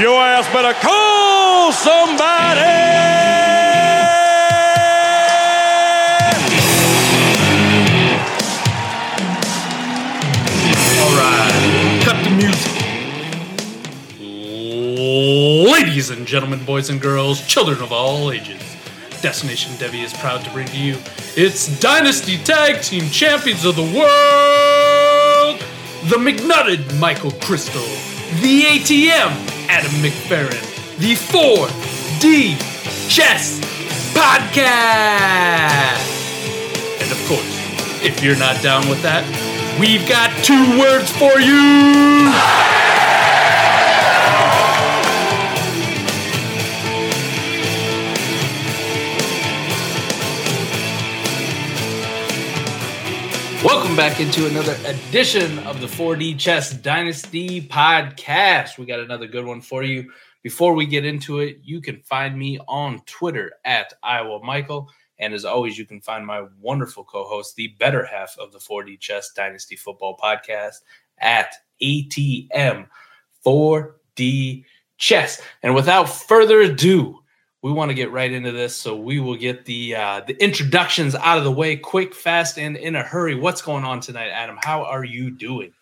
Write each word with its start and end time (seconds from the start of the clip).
Your 0.00 0.20
ass 0.20 0.46
better 0.52 0.78
call 0.78 1.72
somebody. 1.72 2.60
All 11.00 11.14
right, 11.18 12.00
cut 12.04 12.22
the 12.22 12.30
music. 12.30 12.72
Ladies 15.68 16.10
and 16.10 16.24
gentlemen, 16.28 16.64
boys 16.64 16.90
and 16.90 17.00
girls, 17.00 17.44
children 17.48 17.82
of 17.82 17.90
all 17.90 18.30
ages, 18.30 18.62
Destination 19.20 19.72
Devy 19.78 20.04
is 20.04 20.12
proud 20.12 20.44
to 20.44 20.50
bring 20.52 20.68
to 20.68 20.78
you 20.78 20.96
its 21.34 21.80
Dynasty 21.80 22.38
Tag 22.44 22.82
Team 22.82 23.10
Champions 23.10 23.64
of 23.64 23.74
the 23.74 23.82
World, 23.82 25.58
the 26.04 26.18
McNutted 26.18 27.00
Michael 27.00 27.32
Crystal, 27.32 27.82
the 28.40 28.62
ATM 28.62 29.57
Adam 29.68 29.92
McFerrin, 30.02 30.62
the 30.98 31.14
4D 31.14 32.56
Chess 33.08 33.60
Podcast. 34.14 34.62
And 37.02 37.12
of 37.12 37.28
course, 37.28 38.02
if 38.02 38.22
you're 38.22 38.38
not 38.38 38.62
down 38.62 38.88
with 38.88 39.02
that, 39.02 39.24
we've 39.78 40.08
got 40.08 40.30
two 40.42 40.78
words 40.78 41.10
for 41.12 41.38
you. 41.38 42.87
Back 53.98 54.20
into 54.20 54.46
another 54.46 54.76
edition 54.84 55.58
of 55.66 55.80
the 55.80 55.86
4D 55.88 56.38
Chess 56.38 56.72
Dynasty 56.72 57.60
podcast. 57.60 58.78
We 58.78 58.86
got 58.86 59.00
another 59.00 59.26
good 59.26 59.44
one 59.44 59.60
for 59.60 59.82
you. 59.82 60.12
Before 60.44 60.72
we 60.74 60.86
get 60.86 61.04
into 61.04 61.40
it, 61.40 61.58
you 61.64 61.80
can 61.80 62.00
find 62.02 62.38
me 62.38 62.60
on 62.68 63.00
Twitter 63.06 63.54
at 63.64 63.92
Iowa 64.04 64.38
Michael. 64.44 64.88
And 65.18 65.34
as 65.34 65.44
always, 65.44 65.76
you 65.76 65.84
can 65.84 66.00
find 66.00 66.24
my 66.24 66.44
wonderful 66.60 67.02
co 67.02 67.24
host, 67.24 67.56
the 67.56 67.74
better 67.80 68.06
half 68.06 68.36
of 68.38 68.52
the 68.52 68.60
4D 68.60 69.00
Chess 69.00 69.32
Dynasty 69.34 69.74
Football 69.74 70.16
podcast, 70.16 70.76
at 71.18 71.52
ATM 71.82 72.86
4D 73.44 74.64
Chess. 74.96 75.42
And 75.64 75.74
without 75.74 76.04
further 76.04 76.60
ado, 76.60 77.18
we 77.62 77.72
want 77.72 77.90
to 77.90 77.94
get 77.94 78.12
right 78.12 78.30
into 78.30 78.52
this, 78.52 78.74
so 78.76 78.96
we 78.96 79.18
will 79.18 79.36
get 79.36 79.64
the 79.64 79.96
uh, 79.96 80.20
the 80.26 80.40
introductions 80.42 81.14
out 81.14 81.38
of 81.38 81.44
the 81.44 81.50
way, 81.50 81.76
quick, 81.76 82.14
fast, 82.14 82.58
and 82.58 82.76
in 82.76 82.94
a 82.94 83.02
hurry. 83.02 83.34
What's 83.34 83.62
going 83.62 83.84
on 83.84 84.00
tonight, 84.00 84.28
Adam? 84.28 84.58
How 84.62 84.84
are 84.84 85.04
you 85.04 85.30
doing? 85.30 85.72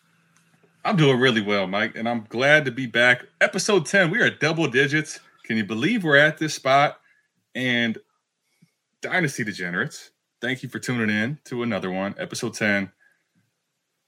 I'm 0.85 0.97
doing 0.97 1.19
really 1.19 1.43
well, 1.43 1.67
Mike, 1.67 1.97
and 1.97 2.09
I'm 2.09 2.25
glad 2.29 2.65
to 2.65 2.71
be 2.71 2.87
back. 2.87 3.25
Episode 3.41 3.87
10, 3.87 4.09
we 4.11 4.21
are 4.21 4.27
at 4.27 4.39
double 4.39 4.69
digits. 4.69 5.19
Can 5.45 5.57
you 5.57 5.65
believe 5.65 6.05
we're 6.05 6.17
at 6.17 6.39
this 6.39 6.55
spot? 6.55 7.01
And 7.57 7.99
Dynasty 9.03 9.43
Degenerates, 9.43 10.13
thank 10.41 10.63
you 10.63 10.69
for 10.69 10.79
tuning 10.79 11.11
in 11.11 11.41
to 11.47 11.65
another 11.65 11.91
one, 11.91 12.15
episode 12.19 12.55
10. 12.55 12.91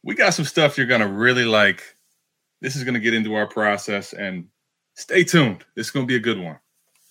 We 0.05 0.14
got 0.14 0.34
some 0.34 0.44
stuff 0.44 0.78
you're 0.78 0.86
going 0.86 1.00
to 1.00 1.08
really 1.08 1.44
like. 1.44 1.96
This 2.61 2.77
is 2.77 2.84
going 2.84 2.94
to 2.94 3.00
get 3.00 3.12
into 3.12 3.34
our 3.34 3.48
process, 3.48 4.12
and 4.12 4.46
stay 4.94 5.24
tuned. 5.24 5.64
This 5.74 5.89
is 5.89 5.91
going 5.91 6.06
to 6.06 6.08
be 6.08 6.16
a 6.16 6.20
good 6.20 6.39
one. 6.39 6.61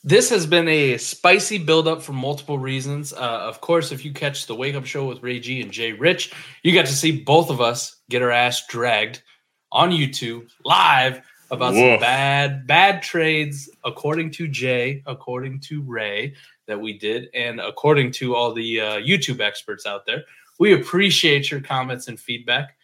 This 0.07 0.29
has 0.29 0.45
been 0.45 0.69
a 0.69 0.97
spicy 0.97 1.57
buildup 1.57 2.01
for 2.01 2.13
multiple 2.13 2.57
reasons. 2.57 3.11
Uh, 3.11 3.17
of 3.17 3.59
course, 3.59 3.91
if 3.91 4.05
you 4.05 4.13
catch 4.13 4.45
the 4.45 4.55
Wake 4.55 4.73
Up 4.73 4.85
Show 4.85 5.05
with 5.05 5.21
Ray 5.21 5.37
G 5.41 5.61
and 5.61 5.69
Jay 5.69 5.91
Rich, 5.91 6.33
you 6.63 6.73
got 6.73 6.85
to 6.85 6.93
see 6.93 7.23
both 7.23 7.49
of 7.49 7.59
us 7.59 7.97
get 8.09 8.21
our 8.21 8.31
ass 8.31 8.65
dragged 8.67 9.21
on 9.69 9.91
YouTube 9.91 10.47
live 10.63 11.19
about 11.51 11.73
some 11.73 11.99
bad, 11.99 12.65
bad 12.65 13.01
trades, 13.01 13.69
according 13.83 14.31
to 14.31 14.47
Jay, 14.47 15.03
according 15.07 15.59
to 15.59 15.81
Ray, 15.81 16.35
that 16.67 16.79
we 16.79 16.97
did, 16.97 17.27
and 17.33 17.59
according 17.59 18.11
to 18.13 18.33
all 18.33 18.53
the 18.53 18.79
uh, 18.79 18.93
YouTube 18.99 19.41
experts 19.41 19.85
out 19.85 20.05
there. 20.05 20.23
We 20.57 20.71
appreciate 20.71 21.51
your 21.51 21.59
comments 21.59 22.07
and 22.07 22.17
feedback. 22.17 22.77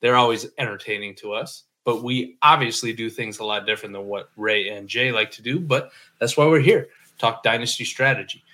They're 0.00 0.16
always 0.16 0.46
entertaining 0.56 1.14
to 1.16 1.34
us, 1.34 1.64
but 1.84 2.02
we 2.02 2.36
obviously 2.42 2.92
do 2.92 3.10
things 3.10 3.38
a 3.38 3.44
lot 3.44 3.66
different 3.66 3.94
than 3.94 4.06
what 4.06 4.30
Ray 4.36 4.68
and 4.68 4.88
Jay 4.88 5.12
like 5.12 5.30
to 5.32 5.42
do. 5.42 5.58
But 5.58 5.90
that's 6.18 6.36
why 6.36 6.46
we're 6.46 6.60
here, 6.60 6.88
talk 7.18 7.42
dynasty 7.42 7.84
strategy. 7.84 8.44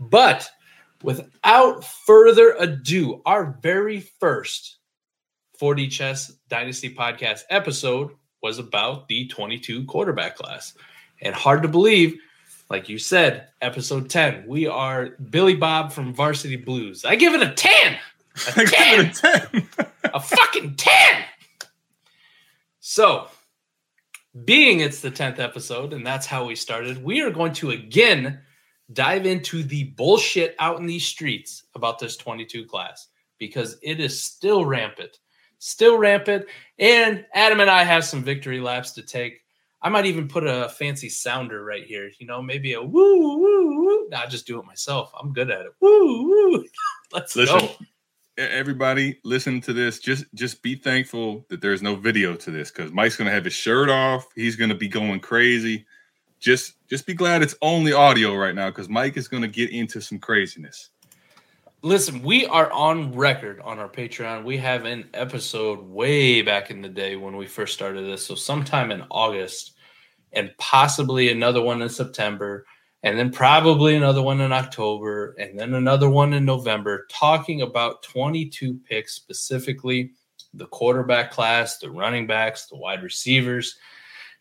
But 0.00 0.48
without 1.02 1.84
further 1.84 2.54
ado, 2.58 3.22
our 3.26 3.56
very 3.62 4.00
first 4.00 4.78
4D 5.60 5.90
Chess 5.90 6.32
Dynasty 6.48 6.92
podcast 6.92 7.42
episode 7.50 8.10
was 8.42 8.58
about 8.58 9.08
the 9.08 9.26
22 9.28 9.84
quarterback 9.84 10.36
class. 10.36 10.74
And 11.22 11.34
hard 11.34 11.62
to 11.62 11.68
believe, 11.68 12.18
like 12.68 12.88
you 12.88 12.98
said, 12.98 13.48
episode 13.62 14.10
10, 14.10 14.44
we 14.46 14.66
are 14.66 15.10
Billy 15.30 15.54
Bob 15.54 15.92
from 15.92 16.12
Varsity 16.12 16.56
Blues. 16.56 17.04
I 17.04 17.14
give 17.16 17.34
it 17.34 17.42
a 17.42 17.52
10. 17.52 17.94
A 17.94 17.98
I 18.60 18.64
10 18.64 18.66
give 18.66 19.06
it 19.06 19.24
a 19.24 19.62
10. 19.62 19.88
a 20.12 20.20
fucking 20.20 20.74
10. 20.74 21.24
So, 22.86 23.28
being 24.44 24.80
it's 24.80 25.00
the 25.00 25.10
10th 25.10 25.38
episode, 25.38 25.94
and 25.94 26.06
that's 26.06 26.26
how 26.26 26.44
we 26.44 26.54
started, 26.54 27.02
we 27.02 27.22
are 27.22 27.30
going 27.30 27.54
to 27.54 27.70
again 27.70 28.42
dive 28.92 29.24
into 29.24 29.62
the 29.62 29.84
bullshit 29.96 30.54
out 30.58 30.78
in 30.80 30.84
these 30.84 31.06
streets 31.06 31.64
about 31.74 31.98
this 31.98 32.18
22 32.18 32.66
class 32.66 33.08
because 33.38 33.78
it 33.82 34.00
is 34.00 34.20
still 34.20 34.66
rampant. 34.66 35.20
Still 35.60 35.96
rampant. 35.96 36.44
And 36.78 37.24
Adam 37.32 37.60
and 37.60 37.70
I 37.70 37.84
have 37.84 38.04
some 38.04 38.22
victory 38.22 38.60
laps 38.60 38.92
to 38.92 39.02
take. 39.02 39.40
I 39.80 39.88
might 39.88 40.04
even 40.04 40.28
put 40.28 40.46
a 40.46 40.68
fancy 40.68 41.08
sounder 41.08 41.64
right 41.64 41.86
here, 41.86 42.10
you 42.18 42.26
know, 42.26 42.42
maybe 42.42 42.74
a 42.74 42.82
woo, 42.82 43.38
woo, 43.38 43.82
woo. 43.82 44.08
Nah, 44.10 44.26
just 44.26 44.46
do 44.46 44.60
it 44.60 44.66
myself. 44.66 45.10
I'm 45.18 45.32
good 45.32 45.50
at 45.50 45.64
it. 45.64 45.72
Woo, 45.80 46.28
woo. 46.28 46.64
Let's 47.12 47.34
Listen, 47.34 47.60
go. 47.60 47.70
Everybody 48.36 49.18
listen 49.24 49.60
to 49.60 49.72
this 49.72 49.98
just 50.00 50.24
just 50.34 50.62
be 50.62 50.74
thankful 50.74 51.44
that 51.48 51.60
there's 51.60 51.82
no 51.82 51.94
video 51.94 52.34
to 52.34 52.50
this 52.50 52.70
because 52.70 52.90
mike's 52.90 53.16
gonna 53.16 53.30
have 53.30 53.44
his 53.44 53.52
shirt 53.52 53.88
off 53.88 54.26
he's 54.34 54.56
gonna 54.56 54.74
be 54.74 54.88
going 54.88 55.20
crazy 55.20 55.86
just 56.40 56.74
just 56.88 57.06
be 57.06 57.14
glad 57.14 57.42
it's 57.42 57.54
only 57.62 57.92
audio 57.92 58.34
right 58.34 58.54
now 58.54 58.68
because 58.68 58.88
mike 58.88 59.16
is 59.16 59.28
gonna 59.28 59.48
get 59.48 59.70
into 59.70 60.00
some 60.00 60.18
craziness 60.18 60.90
Listen, 61.84 62.22
we 62.22 62.46
are 62.46 62.72
on 62.72 63.12
record 63.12 63.60
on 63.60 63.78
our 63.78 63.90
Patreon. 63.90 64.42
We 64.42 64.56
have 64.56 64.86
an 64.86 65.06
episode 65.12 65.80
way 65.80 66.40
back 66.40 66.70
in 66.70 66.80
the 66.80 66.88
day 66.88 67.16
when 67.16 67.36
we 67.36 67.46
first 67.46 67.74
started 67.74 68.06
this. 68.06 68.24
So, 68.24 68.34
sometime 68.34 68.90
in 68.90 69.04
August, 69.10 69.74
and 70.32 70.50
possibly 70.56 71.28
another 71.28 71.60
one 71.60 71.82
in 71.82 71.90
September, 71.90 72.64
and 73.04 73.18
then 73.18 73.30
probably 73.30 73.94
another 73.94 74.22
one 74.22 74.40
in 74.40 74.50
October, 74.50 75.36
and 75.38 75.58
then 75.58 75.74
another 75.74 76.08
one 76.08 76.32
in 76.32 76.46
November, 76.46 77.06
talking 77.10 77.60
about 77.60 78.02
22 78.02 78.80
picks 78.88 79.14
specifically 79.14 80.12
the 80.54 80.66
quarterback 80.66 81.30
class, 81.30 81.78
the 81.78 81.90
running 81.90 82.26
backs, 82.26 82.66
the 82.66 82.76
wide 82.76 83.02
receivers. 83.02 83.76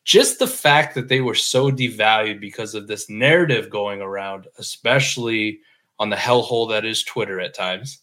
Just 0.06 0.40
the 0.40 0.47
fact 0.47 0.96
that 0.96 1.09
they 1.09 1.19
were 1.19 1.35
so 1.35 1.72
devalued 1.72 2.40
because 2.40 2.73
of 2.73 2.88
this 2.88 3.09
narrative 3.09 3.69
going 3.69 4.02
around, 4.02 4.47
especially 4.57 5.59
on 6.00 6.09
the 6.09 6.16
hellhole 6.16 6.69
that 6.69 6.85
is 6.85 7.03
Twitter 7.03 7.41
at 7.41 7.53
times 7.53 8.00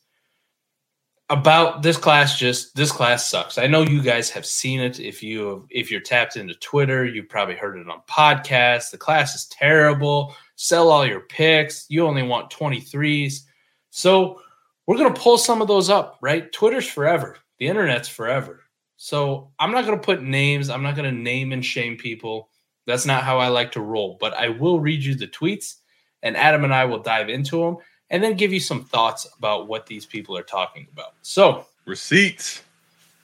about 1.31 1.83
this 1.83 1.97
class 1.97 2.37
just 2.37 2.75
this 2.75 2.91
class 2.91 3.25
sucks. 3.25 3.57
I 3.57 3.69
know 3.69 3.83
you 3.83 4.03
guys 4.03 4.29
have 4.31 4.45
seen 4.45 4.81
it 4.81 4.99
if 4.99 5.23
you 5.23 5.67
if 5.71 5.91
you're 5.91 6.01
tapped 6.01 6.37
into 6.37 6.55
Twitter, 6.55 7.07
you've 7.07 7.29
probably 7.29 7.55
heard 7.55 7.79
it 7.79 7.89
on 7.89 8.03
podcasts. 8.11 8.91
The 8.91 8.99
class 8.99 9.35
is 9.37 9.47
terrible. 9.47 10.35
Sell 10.63 10.91
all 10.91 11.07
your 11.07 11.21
picks. 11.21 11.87
You 11.89 12.07
only 12.07 12.23
want 12.23 12.51
23s. 12.51 13.45
So, 13.89 14.43
we're 14.87 14.99
going 14.99 15.15
to 15.15 15.19
pull 15.19 15.39
some 15.39 15.63
of 15.63 15.69
those 15.69 15.89
up, 15.89 16.19
right? 16.21 16.53
Twitter's 16.53 16.87
forever. 16.87 17.39
The 17.59 17.67
internet's 17.67 18.11
forever. 18.11 18.65
So, 18.99 19.53
I'm 19.59 19.73
not 19.73 19.87
going 19.87 19.99
to 19.99 20.05
put 20.05 20.23
names. 20.23 20.69
I'm 20.69 20.83
not 20.83 20.97
going 20.97 21.11
to 21.11 21.19
name 21.19 21.53
and 21.53 21.65
shame 21.65 21.97
people. 21.97 22.51
That's 22.87 23.07
not 23.07 23.23
how 23.23 23.39
I 23.39 23.49
like 23.49 23.73
to 23.73 23.81
roll, 23.81 24.19
but 24.21 24.35
I 24.35 24.51
will 24.51 24.81
read 24.81 25.03
you 25.03 25.15
the 25.15 25.29
tweets 25.29 25.77
and 26.23 26.37
Adam 26.37 26.65
and 26.65 26.75
I 26.75 26.85
will 26.85 26.99
dive 26.99 27.31
into 27.31 27.65
them 27.65 27.79
and 28.11 28.23
then 28.23 28.37
give 28.37 28.53
you 28.53 28.61
some 28.61 28.85
thoughts 28.85 29.27
about 29.39 29.67
what 29.67 29.87
these 29.87 30.05
people 30.05 30.37
are 30.37 30.43
talking 30.43 30.89
about. 30.93 31.15
So, 31.23 31.65
receipts 31.87 32.63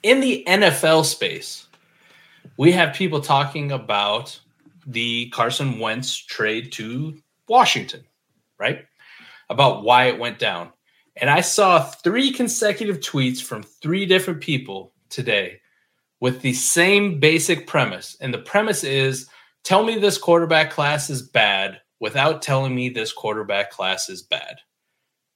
in 0.01 0.21
the 0.21 0.43
NFL 0.47 1.05
space, 1.05 1.67
we 2.57 2.71
have 2.71 2.95
people 2.95 3.21
talking 3.21 3.73
about 3.73 4.39
the 4.87 5.29
Carson 5.29 5.77
Wentz 5.77 6.15
trade 6.17 6.71
to 6.71 7.21
Washington, 7.47 8.03
right? 8.59 8.85
About 9.49 9.83
why 9.83 10.05
it 10.05 10.19
went 10.19 10.39
down. 10.39 10.71
And 11.15 11.29
I 11.29 11.41
saw 11.41 11.83
three 11.83 12.31
consecutive 12.31 12.99
tweets 12.99 13.41
from 13.41 13.63
three 13.63 14.05
different 14.05 14.41
people 14.41 14.93
today 15.09 15.61
with 16.19 16.41
the 16.41 16.53
same 16.53 17.19
basic 17.19 17.67
premise. 17.67 18.17
And 18.21 18.33
the 18.33 18.39
premise 18.39 18.83
is 18.83 19.27
tell 19.63 19.83
me 19.83 19.97
this 19.97 20.17
quarterback 20.17 20.71
class 20.71 21.09
is 21.09 21.21
bad 21.21 21.81
without 21.99 22.41
telling 22.41 22.75
me 22.75 22.89
this 22.89 23.11
quarterback 23.11 23.71
class 23.71 24.09
is 24.09 24.21
bad. 24.21 24.57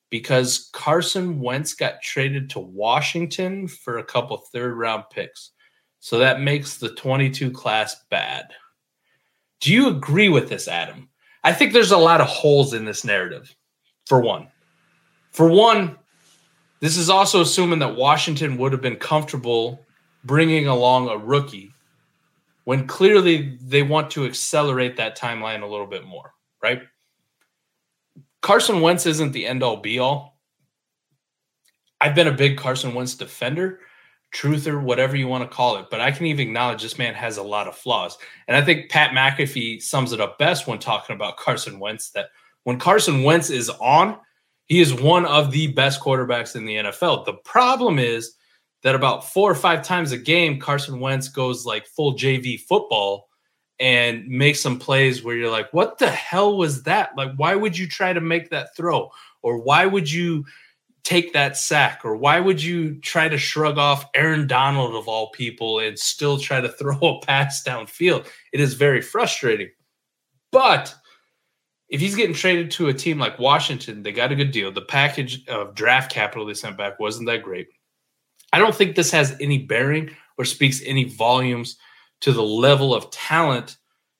Because 0.09 0.69
Carson 0.73 1.39
Wentz 1.39 1.73
got 1.73 2.01
traded 2.01 2.49
to 2.51 2.59
Washington 2.59 3.67
for 3.67 3.97
a 3.97 4.03
couple 4.03 4.37
third 4.37 4.75
round 4.75 5.05
picks. 5.09 5.51
So 5.99 6.17
that 6.19 6.41
makes 6.41 6.77
the 6.77 6.93
22 6.93 7.51
class 7.51 7.95
bad. 8.09 8.47
Do 9.61 9.71
you 9.71 9.87
agree 9.87 10.29
with 10.29 10.49
this, 10.49 10.67
Adam? 10.67 11.10
I 11.43 11.53
think 11.53 11.73
there's 11.73 11.91
a 11.91 11.97
lot 11.97 12.21
of 12.21 12.27
holes 12.27 12.73
in 12.73 12.85
this 12.85 13.03
narrative, 13.03 13.55
for 14.05 14.21
one. 14.21 14.47
For 15.31 15.49
one, 15.49 15.97
this 16.81 16.97
is 16.97 17.09
also 17.09 17.41
assuming 17.41 17.79
that 17.79 17.95
Washington 17.95 18.57
would 18.57 18.71
have 18.71 18.81
been 18.81 18.97
comfortable 18.97 19.85
bringing 20.23 20.67
along 20.67 21.09
a 21.09 21.17
rookie 21.17 21.73
when 22.65 22.85
clearly 22.87 23.57
they 23.61 23.81
want 23.81 24.11
to 24.11 24.25
accelerate 24.25 24.97
that 24.97 25.17
timeline 25.17 25.63
a 25.63 25.67
little 25.67 25.87
bit 25.87 26.05
more, 26.05 26.33
right? 26.61 26.83
Carson 28.41 28.81
Wentz 28.81 29.05
isn't 29.05 29.31
the 29.31 29.45
end 29.45 29.63
all 29.63 29.77
be 29.77 29.99
all. 29.99 30.39
I've 31.99 32.15
been 32.15 32.27
a 32.27 32.31
big 32.31 32.57
Carson 32.57 32.93
Wentz 32.93 33.15
defender, 33.15 33.79
truther, 34.33 34.81
whatever 34.81 35.15
you 35.15 35.27
want 35.27 35.43
to 35.43 35.55
call 35.55 35.77
it, 35.77 35.87
but 35.91 35.99
I 35.99 36.11
can 36.11 36.25
even 36.25 36.47
acknowledge 36.47 36.81
this 36.81 36.97
man 36.97 37.13
has 37.13 37.37
a 37.37 37.43
lot 37.43 37.67
of 37.67 37.75
flaws. 37.75 38.17
And 38.47 38.55
I 38.55 38.61
think 38.61 38.89
Pat 38.89 39.11
McAfee 39.11 39.81
sums 39.81 40.13
it 40.13 40.21
up 40.21 40.37
best 40.37 40.67
when 40.67 40.79
talking 40.79 41.15
about 41.15 41.37
Carson 41.37 41.79
Wentz 41.79 42.11
that 42.11 42.29
when 42.63 42.79
Carson 42.79 43.23
Wentz 43.23 43.49
is 43.49 43.69
on, 43.69 44.17
he 44.65 44.79
is 44.79 44.93
one 44.93 45.25
of 45.25 45.51
the 45.51 45.67
best 45.67 45.99
quarterbacks 45.99 46.55
in 46.55 46.65
the 46.65 46.75
NFL. 46.75 47.25
The 47.25 47.33
problem 47.33 47.99
is 47.99 48.35
that 48.83 48.95
about 48.95 49.27
four 49.27 49.51
or 49.51 49.55
five 49.55 49.83
times 49.83 50.11
a 50.11 50.17
game, 50.17 50.59
Carson 50.59 50.99
Wentz 50.99 51.27
goes 51.27 51.65
like 51.65 51.85
full 51.87 52.15
JV 52.15 52.59
football 52.59 53.27
and 53.79 54.27
makes 54.27 54.61
some 54.61 54.79
plays 54.79 55.23
where 55.23 55.35
you're 55.35 55.51
like, 55.51 55.73
what 55.73 55.97
the 55.97 56.09
hell 56.09 56.55
was 56.55 56.83
that? 56.83 57.17
Like, 57.17 57.33
why 57.35 57.55
would 57.55 57.77
you 57.77 57.87
try 57.87 58.13
to 58.13 58.21
make 58.21 58.49
that 58.51 58.75
throw? 58.77 59.09
Or 59.41 59.57
why 59.57 59.87
would 59.87 60.09
you 60.09 60.45
take 61.03 61.33
that 61.33 61.57
sack? 61.57 62.01
Or 62.03 62.15
why 62.15 62.39
would 62.39 62.61
you 62.61 62.95
try 62.99 63.29
to 63.29 63.37
shrug 63.37 63.77
off 63.77 64.09
Aaron 64.15 64.47
Donald 64.47 64.95
of 64.95 65.07
all 65.07 65.29
people 65.31 65.79
and 65.79 65.97
still 65.97 66.37
try 66.37 66.61
to 66.61 66.69
throw 66.79 66.97
a 66.99 67.25
pass 67.25 67.63
downfield? 67.63 68.27
It 68.53 68.59
is 68.59 68.73
very 68.73 69.01
frustrating. 69.01 69.69
But 70.51 70.93
if 71.89 71.99
he's 71.99 72.15
getting 72.15 72.35
traded 72.35 72.71
to 72.71 72.87
a 72.87 72.93
team 72.93 73.19
like 73.19 73.39
Washington, 73.39 74.03
they 74.03 74.11
got 74.11 74.31
a 74.31 74.35
good 74.35 74.51
deal. 74.51 74.71
The 74.71 74.81
package 74.81 75.45
of 75.47 75.75
draft 75.75 76.11
capital 76.11 76.45
they 76.45 76.53
sent 76.53 76.77
back 76.77 76.99
wasn't 76.99 77.27
that 77.27 77.43
great. 77.43 77.67
I 78.53 78.59
don't 78.59 78.75
think 78.75 78.95
this 78.95 79.11
has 79.11 79.35
any 79.39 79.59
bearing 79.59 80.09
or 80.37 80.45
speaks 80.45 80.81
any 80.85 81.05
volumes 81.05 81.77
to 82.21 82.31
the 82.31 82.43
level 82.43 82.93
of 82.93 83.11
talent 83.11 83.77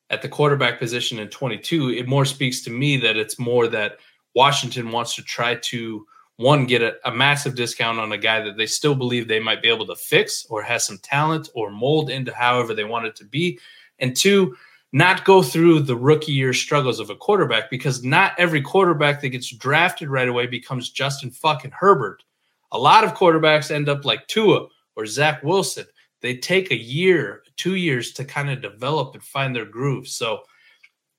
at 0.10 0.22
the 0.22 0.30
quarterback 0.30 0.80
position 0.80 1.20
in 1.20 1.30
22. 1.30 1.92
It 1.92 2.08
more 2.08 2.26
speaks 2.26 2.62
to 2.64 2.70
me 2.70 2.98
that 2.98 3.16
it's 3.16 3.40
more 3.40 3.68
that 3.68 3.98
Washington 4.36 4.92
wants 4.92 5.16
to 5.16 5.24
try 5.24 5.56
to 5.56 6.06
one 6.42 6.66
get 6.66 6.82
a, 6.82 6.96
a, 7.06 7.12
massive 7.12 7.56
discount 7.56 8.00
on 8.00 8.12
a 8.12 8.18
guy 8.18 8.42
that 8.42 8.58
they 8.58 8.66
still 8.66 8.96
believe 8.96 9.28
they 9.28 9.40
might 9.40 9.62
be 9.62 9.70
able 9.70 9.86
to 9.86 9.96
fix 9.96 10.46
or 10.50 10.62
has 10.62 10.86
some 10.86 10.98
talent 11.00 11.50
or 11.54 11.72
mold 11.72 12.10
into 12.10 12.34
however 12.34 12.74
they 12.74 12.84
want 12.84 13.06
it 13.06 13.16
to 13.16 13.26
be 13.26 13.60
and 14.00 14.16
two 14.16 14.56
not 14.94 15.24
go 15.24 15.42
through 15.42 15.80
the 15.80 15.96
rookie 15.96 16.34
year 16.34 16.54
struggles 16.54 17.00
of 17.00 17.10
a 17.10 17.16
quarterback 17.16 17.70
because 17.70 18.04
not 18.04 18.34
every 18.38 18.62
quarterback 18.62 19.22
that 19.22 19.30
gets 19.30 19.56
drafted 19.56 20.10
right 20.10 20.28
away 20.28 20.48
becomes 20.48 20.90
Justin 20.90 21.32
fucking 21.32 21.72
Herbert 21.72 22.24
a 22.72 22.80
lot 22.80 23.04
of 23.04 23.14
quarterbacks 23.14 23.72
end 23.72 23.90
up 23.90 24.06
like 24.06 24.28
Tua 24.28 24.68
or 24.96 25.06
Zach 25.06 25.44
Wilson. 25.44 25.86
They 26.22 26.38
take 26.38 26.72
a 26.72 26.78
year, 26.78 27.44
two 27.58 27.76
years 27.76 28.14
to 28.14 28.26
kind 28.26 28.50
of 28.50 28.62
develop 28.62 29.14
and 29.14 29.24
find 29.24 29.56
their 29.56 29.66
groove. 29.66 30.08
So 30.08 30.44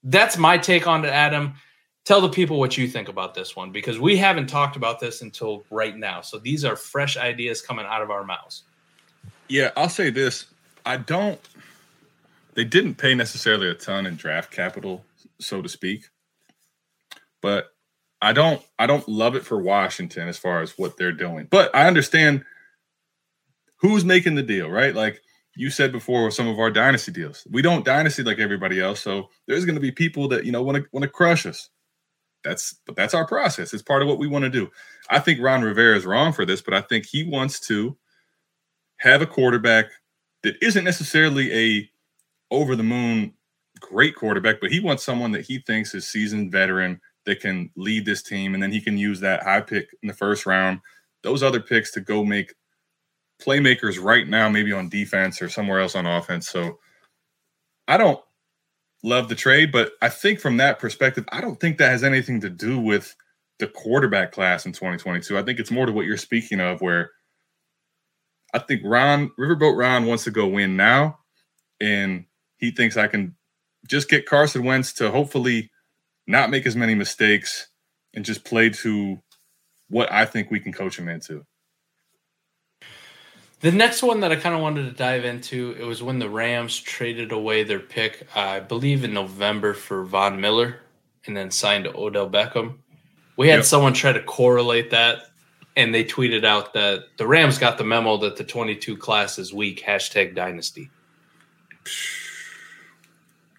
that's 0.03 0.39
my 0.39 0.59
take 0.59 0.87
on 0.87 1.05
it, 1.05 1.09
Adam. 1.09 1.55
Tell 2.05 2.21
the 2.21 2.29
people 2.29 2.59
what 2.59 2.77
you 2.77 2.89
think 2.89 3.09
about 3.09 3.35
this 3.35 3.55
one 3.55 3.71
because 3.71 4.01
we 4.01 4.17
haven't 4.17 4.49
talked 4.49 4.77
about 4.77 4.99
this 4.99 5.23
until 5.23 5.65
right 5.71 5.97
now. 5.97 6.21
So 6.21 6.39
these 6.39 6.65
are 6.65 6.75
fresh 6.75 7.17
ideas 7.17 7.63
coming 7.63 7.87
out 7.87 8.03
of 8.03 8.11
our 8.11 8.25
mouths. 8.25 8.65
Yeah, 9.49 9.71
I'll 9.77 9.89
say 9.89 10.11
this. 10.11 10.47
I 10.85 10.97
don't, 10.97 11.41
they 12.55 12.65
didn't 12.65 12.97
pay 12.97 13.15
necessarily 13.15 13.69
a 13.69 13.75
ton 13.75 14.07
in 14.07 14.17
draft 14.17 14.51
capital, 14.51 15.05
so 15.39 15.63
to 15.63 15.69
speak. 15.69 16.09
But 17.41 17.73
I 18.21 18.33
don't 18.33 18.63
I 18.79 18.87
don't 18.87 19.07
love 19.09 19.35
it 19.35 19.45
for 19.45 19.61
Washington 19.61 20.29
as 20.29 20.39
far 20.39 20.63
as 20.63 20.79
what 20.79 20.97
they're 20.97 21.13
doing. 21.13 21.49
But 21.51 21.75
I 21.75 21.89
understand 21.89 22.45
who's 23.77 24.05
making 24.05 24.37
the 24.37 24.45
deal, 24.45 24.71
right? 24.71 24.95
Like 24.95 25.21
you 25.57 25.71
said 25.71 25.93
before 25.93 26.25
with 26.25 26.35
some 26.35 26.49
of 26.49 26.59
our 26.59 26.71
dynasty 26.71 27.13
deals. 27.13 27.47
We 27.51 27.63
don't 27.63 27.85
dynasty 27.85 28.23
like 28.23 28.39
everybody 28.39 28.81
else. 28.81 29.01
So 29.01 29.29
there's 29.47 29.65
going 29.65 29.75
to 29.75 29.81
be 29.81 29.91
people 29.91 30.29
that, 30.29 30.47
you 30.47 30.53
know, 30.53 30.63
want 30.63 30.79
to 30.79 30.85
want 30.93 31.03
to 31.03 31.09
crush 31.09 31.47
us. 31.47 31.69
That's 32.45 32.75
but 32.87 32.97
that's 32.97 33.15
our 33.15 33.27
process. 33.27 33.73
It's 33.73 33.83
part 33.83 34.03
of 34.03 34.09
what 34.09 34.19
we 34.19 34.27
want 34.27 34.45
to 34.45 34.51
do. 34.51 34.71
I 35.11 35.21
think 35.21 35.41
Ron 35.41 35.63
Rivera 35.63 35.97
is 35.97 36.05
wrong 36.05 36.33
for 36.33 36.45
this, 36.45 36.61
but 36.61 36.75
I 36.75 36.81
think 36.81 37.07
he 37.07 37.25
wants 37.25 37.61
to 37.69 37.97
have 38.99 39.23
a 39.23 39.27
quarterback 39.27 39.87
that 40.43 40.57
isn't 40.63 40.85
necessarily 40.85 41.53
a 41.53 41.91
over 42.51 42.77
the 42.77 42.83
moon 42.83 43.35
great 43.81 44.15
quarterback, 44.15 44.61
but 44.61 44.71
he 44.71 44.81
wants 44.81 45.03
someone 45.03 45.33
that 45.33 45.45
he 45.45 45.59
thinks 45.59 45.95
is 45.95 46.09
seasoned 46.09 46.53
veteran 46.53 47.01
that 47.27 47.41
can 47.41 47.71
lead 47.77 48.05
this 48.05 48.23
team, 48.23 48.55
and 48.55 48.63
then 48.63 48.73
he 48.73 48.81
can 48.81 48.97
use 48.97 49.21
that 49.21 49.43
high 49.43 49.61
pick 49.61 49.89
in 50.03 50.09
the 50.09 50.15
first 50.15 50.47
round, 50.47 50.81
those 51.23 51.43
other 51.43 51.61
picks 51.61 51.91
to 51.93 52.01
go 52.01 52.25
make 52.25 52.55
playmakers 53.41 54.03
right 54.03 54.29
now, 54.29 54.49
maybe 54.49 54.73
on 54.73 54.89
defense 54.89 55.43
or 55.43 55.49
somewhere 55.49 55.81
else 55.81 55.95
on 55.95 56.07
offense. 56.07 56.49
So 56.49 56.79
I 57.89 57.97
don't 57.97 58.21
love 59.03 59.29
the 59.29 59.35
trade, 59.35 59.73
but 59.73 59.93
I 60.01 60.09
think 60.09 60.41
from 60.41 60.59
that 60.59 60.79
perspective, 60.79 61.25
I 61.33 61.41
don't 61.41 61.59
think 61.61 61.79
that 61.79 61.91
has 61.91 62.05
anything 62.05 62.41
to 62.41 62.51
do 62.51 62.79
with 62.79 63.15
the 63.59 63.67
quarterback 63.67 64.33
class 64.33 64.65
in 64.67 64.73
2022. 64.73 65.37
I 65.37 65.43
think 65.43 65.59
it's 65.59 65.71
more 65.71 65.87
to 65.87 65.93
what 65.93 66.07
you're 66.07 66.17
speaking 66.17 66.61
of, 66.61 66.81
where 66.81 67.11
I 68.55 68.59
think 68.59 68.83
Ron 68.85 69.31
Riverboat 69.39 69.77
Ron 69.77 70.07
wants 70.07 70.25
to 70.25 70.31
go 70.31 70.47
win 70.47 70.77
now, 70.77 71.19
and 71.81 72.27
he 72.59 72.71
thinks 72.71 72.97
I 72.97 73.09
can 73.09 73.37
just 73.89 74.09
get 74.09 74.27
Carson 74.27 74.65
Wentz 74.65 74.93
to 74.95 75.11
hopefully 75.11 75.71
not 76.27 76.51
make 76.51 76.67
as 76.67 76.77
many 76.77 76.95
mistakes, 76.95 77.69
and 78.15 78.25
just 78.25 78.45
play 78.45 78.71
to 78.71 79.19
what 79.89 80.13
I 80.13 80.25
think 80.25 80.51
we 80.51 80.61
can 80.61 80.73
coach 80.73 80.99
him 80.99 81.09
into. 81.09 81.45
The 83.63 83.71
next 83.71 84.03
one 84.03 84.19
that 84.21 84.33
I 84.33 84.37
kind 84.37 84.57
of 84.57 84.61
wanted 84.61 84.87
to 84.87 84.91
dive 84.91 85.25
into, 85.25 85.77
it 85.79 85.85
was 85.85 86.03
when 86.03 86.19
the 86.19 86.29
Rams 86.29 86.77
traded 86.77 87.31
away 87.31 87.63
their 87.63 87.79
pick, 87.79 88.27
I 88.35 88.59
believe 88.59 89.05
in 89.05 89.15
November 89.15 89.73
for 89.73 90.05
Von 90.05 90.41
Miller 90.41 90.81
and 91.27 91.37
then 91.37 91.53
signed 91.53 91.87
Odell 91.87 92.29
Beckham. 92.29 92.79
We 93.37 93.49
had 93.49 93.59
yep. 93.59 93.65
someone 93.65 93.93
try 93.93 94.13
to 94.13 94.23
correlate 94.23 94.91
that 94.91 95.27
and 95.77 95.95
they 95.95 96.03
tweeted 96.03 96.45
out 96.45 96.75
that 96.75 97.05
the 97.19 97.27
Rams 97.27 97.57
got 97.57 97.79
the 97.79 97.85
memo 97.85 98.17
that 98.19 98.37
the 98.37 98.43
22 98.43 98.97
class 98.97 99.39
is 99.39 99.55
weak, 99.55 99.81
hashtag 99.87 100.35
dynasty. 100.35 100.91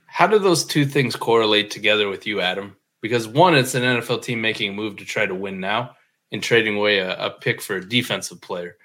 How 0.06 0.28
do 0.28 0.38
those 0.38 0.66
two 0.66 0.86
things 0.86 1.16
correlate 1.16 1.72
together 1.72 2.10
with 2.10 2.28
you, 2.28 2.42
Adam? 2.42 2.76
Because 3.02 3.26
one, 3.26 3.56
it's 3.56 3.74
an 3.74 3.84
NFL 3.84 4.22
team 4.24 4.42
making 4.42 4.72
a 4.72 4.74
move 4.74 4.98
to 4.98 5.06
try 5.06 5.26
to 5.26 5.34
win 5.34 5.62
now 5.62 5.96
and 6.34 6.44
trading 6.44 6.76
away 6.76 7.00
a, 7.00 7.18
a 7.18 7.30
pick 7.30 7.62
for 7.62 7.78
a 7.78 7.88
defensive 7.88 8.42
player. 8.42 8.76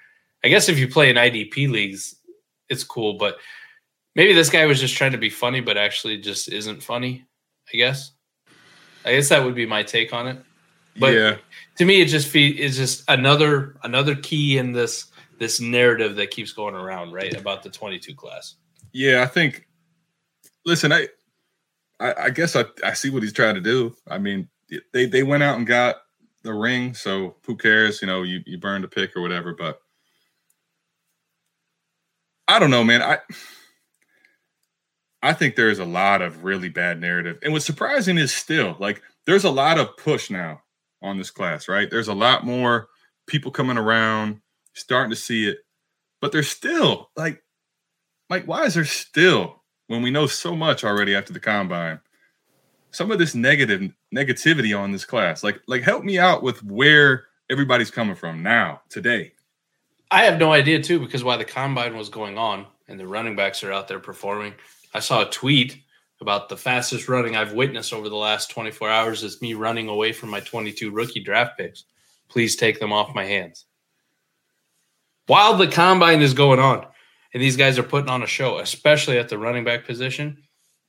I 0.43 0.47
guess 0.47 0.69
if 0.69 0.79
you 0.79 0.87
play 0.87 1.09
in 1.09 1.15
IDP 1.15 1.69
leagues, 1.69 2.15
it's 2.69 2.83
cool, 2.83 3.15
but 3.15 3.37
maybe 4.15 4.33
this 4.33 4.49
guy 4.49 4.65
was 4.65 4.79
just 4.79 4.95
trying 4.95 5.11
to 5.11 5.17
be 5.17 5.29
funny, 5.29 5.61
but 5.61 5.77
actually 5.77 6.17
just 6.17 6.51
isn't 6.51 6.83
funny. 6.83 7.25
I 7.73 7.77
guess. 7.77 8.11
I 9.05 9.13
guess 9.13 9.29
that 9.29 9.43
would 9.43 9.55
be 9.55 9.65
my 9.65 9.83
take 9.83 10.13
on 10.13 10.27
it. 10.27 10.37
But 10.97 11.13
yeah. 11.13 11.37
to 11.77 11.85
me, 11.85 12.01
it 12.01 12.07
just 12.07 12.35
is 12.35 12.77
just 12.77 13.03
another 13.07 13.77
another 13.83 14.15
key 14.15 14.57
in 14.57 14.71
this 14.71 15.11
this 15.39 15.61
narrative 15.61 16.15
that 16.17 16.31
keeps 16.31 16.51
going 16.51 16.75
around, 16.75 17.13
right, 17.13 17.33
about 17.33 17.63
the 17.63 17.69
22 17.69 18.13
class. 18.13 18.55
Yeah, 18.91 19.23
I 19.23 19.25
think. 19.25 19.67
Listen, 20.65 20.91
I 20.91 21.07
I, 21.99 22.13
I 22.13 22.29
guess 22.29 22.55
I, 22.55 22.65
I 22.83 22.93
see 22.93 23.09
what 23.09 23.23
he's 23.23 23.33
trying 23.33 23.55
to 23.55 23.61
do. 23.61 23.95
I 24.07 24.17
mean, 24.17 24.49
they 24.93 25.05
they 25.05 25.23
went 25.23 25.43
out 25.43 25.57
and 25.57 25.65
got 25.65 25.97
the 26.43 26.53
ring, 26.53 26.93
so 26.93 27.35
who 27.45 27.55
cares? 27.55 28.01
You 28.01 28.07
know, 28.07 28.23
you 28.23 28.41
you 28.45 28.57
burned 28.57 28.83
a 28.83 28.87
pick 28.87 29.15
or 29.15 29.21
whatever. 29.21 29.53
But 29.53 29.79
I 32.49 32.57
don't 32.57 32.71
know, 32.71 32.83
man. 32.83 33.03
I 33.03 33.19
I 35.21 35.33
think 35.33 35.55
there's 35.55 35.79
a 35.79 35.85
lot 35.85 36.23
of 36.23 36.43
really 36.43 36.69
bad 36.69 36.99
narrative, 36.99 37.37
and 37.43 37.53
what's 37.53 37.65
surprising 37.65 38.17
is 38.17 38.33
still 38.33 38.75
like 38.79 39.03
there's 39.27 39.43
a 39.43 39.51
lot 39.51 39.77
of 39.77 39.95
push 39.97 40.31
now 40.31 40.63
on 41.03 41.19
this 41.19 41.29
class, 41.29 41.67
right? 41.67 41.89
There's 41.91 42.07
a 42.07 42.13
lot 42.13 42.45
more 42.45 42.89
people 43.27 43.51
coming 43.51 43.77
around, 43.77 44.41
starting 44.73 45.11
to 45.11 45.15
see 45.15 45.47
it, 45.47 45.59
but 46.21 46.31
there's 46.31 46.49
still 46.49 47.11
like, 47.15 47.43
like, 48.29 48.45
why 48.47 48.63
is 48.63 48.73
there 48.73 48.85
still 48.85 49.61
when 49.87 50.01
we 50.01 50.09
know 50.09 50.25
so 50.25 50.55
much 50.55 50.83
already 50.83 51.15
after 51.15 51.33
the 51.33 51.39
combine 51.39 51.99
some 52.91 53.11
of 53.11 53.19
this 53.19 53.35
negative 53.35 53.91
negativity 54.15 54.77
on 54.77 54.91
this 54.91 55.05
class 55.05 55.43
like 55.43 55.59
like 55.67 55.83
help 55.83 56.03
me 56.03 56.17
out 56.17 56.41
with 56.41 56.63
where 56.63 57.25
everybody's 57.49 57.91
coming 57.91 58.15
from 58.15 58.41
now 58.41 58.81
today 58.89 59.31
i 60.11 60.23
have 60.23 60.39
no 60.39 60.51
idea 60.51 60.81
too 60.81 60.99
because 60.99 61.23
while 61.23 61.37
the 61.37 61.45
combine 61.45 61.95
was 61.95 62.09
going 62.09 62.37
on 62.37 62.65
and 62.87 62.99
the 62.99 63.07
running 63.07 63.35
backs 63.35 63.63
are 63.63 63.71
out 63.71 63.87
there 63.87 63.99
performing 63.99 64.53
i 64.93 64.99
saw 64.99 65.21
a 65.21 65.29
tweet 65.29 65.77
about 66.21 66.49
the 66.49 66.57
fastest 66.57 67.07
running 67.07 67.35
i've 67.35 67.53
witnessed 67.53 67.93
over 67.93 68.09
the 68.09 68.15
last 68.15 68.51
24 68.51 68.89
hours 68.89 69.23
is 69.23 69.41
me 69.41 69.53
running 69.53 69.87
away 69.87 70.11
from 70.11 70.29
my 70.29 70.39
22 70.39 70.91
rookie 70.91 71.23
draft 71.23 71.57
picks 71.57 71.85
please 72.29 72.55
take 72.55 72.79
them 72.79 72.93
off 72.93 73.15
my 73.15 73.25
hands 73.25 73.65
while 75.27 75.55
the 75.55 75.67
combine 75.67 76.21
is 76.21 76.33
going 76.33 76.59
on 76.59 76.85
and 77.33 77.43
these 77.43 77.57
guys 77.57 77.77
are 77.77 77.83
putting 77.83 78.09
on 78.09 78.23
a 78.23 78.27
show, 78.27 78.59
especially 78.59 79.17
at 79.17 79.29
the 79.29 79.37
running 79.37 79.63
back 79.63 79.85
position. 79.85 80.43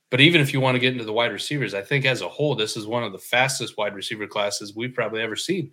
But 0.09 0.21
even 0.21 0.41
if 0.41 0.51
you 0.53 0.59
want 0.59 0.75
to 0.75 0.79
get 0.79 0.91
into 0.91 1.05
the 1.05 1.13
wide 1.13 1.31
receivers, 1.31 1.73
I 1.73 1.81
think 1.81 2.05
as 2.05 2.21
a 2.21 2.27
whole, 2.27 2.55
this 2.55 2.75
is 2.75 2.85
one 2.85 3.03
of 3.03 3.11
the 3.11 3.19
fastest 3.19 3.77
wide 3.77 3.95
receiver 3.95 4.27
classes 4.27 4.75
we've 4.75 4.93
probably 4.93 5.21
ever 5.21 5.35
seen. 5.35 5.71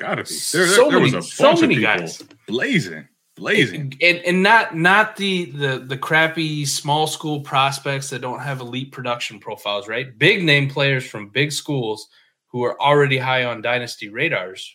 Gotta 0.00 0.22
be. 0.24 0.30
There, 0.30 0.36
So 0.36 0.62
there, 0.64 0.76
there 0.76 0.90
many- 1.00 1.14
was 1.14 1.26
a 1.26 1.30
so 1.30 1.54
many 1.54 1.78
guys. 1.80 2.22
blazing, 2.48 3.06
blazing. 3.36 3.92
and, 4.00 4.18
and 4.18 4.42
not 4.42 4.74
not 4.74 5.16
the 5.16 5.44
the 5.52 5.78
the 5.78 5.96
crappy 5.98 6.64
small 6.64 7.06
school 7.06 7.40
prospects 7.42 8.08
that 8.10 8.20
don't 8.22 8.40
have 8.40 8.60
elite 8.60 8.92
production 8.92 9.38
profiles, 9.38 9.88
right? 9.88 10.16
Big 10.18 10.42
name 10.42 10.70
players 10.70 11.06
from 11.06 11.28
big 11.28 11.52
schools 11.52 12.08
who 12.48 12.64
are 12.64 12.80
already 12.80 13.18
high 13.18 13.44
on 13.44 13.60
dynasty 13.62 14.08
radars, 14.08 14.74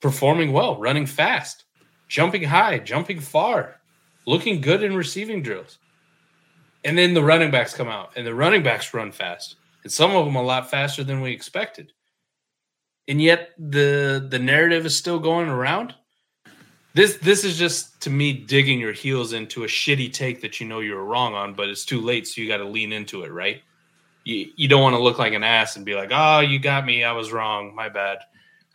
performing 0.00 0.52
well, 0.52 0.76
running 0.78 1.06
fast, 1.06 1.64
jumping 2.08 2.42
high, 2.42 2.78
jumping 2.78 3.20
far, 3.20 3.80
looking 4.26 4.60
good 4.60 4.82
in 4.82 4.94
receiving 4.96 5.42
drills. 5.42 5.78
And 6.84 6.98
then 6.98 7.14
the 7.14 7.22
running 7.22 7.50
backs 7.52 7.74
come 7.74 7.88
out, 7.88 8.10
and 8.16 8.26
the 8.26 8.34
running 8.34 8.62
backs 8.64 8.92
run 8.92 9.12
fast, 9.12 9.54
and 9.84 9.92
some 9.92 10.10
of 10.16 10.24
them 10.26 10.34
a 10.34 10.42
lot 10.42 10.68
faster 10.68 11.04
than 11.04 11.20
we 11.20 11.30
expected. 11.30 11.92
And 13.08 13.20
yet 13.20 13.50
the 13.58 14.26
the 14.30 14.38
narrative 14.38 14.86
is 14.86 14.96
still 14.96 15.18
going 15.18 15.48
around 15.48 15.94
this 16.94 17.16
this 17.18 17.44
is 17.44 17.56
just 17.56 18.00
to 18.02 18.10
me 18.10 18.32
digging 18.32 18.78
your 18.78 18.92
heels 18.92 19.32
into 19.32 19.64
a 19.64 19.66
shitty 19.66 20.12
take 20.12 20.40
that 20.42 20.60
you 20.60 20.66
know 20.66 20.80
you 20.80 20.94
were 20.94 21.04
wrong 21.04 21.34
on, 21.34 21.54
but 21.54 21.68
it's 21.68 21.84
too 21.84 22.00
late, 22.00 22.26
so 22.26 22.40
you 22.40 22.48
got 22.48 22.58
to 22.58 22.64
lean 22.64 22.92
into 22.92 23.22
it, 23.22 23.32
right? 23.32 23.62
You 24.24 24.50
you 24.56 24.68
don't 24.68 24.82
want 24.82 24.94
to 24.94 25.02
look 25.02 25.18
like 25.18 25.32
an 25.32 25.42
ass 25.42 25.76
and 25.76 25.86
be 25.86 25.94
like, 25.94 26.10
"Oh, 26.12 26.40
you 26.40 26.58
got 26.58 26.84
me. 26.84 27.02
I 27.02 27.12
was 27.12 27.32
wrong. 27.32 27.74
My 27.74 27.88
bad. 27.88 28.18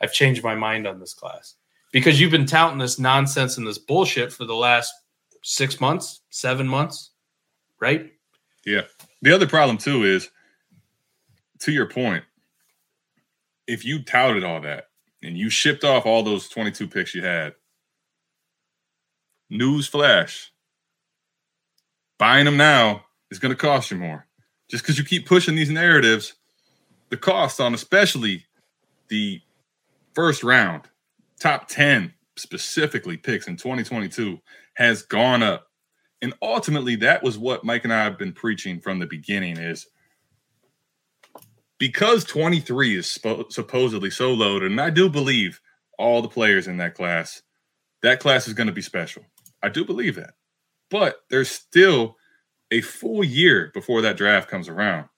I've 0.02 0.14
changed 0.14 0.44
my 0.44 0.56
mind 0.56 0.88
on 0.88 1.00
this 1.00 1.14
class." 1.14 1.56
Because 1.92 2.20
you've 2.20 2.32
been 2.32 2.46
touting 2.46 2.80
this 2.80 3.00
nonsense 3.00 3.58
and 3.58 3.66
this 3.66 3.78
bullshit 3.78 4.34
for 4.34 4.46
the 4.46 4.56
last 4.56 4.94
6 5.44 5.80
months, 5.80 6.22
7 6.30 6.68
months, 6.68 7.12
right? 7.80 8.12
Yeah. 8.66 8.82
The 9.22 9.34
other 9.34 9.48
problem 9.48 9.78
too 9.78 10.04
is, 10.04 10.30
to 11.60 11.72
your 11.72 11.88
point, 11.88 12.26
if 13.68 13.86
you 13.86 14.02
touted 14.02 14.44
all 14.44 14.62
that 14.62 14.86
and 15.22 15.38
you 15.38 15.50
shipped 15.50 15.84
off 15.84 16.06
all 16.06 16.24
those 16.24 16.48
22 16.50 16.88
picks 16.88 17.14
you 17.14 17.22
had, 17.22 17.54
news 19.50 19.88
flash, 19.88 20.52
buying 22.18 22.46
them 22.46 22.58
now 22.58 23.06
is 23.30 23.40
going 23.40 23.54
to 23.54 23.60
cost 23.60 23.92
you 23.92 23.98
more. 23.98 24.26
Just 24.70 24.84
because 24.84 24.98
you 24.98 25.04
keep 25.04 25.26
pushing 25.26 25.56
these 25.56 25.70
narratives, 25.70 26.34
the 27.10 27.18
cost 27.18 27.62
on 27.62 27.74
especially 27.74 28.46
the 29.08 29.42
first 30.14 30.44
round, 30.44 30.84
top 31.40 31.68
10 31.68 32.14
specifically 32.36 33.18
picks 33.18 33.48
in 33.48 33.56
2022 33.56 34.40
has 34.76 35.04
gone 35.04 35.42
up. 35.42 35.68
And 36.22 36.34
ultimately, 36.42 36.96
that 36.98 37.24
was 37.24 37.38
what 37.38 37.64
Mike 37.64 37.84
and 37.84 37.94
I 37.94 38.04
have 38.04 38.18
been 38.18 38.34
preaching 38.34 38.80
from 38.80 39.00
the 39.00 39.06
beginning 39.06 39.58
is 39.58 39.88
because 41.80 42.24
23 42.24 42.98
is 42.98 43.10
supposedly 43.50 44.10
so 44.10 44.34
loaded, 44.34 44.72
and 44.72 44.82
I 44.82 44.90
do 44.90 45.10
believe 45.10 45.62
all 45.98 46.22
the 46.22 46.28
players 46.28 46.68
in 46.68 46.78
that 46.78 46.96
class, 46.96 47.42
that 48.02 48.20
class 48.20 48.48
is 48.48 48.54
going 48.54 48.68
to 48.68 48.74
be 48.74 48.82
special. 48.82 49.24
I 49.62 49.70
do 49.70 49.86
believe 49.86 50.16
that. 50.16 50.34
But 50.90 51.18
there's 51.30 51.50
still 51.50 52.16
a 52.72 52.82
full 52.82 53.24
year 53.24 53.72
before 53.74 54.02
that 54.02 54.18
draft 54.18 54.50
comes 54.50 54.70
around. 54.70 55.10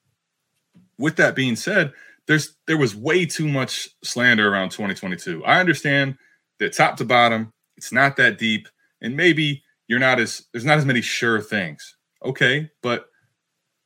With 0.97 1.15
that 1.17 1.35
being 1.35 1.55
said, 1.55 1.93
there's 2.27 2.55
there 2.67 2.77
was 2.77 2.95
way 2.95 3.25
too 3.25 3.47
much 3.47 3.89
slander 4.03 4.51
around 4.51 4.69
2022. 4.69 5.43
I 5.45 5.59
understand 5.59 6.15
that 6.59 6.73
top 6.73 6.97
to 6.97 7.05
bottom, 7.05 7.53
it's 7.77 7.91
not 7.91 8.17
that 8.17 8.37
deep, 8.37 8.67
and 9.01 9.15
maybe 9.15 9.63
you're 9.87 9.99
not 9.99 10.19
as 10.19 10.45
there's 10.51 10.65
not 10.65 10.77
as 10.77 10.85
many 10.85 11.01
sure 11.01 11.41
things. 11.41 11.95
Okay, 12.23 12.69
but 12.83 13.05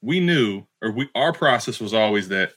we 0.02 0.20
knew, 0.20 0.64
or 0.82 0.92
we 0.92 1.10
our 1.16 1.32
process 1.32 1.80
was 1.80 1.94
always 1.94 2.28
that 2.30 2.54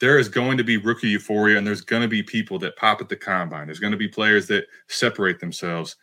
there 0.00 0.18
is 0.18 0.28
going 0.28 0.56
to 0.56 0.64
be 0.64 0.76
rookie 0.76 1.08
euphoria, 1.08 1.58
and 1.58 1.66
there's 1.66 1.82
going 1.82 2.02
to 2.02 2.08
be 2.08 2.22
people 2.22 2.58
that 2.60 2.76
pop 2.76 3.00
at 3.00 3.08
the 3.08 3.16
combine. 3.16 3.66
There's 3.66 3.78
going 3.78 3.92
to 3.92 3.96
be 3.96 4.08
players 4.08 4.46
that 4.48 4.66
separate 4.88 5.40
themselves, 5.40 5.96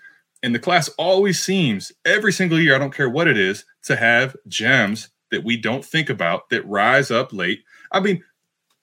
and 0.43 0.53
the 0.53 0.59
class 0.59 0.87
always 0.97 1.43
seems 1.43 1.91
every 2.05 2.31
single 2.31 2.59
year. 2.59 2.75
I 2.75 2.79
don't 2.79 2.93
care 2.93 3.09
what 3.09 3.27
it 3.27 3.37
is 3.37 3.65
to 3.83 3.95
have 3.95 4.35
gems 4.47 5.09
that 5.31 5.43
we 5.43 5.57
don't 5.57 5.83
think 5.83 6.09
about 6.09 6.49
that 6.49 6.65
rise 6.67 7.11
up 7.11 7.33
late. 7.33 7.63
I 7.91 7.99
mean, 7.99 8.23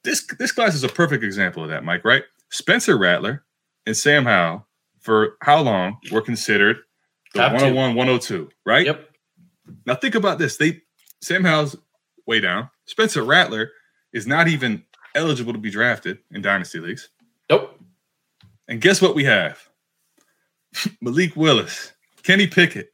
this 0.02 0.26
this 0.38 0.52
class 0.52 0.74
is 0.74 0.84
a 0.84 0.88
perfect 0.88 1.24
example 1.24 1.62
of 1.62 1.70
that, 1.70 1.84
Mike. 1.84 2.04
Right? 2.04 2.24
Spencer 2.50 2.98
Rattler 2.98 3.44
and 3.86 3.96
Sam 3.96 4.24
Howell 4.24 4.66
for 5.00 5.36
how 5.42 5.60
long 5.60 5.98
were 6.10 6.22
considered 6.22 6.78
the 7.34 7.40
Top 7.40 7.50
two. 7.50 7.74
101, 7.74 7.94
102, 7.94 8.48
right? 8.64 8.86
Yep. 8.86 9.10
Now 9.86 9.94
think 9.94 10.14
about 10.14 10.38
this. 10.38 10.56
They 10.56 10.82
Sam 11.20 11.44
Howell's 11.44 11.76
way 12.26 12.40
down. 12.40 12.70
Spencer 12.86 13.22
Rattler 13.24 13.70
is 14.12 14.26
not 14.26 14.48
even 14.48 14.84
eligible 15.14 15.52
to 15.52 15.58
be 15.58 15.70
drafted 15.70 16.18
in 16.30 16.42
dynasty 16.42 16.80
leagues. 16.80 17.08
Nope. 17.50 17.78
And 18.68 18.80
guess 18.80 19.02
what 19.02 19.14
we 19.14 19.24
have? 19.24 19.68
Malik 21.00 21.36
Willis, 21.36 21.92
Kenny 22.22 22.46
Pickett, 22.46 22.92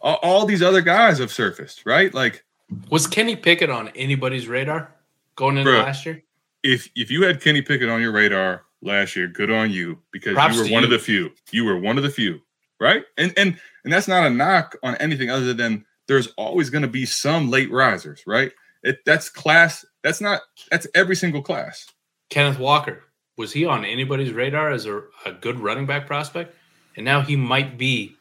all, 0.00 0.18
all 0.22 0.46
these 0.46 0.62
other 0.62 0.80
guys 0.80 1.18
have 1.18 1.30
surfaced, 1.30 1.86
right? 1.86 2.12
Like 2.12 2.44
Was 2.90 3.06
Kenny 3.06 3.36
Pickett 3.36 3.70
on 3.70 3.88
anybody's 3.88 4.48
radar 4.48 4.92
going 5.36 5.58
into 5.58 5.70
Bruh. 5.70 5.84
last 5.84 6.06
year? 6.06 6.22
if 6.64 6.88
if 6.96 7.10
you 7.10 7.22
had 7.22 7.40
Kenny 7.40 7.62
Pickett 7.62 7.88
on 7.88 8.00
your 8.00 8.10
radar 8.10 8.64
last 8.82 9.14
year, 9.14 9.28
good 9.28 9.50
on 9.50 9.70
you 9.70 9.98
because 10.10 10.34
Props 10.34 10.56
you 10.56 10.62
were 10.64 10.70
one 10.70 10.82
of 10.82 10.90
the 10.90 10.98
few. 10.98 11.30
You 11.52 11.64
were 11.64 11.78
one 11.78 11.98
of 11.98 12.02
the 12.02 12.10
few, 12.10 12.40
right? 12.80 13.04
And 13.16 13.32
and 13.36 13.60
and 13.84 13.92
that's 13.92 14.08
not 14.08 14.26
a 14.26 14.30
knock 14.30 14.76
on 14.82 14.96
anything 14.96 15.30
other 15.30 15.54
than 15.54 15.84
there's 16.08 16.28
always 16.36 16.70
going 16.70 16.82
to 16.82 16.88
be 16.88 17.06
some 17.06 17.50
late 17.50 17.70
risers, 17.70 18.24
right? 18.26 18.50
It 18.84 18.98
that's 19.04 19.28
class. 19.30 19.84
That's 20.02 20.20
not 20.20 20.42
that's 20.70 20.86
every 20.94 21.16
single 21.16 21.42
class. 21.42 21.90
Kenneth 22.30 22.58
Walker. 22.58 23.02
Was 23.36 23.52
he 23.52 23.64
on 23.64 23.84
anybody's 23.84 24.32
radar 24.32 24.70
as 24.70 24.86
a, 24.86 25.02
a 25.26 25.32
good 25.32 25.58
running 25.58 25.86
back 25.86 26.06
prospect? 26.06 26.54
And 26.96 27.04
now 27.04 27.20
he 27.20 27.34
might 27.34 27.76
be, 27.76 28.14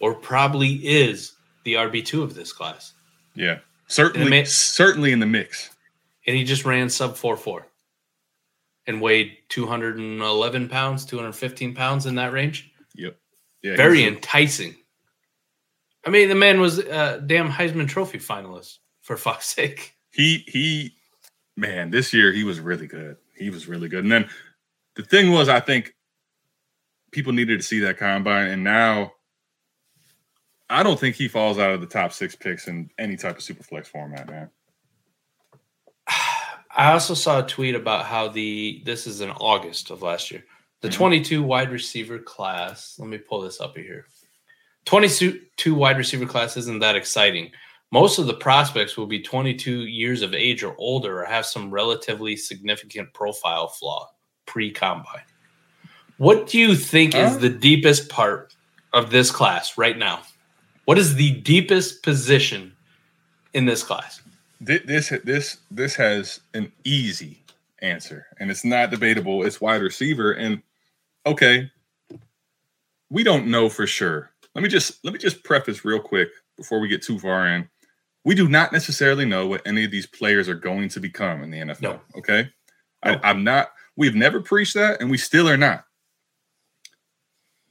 or 0.00 0.14
probably 0.14 0.74
is, 0.86 1.32
the 1.64 1.74
RB2 1.74 2.22
of 2.22 2.34
this 2.34 2.52
class. 2.52 2.92
Yeah, 3.34 3.60
certainly, 3.86 4.44
certainly 4.44 5.12
in 5.12 5.20
the 5.20 5.26
mix. 5.26 5.70
And 6.26 6.36
he 6.36 6.44
just 6.44 6.66
ran 6.66 6.90
sub 6.90 7.16
4 7.16 7.36
4 7.36 7.66
and 8.86 9.00
weighed 9.00 9.38
211 9.48 10.68
pounds, 10.68 11.04
215 11.06 11.74
pounds 11.74 12.06
in 12.06 12.16
that 12.16 12.32
range. 12.32 12.72
Yep. 12.96 13.16
Yeah. 13.62 13.76
Very 13.76 14.04
enticing. 14.04 14.74
I 16.04 16.10
mean, 16.10 16.28
the 16.28 16.34
man 16.34 16.60
was 16.60 16.78
a 16.78 17.22
damn 17.24 17.50
Heisman 17.50 17.88
Trophy 17.88 18.18
finalist, 18.18 18.78
for 19.02 19.16
fuck's 19.16 19.46
sake. 19.46 19.94
He 20.12 20.44
he 20.48 20.94
man 21.56 21.90
this 21.90 22.12
year 22.12 22.32
he 22.32 22.44
was 22.44 22.58
really 22.60 22.86
good 22.86 23.16
he 23.36 23.50
was 23.50 23.66
really 23.68 23.88
good 23.88 24.02
and 24.04 24.12
then 24.12 24.28
the 24.96 25.02
thing 25.02 25.30
was 25.30 25.48
i 25.48 25.60
think 25.60 25.94
people 27.12 27.32
needed 27.32 27.60
to 27.60 27.66
see 27.66 27.80
that 27.80 27.98
combine 27.98 28.48
and 28.48 28.64
now 28.64 29.12
i 30.68 30.82
don't 30.82 30.98
think 30.98 31.16
he 31.16 31.28
falls 31.28 31.58
out 31.58 31.70
of 31.72 31.80
the 31.80 31.86
top 31.86 32.12
six 32.12 32.34
picks 32.36 32.66
in 32.68 32.88
any 32.98 33.16
type 33.16 33.36
of 33.36 33.42
super 33.42 33.62
flex 33.62 33.88
format 33.88 34.28
man 34.28 34.50
I 36.72 36.92
also 36.92 37.14
saw 37.14 37.40
a 37.44 37.46
tweet 37.46 37.74
about 37.74 38.06
how 38.06 38.28
the 38.28 38.80
this 38.84 39.08
is 39.08 39.20
in 39.20 39.30
August 39.32 39.90
of 39.90 40.02
last 40.02 40.30
year. 40.30 40.44
The 40.82 40.88
Mhm. 40.88 40.92
22 40.94 41.42
wide 41.42 41.72
receiver 41.72 42.20
class. 42.20 42.94
Let 42.96 43.08
me 43.08 43.18
pull 43.18 43.40
this 43.40 43.60
up 43.60 43.76
here. 43.76 44.06
22 44.84 45.74
wide 45.74 45.98
receiver 45.98 46.26
class 46.26 46.56
isn't 46.56 46.78
that 46.78 46.94
exciting. 46.94 47.50
Most 47.92 48.18
of 48.18 48.26
the 48.26 48.34
prospects 48.34 48.96
will 48.96 49.06
be 49.06 49.20
22 49.20 49.86
years 49.86 50.22
of 50.22 50.32
age 50.32 50.62
or 50.62 50.76
older 50.78 51.22
or 51.22 51.24
have 51.24 51.44
some 51.44 51.70
relatively 51.70 52.36
significant 52.36 53.12
profile 53.14 53.66
flaw 53.66 54.08
pre 54.46 54.70
combine. 54.70 55.22
What 56.18 56.46
do 56.46 56.58
you 56.58 56.74
think 56.76 57.14
Huh? 57.14 57.20
is 57.20 57.38
the 57.38 57.48
deepest 57.48 58.08
part 58.08 58.54
of 58.92 59.10
this 59.10 59.30
class 59.30 59.76
right 59.76 59.98
now? 59.98 60.20
What 60.84 60.98
is 60.98 61.14
the 61.14 61.32
deepest 61.40 62.02
position 62.02 62.72
in 63.54 63.64
this 63.64 63.82
class? 63.82 64.20
Thi- 64.64 64.78
this 64.84 65.12
this 65.24 65.58
this 65.70 65.94
has 65.96 66.40
an 66.54 66.70
easy 66.84 67.42
answer 67.82 68.26
and 68.38 68.50
it's 68.50 68.62
not 68.62 68.90
debatable 68.90 69.42
it's 69.46 69.58
wide 69.58 69.80
receiver 69.80 70.32
and 70.32 70.60
okay 71.24 71.70
we 73.08 73.22
don't 73.22 73.46
know 73.46 73.70
for 73.70 73.86
sure 73.86 74.32
let 74.54 74.60
me 74.62 74.68
just 74.68 75.02
let 75.02 75.14
me 75.14 75.18
just 75.18 75.42
preface 75.44 75.82
real 75.82 75.98
quick 75.98 76.28
before 76.58 76.78
we 76.78 76.88
get 76.88 77.00
too 77.00 77.18
far 77.18 77.48
in 77.48 77.66
we 78.30 78.34
do 78.36 78.48
not 78.48 78.72
necessarily 78.72 79.24
know 79.24 79.46
what 79.48 79.66
any 79.66 79.84
of 79.84 79.90
these 79.90 80.06
players 80.06 80.48
are 80.48 80.54
going 80.54 80.88
to 80.88 81.00
become 81.00 81.42
in 81.42 81.50
the 81.50 81.58
nfl 81.58 81.82
No. 81.82 82.00
okay 82.16 82.48
No. 83.04 83.12
I, 83.12 83.30
i'm 83.30 83.42
not 83.42 83.72
we've 83.96 84.14
never 84.14 84.40
preached 84.40 84.74
that 84.74 85.00
and 85.00 85.10
we 85.10 85.18
still 85.18 85.48
are 85.48 85.56
not 85.56 85.84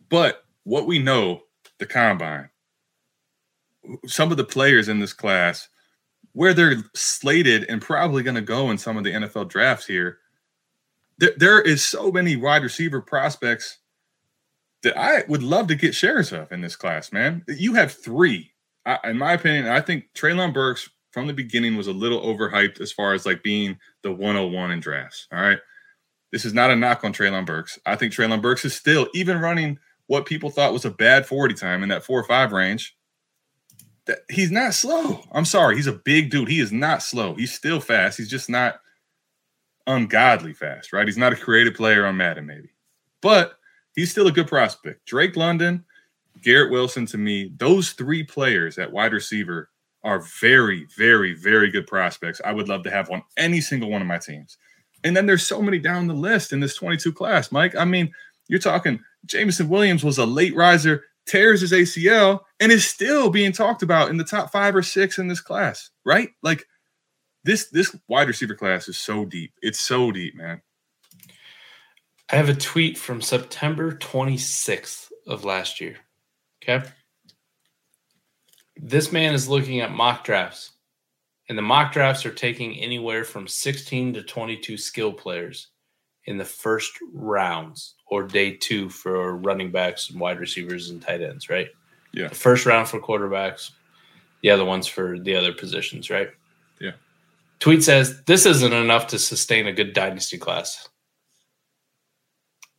but 0.09 0.43
what 0.63 0.85
we 0.85 0.99
know 0.99 1.43
the 1.77 1.85
combine 1.85 2.49
some 4.05 4.31
of 4.31 4.37
the 4.37 4.43
players 4.43 4.89
in 4.89 4.99
this 4.99 5.13
class 5.13 5.69
where 6.33 6.53
they're 6.53 6.83
slated 6.93 7.65
and 7.69 7.81
probably 7.81 8.23
going 8.23 8.35
to 8.35 8.41
go 8.41 8.69
in 8.71 8.77
some 8.77 8.97
of 8.97 9.03
the 9.03 9.11
NFL 9.11 9.49
drafts 9.49 9.85
here, 9.85 10.19
there, 11.17 11.33
there 11.37 11.61
is 11.61 11.83
so 11.83 12.11
many 12.11 12.35
wide 12.35 12.63
receiver 12.63 13.01
prospects 13.01 13.77
that 14.83 14.97
I 14.97 15.23
would 15.27 15.43
love 15.43 15.67
to 15.67 15.75
get 15.75 15.95
shares 15.95 16.31
of 16.31 16.51
in 16.51 16.61
this 16.61 16.75
class, 16.75 17.11
man. 17.11 17.43
You 17.47 17.73
have 17.73 17.91
three, 17.91 18.48
I, 18.85 18.99
in 19.05 19.17
my 19.17 19.33
opinion. 19.33 19.67
I 19.67 19.81
think 19.81 20.05
Treylon 20.15 20.53
Burks 20.53 20.89
from 21.11 21.27
the 21.27 21.33
beginning 21.33 21.75
was 21.75 21.87
a 21.87 21.93
little 21.93 22.21
overhyped 22.21 22.79
as 22.81 22.91
far 22.91 23.13
as 23.13 23.25
like 23.25 23.43
being 23.43 23.77
the 24.03 24.11
101 24.11 24.71
in 24.71 24.79
drafts. 24.79 25.27
All 25.31 25.41
right. 25.41 25.59
This 26.31 26.45
is 26.45 26.53
not 26.53 26.69
a 26.69 26.75
knock 26.75 27.03
on 27.03 27.13
Treylon 27.13 27.45
Burks. 27.45 27.79
I 27.85 27.95
think 27.95 28.13
Treylon 28.13 28.41
Burks 28.41 28.63
is 28.63 28.75
still 28.75 29.07
even 29.13 29.39
running 29.39 29.79
what 30.07 30.25
people 30.25 30.49
thought 30.49 30.73
was 30.73 30.85
a 30.85 30.91
bad 30.91 31.25
40 31.25 31.55
time 31.55 31.83
in 31.83 31.89
that 31.89 32.03
four 32.03 32.19
or 32.19 32.23
five 32.23 32.51
range. 32.51 32.95
That 34.05 34.19
he's 34.29 34.51
not 34.51 34.73
slow. 34.73 35.23
I'm 35.31 35.45
sorry. 35.45 35.75
He's 35.75 35.87
a 35.87 35.93
big 35.93 36.29
dude. 36.29 36.47
He 36.47 36.59
is 36.59 36.71
not 36.71 37.03
slow. 37.03 37.35
He's 37.35 37.53
still 37.53 37.79
fast. 37.79 38.17
He's 38.17 38.29
just 38.29 38.49
not 38.49 38.79
ungodly 39.87 40.53
fast, 40.53 40.93
right? 40.93 41.07
He's 41.07 41.17
not 41.17 41.33
a 41.33 41.35
creative 41.35 41.73
player 41.73 42.05
on 42.05 42.17
Madden, 42.17 42.45
maybe. 42.45 42.69
But 43.21 43.53
he's 43.95 44.11
still 44.11 44.27
a 44.27 44.31
good 44.31 44.47
prospect. 44.47 45.05
Drake 45.05 45.35
London, 45.35 45.83
Garrett 46.43 46.71
Wilson, 46.71 47.05
to 47.07 47.17
me, 47.17 47.51
those 47.57 47.91
three 47.91 48.23
players 48.23 48.77
at 48.77 48.91
wide 48.91 49.13
receiver 49.13 49.69
are 50.03 50.23
very, 50.39 50.87
very, 50.97 51.33
very 51.33 51.69
good 51.69 51.87
prospects. 51.87 52.41
I 52.43 52.53
would 52.53 52.69
love 52.69 52.83
to 52.83 52.91
have 52.91 53.09
on 53.11 53.23
any 53.37 53.61
single 53.61 53.89
one 53.89 54.01
of 54.01 54.07
my 54.07 54.17
teams. 54.17 54.57
And 55.03 55.15
then 55.15 55.25
there's 55.25 55.45
so 55.45 55.61
many 55.61 55.79
down 55.79 56.07
the 56.07 56.13
list 56.13 56.53
in 56.53 56.59
this 56.59 56.75
22 56.75 57.13
class, 57.13 57.51
Mike. 57.51 57.75
I 57.75 57.85
mean, 57.85 58.11
you're 58.47 58.59
talking 58.59 58.99
Jameson 59.25 59.69
Williams 59.69 60.03
was 60.03 60.17
a 60.17 60.25
late 60.25 60.55
riser, 60.55 61.05
tears 61.25 61.61
his 61.61 61.71
ACL, 61.71 62.41
and 62.59 62.71
is 62.71 62.85
still 62.85 63.29
being 63.29 63.51
talked 63.51 63.83
about 63.83 64.09
in 64.09 64.17
the 64.17 64.23
top 64.23 64.51
five 64.51 64.75
or 64.75 64.81
six 64.81 65.17
in 65.17 65.27
this 65.27 65.41
class, 65.41 65.89
right? 66.05 66.29
Like 66.41 66.65
this 67.43 67.69
this 67.69 67.95
wide 68.07 68.27
receiver 68.27 68.55
class 68.55 68.87
is 68.87 68.97
so 68.97 69.25
deep. 69.25 69.53
It's 69.61 69.79
so 69.79 70.11
deep, 70.11 70.35
man. 70.35 70.61
I 72.31 72.35
have 72.35 72.49
a 72.49 72.55
tweet 72.55 72.97
from 72.97 73.21
September 73.21 73.93
26th 73.93 75.09
of 75.25 75.45
last 75.45 75.81
year. 75.81 75.97
Okay. 76.69 76.87
This 78.77 79.11
man 79.11 79.33
is 79.33 79.49
looking 79.49 79.81
at 79.81 79.91
mock 79.91 80.23
drafts, 80.23 80.71
and 81.49 81.57
the 81.57 81.63
mock 81.63 81.91
drafts 81.91 82.25
are 82.25 82.33
taking 82.33 82.77
anywhere 82.77 83.23
from 83.23 83.47
16 83.47 84.13
to 84.13 84.23
22 84.23 84.77
skill 84.77 85.11
players 85.11 85.67
in 86.25 86.37
the 86.37 86.45
first 86.45 86.91
rounds 87.13 87.95
or 88.07 88.23
day 88.23 88.55
two 88.55 88.89
for 88.89 89.37
running 89.37 89.71
backs 89.71 90.09
and 90.09 90.19
wide 90.19 90.39
receivers 90.39 90.91
and 90.91 91.01
tight 91.01 91.21
ends, 91.21 91.49
right? 91.49 91.67
Yeah. 92.13 92.27
The 92.27 92.35
first 92.35 92.65
round 92.65 92.87
for 92.87 92.99
quarterbacks, 92.99 93.71
Yeah, 94.41 94.55
the 94.55 94.61
other 94.61 94.69
ones 94.69 94.87
for 94.87 95.19
the 95.19 95.35
other 95.35 95.53
positions, 95.53 96.09
right? 96.09 96.29
Yeah. 96.79 96.91
Tweet 97.59 97.83
says 97.83 98.21
this 98.23 98.45
isn't 98.45 98.73
enough 98.73 99.07
to 99.07 99.19
sustain 99.19 99.67
a 99.67 99.73
good 99.73 99.93
dynasty 99.93 100.37
class. 100.37 100.87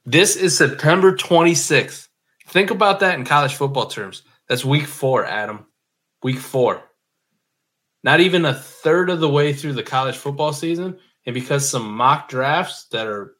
This 0.06 0.36
is 0.36 0.56
September 0.56 1.14
26th. 1.14 2.08
Think 2.50 2.72
about 2.72 2.98
that 3.00 3.16
in 3.16 3.24
college 3.24 3.54
football 3.54 3.86
terms. 3.86 4.22
That's 4.48 4.64
week 4.64 4.86
four, 4.86 5.24
Adam. 5.24 5.66
Week 6.24 6.38
four. 6.38 6.82
Not 8.02 8.18
even 8.18 8.44
a 8.44 8.54
third 8.54 9.08
of 9.08 9.20
the 9.20 9.28
way 9.28 9.52
through 9.52 9.74
the 9.74 9.84
college 9.84 10.16
football 10.16 10.52
season. 10.52 10.98
And 11.26 11.34
because 11.34 11.68
some 11.68 11.92
mock 11.92 12.28
drafts 12.28 12.86
that 12.90 13.06
are 13.06 13.36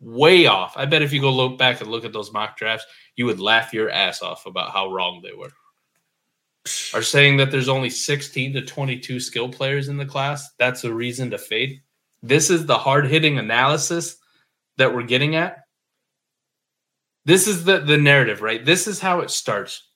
way 0.00 0.46
off, 0.46 0.76
I 0.76 0.86
bet 0.86 1.02
if 1.02 1.12
you 1.12 1.20
go 1.20 1.30
look 1.30 1.58
back 1.58 1.82
and 1.82 1.90
look 1.90 2.06
at 2.06 2.14
those 2.14 2.32
mock 2.32 2.56
drafts, 2.56 2.86
you 3.16 3.26
would 3.26 3.38
laugh 3.38 3.74
your 3.74 3.90
ass 3.90 4.22
off 4.22 4.46
about 4.46 4.70
how 4.70 4.90
wrong 4.90 5.20
they 5.22 5.34
were. 5.34 5.52
Are 6.94 7.02
saying 7.02 7.36
that 7.36 7.50
there's 7.50 7.68
only 7.68 7.90
16 7.90 8.54
to 8.54 8.62
22 8.62 9.20
skill 9.20 9.50
players 9.50 9.88
in 9.88 9.98
the 9.98 10.06
class. 10.06 10.48
That's 10.58 10.84
a 10.84 10.94
reason 10.94 11.30
to 11.32 11.38
fade. 11.38 11.82
This 12.22 12.48
is 12.48 12.64
the 12.64 12.78
hard 12.78 13.06
hitting 13.06 13.38
analysis 13.38 14.16
that 14.78 14.94
we're 14.94 15.02
getting 15.02 15.36
at 15.36 15.63
this 17.24 17.46
is 17.46 17.64
the 17.64 17.80
the 17.80 17.98
narrative, 17.98 18.42
right? 18.42 18.64
This 18.64 18.86
is 18.86 19.00
how 19.00 19.20
it 19.20 19.30
starts. 19.30 19.88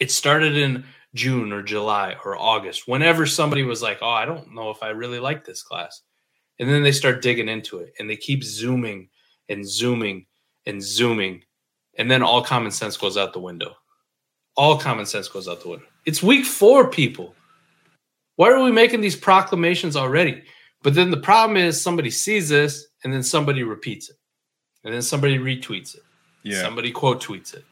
It 0.00 0.10
started 0.10 0.56
in 0.56 0.84
June 1.14 1.52
or 1.52 1.62
July 1.62 2.16
or 2.24 2.36
August, 2.36 2.88
whenever 2.88 3.26
somebody 3.26 3.62
was 3.62 3.82
like, 3.82 3.98
"Oh, 4.02 4.08
I 4.10 4.24
don't 4.24 4.54
know 4.54 4.70
if 4.70 4.82
I 4.82 4.90
really 4.90 5.20
like 5.20 5.44
this 5.44 5.62
class," 5.62 6.02
and 6.58 6.68
then 6.68 6.82
they 6.82 6.92
start 6.92 7.22
digging 7.22 7.48
into 7.48 7.78
it, 7.78 7.92
and 7.98 8.08
they 8.08 8.16
keep 8.16 8.44
zooming 8.44 9.10
and 9.48 9.68
zooming 9.68 10.26
and 10.66 10.82
zooming, 10.82 11.42
and 11.98 12.10
then 12.10 12.22
all 12.22 12.42
common 12.42 12.70
sense 12.70 12.96
goes 12.96 13.16
out 13.16 13.32
the 13.32 13.40
window. 13.40 13.76
All 14.56 14.78
common 14.78 15.06
sense 15.06 15.28
goes 15.28 15.48
out 15.48 15.62
the 15.62 15.68
window. 15.68 15.86
It's 16.06 16.22
week 16.22 16.44
four, 16.44 16.88
people. 16.90 17.34
Why 18.36 18.50
are 18.50 18.62
we 18.62 18.72
making 18.72 19.00
these 19.00 19.16
proclamations 19.16 19.96
already? 19.96 20.42
But 20.82 20.94
then 20.94 21.10
the 21.10 21.16
problem 21.16 21.56
is 21.56 21.80
somebody 21.80 22.10
sees 22.10 22.48
this 22.48 22.86
and 23.04 23.12
then 23.12 23.22
somebody 23.22 23.62
repeats 23.62 24.10
it. 24.10 24.16
And 24.84 24.92
then 24.92 25.02
somebody 25.02 25.38
retweets 25.38 25.94
it. 25.94 26.02
Yeah. 26.42 26.62
Somebody 26.62 26.90
quote 26.90 27.22
tweets 27.22 27.54
it. 27.54 27.64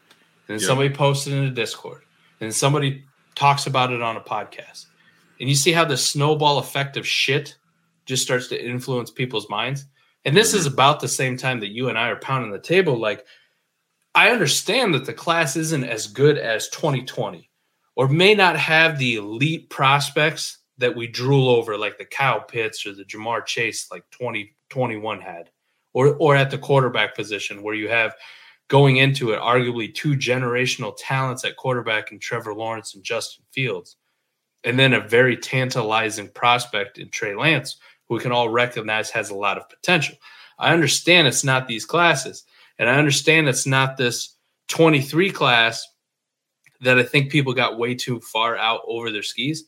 And 0.47 0.57
then 0.57 0.59
Yeah. 0.59 0.67
somebody 0.67 0.89
posts 0.89 1.27
it 1.27 1.33
in 1.33 1.43
a 1.43 1.49
Discord. 1.49 2.03
And 2.39 2.53
somebody 2.53 3.03
talks 3.35 3.67
about 3.67 3.91
it 3.91 4.01
on 4.01 4.17
a 4.17 4.21
podcast. 4.21 4.85
And 5.39 5.49
you 5.49 5.55
see 5.55 5.71
how 5.71 5.85
the 5.85 5.97
snowball 5.97 6.59
effect 6.59 6.97
of 6.97 7.07
shit 7.07 7.55
just 8.05 8.23
starts 8.23 8.47
to 8.47 8.63
influence 8.63 9.11
people's 9.11 9.49
minds. 9.49 9.85
And 10.25 10.35
this 10.35 10.53
is 10.53 10.65
mm-hmm. 10.65 10.73
about 10.73 10.99
the 10.99 11.07
same 11.07 11.37
time 11.37 11.59
that 11.61 11.71
you 11.71 11.89
and 11.89 11.97
I 11.97 12.09
are 12.09 12.17
pounding 12.17 12.51
the 12.51 12.59
table. 12.59 12.97
Like, 12.97 13.25
I 14.13 14.29
understand 14.29 14.93
that 14.93 15.05
the 15.05 15.13
class 15.13 15.55
isn't 15.55 15.83
as 15.83 16.07
good 16.07 16.37
as 16.37 16.69
2020 16.69 17.49
or 17.95 18.07
may 18.07 18.35
not 18.35 18.57
have 18.57 18.97
the 18.97 19.15
elite 19.15 19.69
prospects 19.69 20.59
that 20.77 20.95
we 20.95 21.07
drool 21.07 21.49
over, 21.49 21.77
like 21.77 21.97
the 21.97 22.05
Kyle 22.05 22.41
Pitts 22.41 22.85
or 22.85 22.93
the 22.93 23.05
Ja'Marr 23.05 23.45
Chase, 23.45 23.89
like 23.91 24.03
2021 24.11 25.21
had, 25.21 25.49
or, 25.93 26.15
or 26.15 26.35
at 26.35 26.51
the 26.51 26.57
quarterback 26.57 27.15
position 27.15 27.61
where 27.61 27.75
you 27.75 27.87
have 27.87 28.15
going 28.71 28.95
into 28.95 29.31
it 29.31 29.39
arguably 29.41 29.93
two 29.93 30.13
generational 30.13 30.95
talents 30.97 31.43
at 31.43 31.57
quarterback 31.57 32.13
in 32.13 32.19
Trevor 32.19 32.53
Lawrence 32.53 32.95
and 32.95 33.03
Justin 33.03 33.43
Fields, 33.51 33.97
and 34.63 34.79
then 34.79 34.93
a 34.93 35.05
very 35.05 35.35
tantalizing 35.35 36.29
prospect 36.29 36.97
in 36.97 37.09
Trey 37.09 37.35
Lance, 37.35 37.75
who 38.07 38.15
we 38.15 38.21
can 38.21 38.31
all 38.31 38.47
recognize 38.47 39.09
has 39.09 39.29
a 39.29 39.35
lot 39.35 39.57
of 39.57 39.67
potential. 39.67 40.15
I 40.57 40.71
understand 40.71 41.27
it's 41.27 41.43
not 41.43 41.67
these 41.67 41.85
classes, 41.85 42.45
and 42.79 42.89
I 42.89 42.95
understand 42.95 43.49
it's 43.49 43.67
not 43.67 43.97
this 43.97 44.37
23 44.69 45.31
class 45.31 45.85
that 46.79 46.97
I 46.97 47.03
think 47.03 47.29
people 47.29 47.53
got 47.53 47.77
way 47.77 47.93
too 47.93 48.21
far 48.21 48.55
out 48.55 48.83
over 48.87 49.11
their 49.11 49.21
skis. 49.21 49.65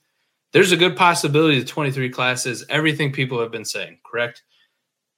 There's 0.53 0.71
a 0.71 0.77
good 0.77 0.95
possibility 0.95 1.59
the 1.59 1.65
23 1.65 2.09
class 2.09 2.45
is 2.45 2.65
everything 2.69 3.11
people 3.11 3.41
have 3.41 3.51
been 3.51 3.65
saying, 3.65 3.97
correct? 4.05 4.43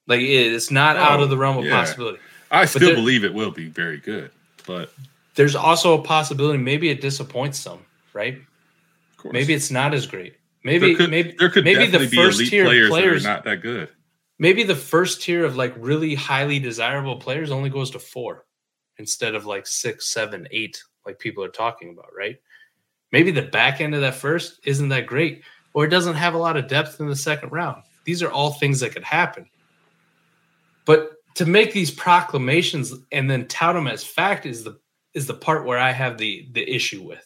Like 0.08 0.22
it's 0.22 0.72
not 0.72 0.98
out 0.98 1.20
of 1.20 1.30
the 1.30 1.38
realm 1.38 1.60
of 1.60 1.66
yeah. 1.66 1.80
possibility. 1.80 2.18
I 2.56 2.66
still 2.66 2.82
there- 2.88 2.96
believe 2.96 3.24
it 3.24 3.34
will 3.34 3.52
be 3.52 3.68
very 3.68 3.98
good, 3.98 4.32
but 4.66 4.92
There's 5.36 5.56
also 5.56 6.00
a 6.00 6.02
possibility 6.02 6.58
maybe 6.58 6.90
it 6.90 7.02
disappoints 7.02 7.60
some, 7.60 7.80
right? 8.14 8.40
of 9.26 9.34
Maybe 9.34 9.54
it's 9.54 9.70
not 9.72 9.94
as 9.94 10.06
great. 10.08 10.36
Maybe 10.64 10.88
there 10.88 10.96
could, 10.98 11.10
maybe 11.10 11.36
there 11.38 11.50
could 11.50 11.64
maybe 11.64 11.88
the 11.88 12.08
first 12.08 12.40
tier 12.50 12.64
of 12.64 12.70
players, 12.70 12.90
players- 12.90 13.24
that 13.24 13.30
are 13.30 13.34
not 13.34 13.44
that 13.44 13.62
good. 13.62 13.90
maybe 14.40 14.64
the 14.64 14.76
first 14.76 15.22
tier 15.22 15.46
of 15.46 15.56
like 15.56 15.74
really 15.78 16.16
highly 16.16 16.60
desirable 16.60 17.18
players 17.18 17.52
only 17.52 17.70
goes 17.70 17.92
to 17.92 18.00
four 18.00 18.46
instead 18.98 19.36
of 19.36 19.46
like 19.46 19.68
six, 19.68 20.08
seven, 20.08 20.48
eight, 20.52 20.82
like 21.06 21.20
people 21.20 21.44
are 21.44 21.50
talking 21.50 21.90
about, 21.90 22.10
right? 22.18 22.38
Maybe 23.12 23.32
the 23.32 23.44
back 23.44 23.82
end 23.82 23.94
of 23.96 24.02
that 24.02 24.16
first 24.16 24.60
isn't 24.64 24.90
that 24.90 25.06
great, 25.06 25.44
or 25.74 25.86
it 25.86 25.90
doesn't 25.90 26.16
have 26.16 26.34
a 26.34 26.38
lot 26.38 26.58
of 26.58 26.68
depth 26.68 27.00
in 27.00 27.08
the 27.08 27.16
second 27.16 27.52
round. 27.52 27.84
These 28.06 28.24
are 28.24 28.32
all 28.32 28.52
things 28.54 28.80
that 28.80 28.92
could 28.94 29.04
happen. 29.04 29.50
But 30.86 31.15
to 31.36 31.46
make 31.46 31.74
these 31.74 31.92
proclamations 31.92 32.94
and 33.12 33.30
then 33.30 33.48
tout 33.48 33.76
them 33.76 33.88
as 33.88 34.04
fact 34.04 34.46
is 34.46 34.64
the 34.64 34.80
is 35.14 35.28
the 35.28 35.34
part 35.34 35.66
where 35.66 35.80
I 35.80 35.92
have 35.92 36.18
the 36.18 36.48
the 36.52 36.68
issue 36.70 37.04
with. 37.04 37.24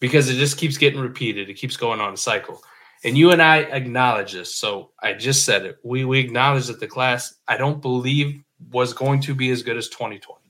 Because 0.00 0.30
it 0.30 0.36
just 0.36 0.56
keeps 0.56 0.78
getting 0.78 1.00
repeated. 1.00 1.50
It 1.50 1.54
keeps 1.54 1.76
going 1.76 2.00
on 2.00 2.14
a 2.14 2.16
cycle. 2.16 2.62
And 3.04 3.16
you 3.16 3.32
and 3.32 3.42
I 3.42 3.58
acknowledge 3.58 4.32
this. 4.32 4.54
So 4.56 4.92
I 5.02 5.12
just 5.12 5.44
said 5.44 5.64
it. 5.66 5.78
We 5.84 6.04
we 6.04 6.18
acknowledge 6.18 6.66
that 6.68 6.80
the 6.80 6.86
class 6.86 7.34
I 7.46 7.56
don't 7.56 7.82
believe 7.82 8.42
was 8.70 8.92
going 8.92 9.20
to 9.22 9.34
be 9.34 9.50
as 9.50 9.62
good 9.62 9.76
as 9.76 9.88
2020. 9.88 10.40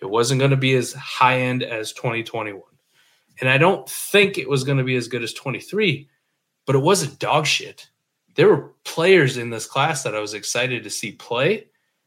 It 0.00 0.10
wasn't 0.10 0.40
going 0.40 0.50
to 0.50 0.56
be 0.56 0.74
as 0.74 0.92
high 0.92 1.40
end 1.40 1.62
as 1.62 1.92
2021. 1.92 2.60
And 3.40 3.48
I 3.48 3.58
don't 3.58 3.88
think 3.88 4.38
it 4.38 4.48
was 4.48 4.64
going 4.64 4.78
to 4.78 4.84
be 4.84 4.96
as 4.96 5.08
good 5.08 5.22
as 5.22 5.32
23, 5.32 6.08
but 6.66 6.76
it 6.76 6.80
wasn't 6.80 7.18
dog 7.18 7.46
shit. 7.46 7.88
There 8.34 8.48
were 8.48 8.72
players 8.84 9.36
in 9.36 9.50
this 9.50 9.66
class 9.66 10.02
that 10.02 10.14
I 10.14 10.20
was 10.20 10.34
excited 10.34 10.82
to 10.84 10.90
see 10.90 11.12
play, 11.12 11.66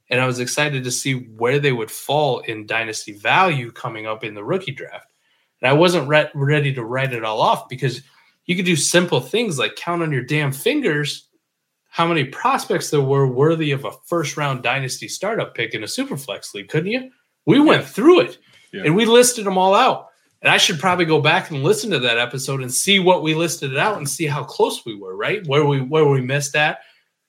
and 0.09 0.19
I 0.21 0.25
was 0.27 0.39
excited 0.39 0.83
to 0.83 0.91
see 0.91 1.13
where 1.13 1.59
they 1.59 1.71
would 1.71 1.91
fall 1.91 2.39
in 2.39 2.65
dynasty 2.65 3.13
value 3.13 3.71
coming 3.71 4.05
up 4.07 4.23
in 4.23 4.33
the 4.35 4.43
rookie 4.43 4.71
draft. 4.71 5.11
And 5.61 5.69
I 5.69 5.73
wasn't 5.73 6.07
re- 6.07 6.29
ready 6.33 6.73
to 6.73 6.83
write 6.83 7.13
it 7.13 7.23
all 7.23 7.41
off 7.41 7.67
because 7.69 8.01
you 8.45 8.55
could 8.55 8.65
do 8.65 8.75
simple 8.75 9.19
things 9.19 9.57
like 9.59 9.75
count 9.75 10.01
on 10.03 10.11
your 10.11 10.23
damn 10.23 10.51
fingers 10.51 11.23
how 11.89 12.05
many 12.07 12.25
prospects 12.25 12.91
there 12.91 13.01
were 13.01 13.25
worthy 13.27 13.71
of 13.71 13.83
a 13.85 13.91
first 14.05 14.37
round 14.37 14.61
dynasty 14.61 15.07
startup 15.07 15.55
pick 15.55 15.73
in 15.73 15.83
a 15.83 15.87
superflex 15.87 16.53
league, 16.53 16.67
couldn't 16.69 16.91
you? 16.91 17.09
We 17.45 17.59
went 17.59 17.85
through 17.85 18.19
it 18.21 18.37
Yeah. 18.71 18.83
and 18.85 18.95
we 18.95 19.05
listed 19.05 19.45
them 19.45 19.57
all 19.57 19.73
out. 19.73 20.09
And 20.41 20.51
I 20.51 20.57
should 20.57 20.79
probably 20.79 21.05
go 21.05 21.19
back 21.19 21.49
and 21.49 21.63
listen 21.63 21.89
to 21.91 21.99
that 21.99 22.19
episode 22.19 22.61
and 22.61 22.71
see 22.71 22.99
what 22.99 23.23
we 23.23 23.33
listed 23.33 23.71
it 23.71 23.77
out 23.77 23.97
and 23.97 24.07
see 24.07 24.27
how 24.27 24.43
close 24.43 24.85
we 24.85 24.95
were, 24.95 25.15
right? 25.15 25.45
Where 25.47 25.65
we 25.65 25.81
where 25.81 26.05
we 26.05 26.21
missed 26.21 26.55
at, 26.55 26.79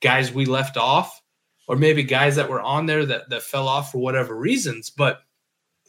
guys 0.01 0.31
we 0.31 0.45
left 0.45 0.77
off, 0.77 1.21
or 1.67 1.75
maybe 1.75 2.03
guys 2.03 2.35
that 2.35 2.49
were 2.49 2.61
on 2.61 2.85
there 2.85 3.05
that 3.05 3.29
that 3.29 3.41
fell 3.41 3.67
off 3.67 3.91
for 3.91 3.97
whatever 3.97 4.35
reasons. 4.35 4.89
But 4.89 5.21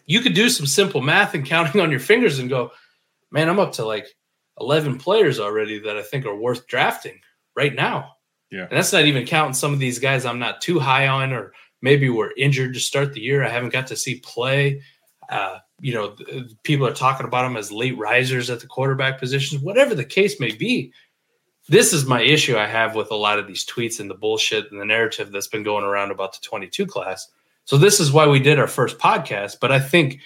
you 0.06 0.20
could 0.20 0.34
do 0.34 0.48
some 0.48 0.66
simple 0.66 1.02
math 1.02 1.34
and 1.34 1.44
counting 1.46 1.80
on 1.80 1.90
your 1.90 2.00
fingers 2.00 2.38
and 2.38 2.48
go, 2.48 2.72
man, 3.30 3.48
I'm 3.48 3.60
up 3.60 3.72
to 3.74 3.84
like 3.84 4.06
11 4.58 4.98
players 4.98 5.40
already 5.40 5.78
that 5.80 5.96
I 5.96 6.02
think 6.02 6.26
are 6.26 6.36
worth 6.36 6.66
drafting 6.66 7.20
right 7.54 7.74
now. 7.74 8.16
Yeah. 8.50 8.62
And 8.62 8.72
that's 8.72 8.92
not 8.92 9.04
even 9.04 9.26
counting 9.26 9.54
some 9.54 9.72
of 9.72 9.78
these 9.78 9.98
guys 9.98 10.24
I'm 10.24 10.38
not 10.38 10.60
too 10.60 10.78
high 10.78 11.08
on 11.08 11.32
or 11.32 11.52
maybe 11.82 12.08
were 12.08 12.34
injured 12.36 12.74
to 12.74 12.80
start 12.80 13.12
the 13.12 13.20
year. 13.20 13.44
I 13.44 13.48
haven't 13.48 13.72
got 13.72 13.86
to 13.88 13.96
see 13.96 14.20
play. 14.20 14.82
Uh, 15.28 15.58
you 15.80 15.94
know, 15.94 16.14
people 16.62 16.86
are 16.86 16.94
talking 16.94 17.26
about 17.26 17.42
them 17.42 17.56
as 17.56 17.72
late 17.72 17.96
risers 17.96 18.50
at 18.50 18.60
the 18.60 18.66
quarterback 18.66 19.18
positions, 19.18 19.62
whatever 19.62 19.94
the 19.94 20.04
case 20.04 20.38
may 20.38 20.52
be. 20.52 20.92
This 21.68 21.92
is 21.92 22.06
my 22.06 22.20
issue 22.20 22.56
I 22.56 22.66
have 22.66 22.94
with 22.94 23.10
a 23.10 23.16
lot 23.16 23.38
of 23.38 23.46
these 23.46 23.64
tweets 23.64 24.00
and 24.00 24.10
the 24.10 24.14
bullshit 24.14 24.70
and 24.70 24.80
the 24.80 24.84
narrative 24.84 25.30
that's 25.30 25.46
been 25.46 25.62
going 25.62 25.84
around 25.84 26.10
about 26.10 26.32
the 26.32 26.40
22 26.42 26.86
class. 26.86 27.30
So 27.64 27.76
this 27.76 28.00
is 28.00 28.12
why 28.12 28.26
we 28.26 28.40
did 28.40 28.58
our 28.58 28.66
first 28.66 28.98
podcast. 28.98 29.58
But 29.60 29.70
I 29.70 29.78
think 29.78 30.20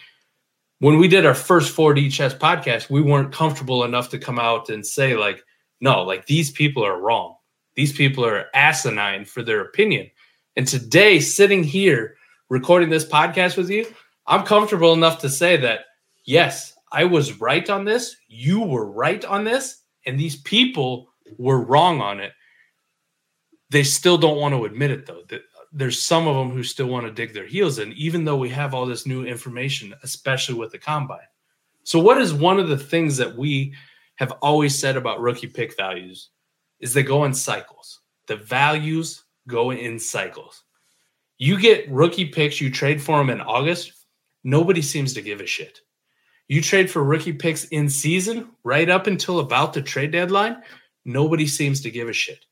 when 0.79 0.99
we 0.99 1.09
did 1.09 1.27
our 1.27 1.35
first 1.35 1.77
4D 1.77 2.11
chess 2.13 2.35
podcast, 2.35 2.91
we 2.91 3.03
weren't 3.03 3.33
comfortable 3.33 3.85
enough 3.85 4.09
to 4.11 4.19
come 4.19 4.39
out 4.39 4.71
and 4.71 4.87
say, 4.87 5.17
like, 5.17 5.45
no, 5.81 6.03
like 6.03 6.27
these 6.27 6.51
people 6.51 6.85
are 6.85 7.01
wrong. 7.01 7.37
These 7.75 7.93
people 7.93 8.25
are 8.25 8.47
asinine 8.55 9.25
for 9.25 9.43
their 9.43 9.61
opinion. 9.61 10.11
And 10.57 10.67
today, 10.67 11.21
sitting 11.21 11.65
here 11.65 12.17
recording 12.49 12.89
this 12.89 13.05
podcast 13.05 13.57
with 13.57 13.69
you, 13.69 13.87
I'm 14.27 14.45
comfortable 14.45 14.93
enough 14.93 15.19
to 15.21 15.29
say 15.29 15.57
that, 15.59 15.81
yes, 16.25 16.75
I 16.91 17.05
was 17.05 17.41
right 17.41 17.69
on 17.69 17.85
this. 17.85 18.17
You 18.29 18.61
were 18.61 18.91
right 18.91 19.25
on 19.25 19.45
this. 19.45 19.83
And 20.07 20.19
these 20.19 20.37
people 20.37 21.09
were 21.39 21.61
wrong 21.61 22.01
on 22.01 22.21
it. 22.21 22.33
They 23.71 23.83
still 23.83 24.19
don't 24.19 24.39
want 24.39 24.55
to 24.55 24.65
admit 24.65 24.91
it, 24.91 25.07
though. 25.07 25.23
There's 25.73 26.01
some 26.01 26.29
of 26.29 26.37
them 26.37 26.55
who 26.55 26.63
still 26.63 26.87
want 26.87 27.07
to 27.07 27.13
dig 27.13 27.35
their 27.35 27.47
heels 27.47 27.79
in, 27.79 27.93
even 27.95 28.25
though 28.25 28.37
we 28.37 28.51
have 28.51 28.75
all 28.75 28.87
this 28.87 29.07
new 29.07 29.25
information, 29.25 29.93
especially 30.03 30.55
with 30.55 30.71
the 30.71 30.79
combine. 30.79 31.19
So, 31.83 31.99
what 31.99 32.19
is 32.19 32.33
one 32.33 32.61
of 32.61 32.69
the 32.69 32.79
things 32.79 33.17
that 33.17 33.37
we 33.37 33.75
have 34.17 34.33
always 34.43 34.79
said 34.79 34.97
about 34.97 35.21
rookie 35.21 35.49
pick 35.49 35.77
values 35.77 36.31
is 36.79 36.95
they 36.95 37.03
go 37.03 37.25
in 37.25 37.35
cycles. 37.35 38.01
The 38.27 38.37
values 38.37 39.25
go 39.49 39.71
in 39.73 39.99
cycles. 39.99 40.63
You 41.39 41.59
get 41.59 41.91
rookie 41.91 42.27
picks, 42.27 42.61
you 42.61 42.71
trade 42.71 43.03
for 43.03 43.19
them 43.19 43.31
in 43.31 43.41
August, 43.41 44.04
nobody 44.45 44.83
seems 44.83 45.15
to 45.15 45.23
give 45.23 45.41
a 45.41 45.47
shit. 45.47 45.81
You 46.47 46.61
trade 46.61 46.91
for 46.91 47.03
rookie 47.03 47.33
picks 47.33 47.65
in 47.67 47.89
season, 47.89 48.51
right 48.63 48.89
up 48.89 49.07
until 49.07 49.41
about 49.41 49.73
the 49.73 49.83
trade 49.83 50.13
deadline, 50.13 50.63
nobody 51.05 51.47
seems 51.47 51.81
to 51.81 51.91
give 51.91 52.09
a 52.09 52.13
shit. 52.13 52.45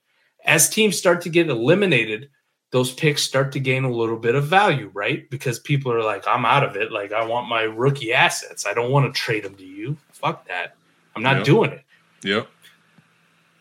As 0.44 0.68
teams 0.70 0.96
start 0.98 1.20
to 1.22 1.28
get 1.28 1.48
eliminated, 1.50 2.31
those 2.70 2.92
picks 2.92 3.22
start 3.22 3.52
to 3.52 3.61
gain 3.61 3.85
a 3.85 3.90
little 3.90 4.16
bit 4.16 4.35
of 4.35 4.46
value, 4.46 4.90
right? 4.94 5.28
Because 5.28 5.59
people 5.61 5.92
are 5.92 6.02
like, 6.02 6.26
I'm 6.26 6.46
out 6.46 6.64
of 6.64 6.74
it. 6.74 6.90
Like, 6.90 7.12
I 7.12 7.24
want 7.26 7.48
my 7.48 7.62
rookie 7.62 8.14
assets. 8.14 8.64
I 8.66 8.72
don't 8.72 8.90
want 8.90 9.14
to 9.14 9.20
trade 9.20 9.44
them 9.44 9.55
to 9.57 9.64
you. 9.64 9.98
Fuck 10.12 10.48
that. 10.48 10.74
I'm 11.14 11.22
not 11.22 11.37
Yep. 11.38 11.44
doing 11.44 11.70
it 11.72 11.85
Yep. 12.24 12.48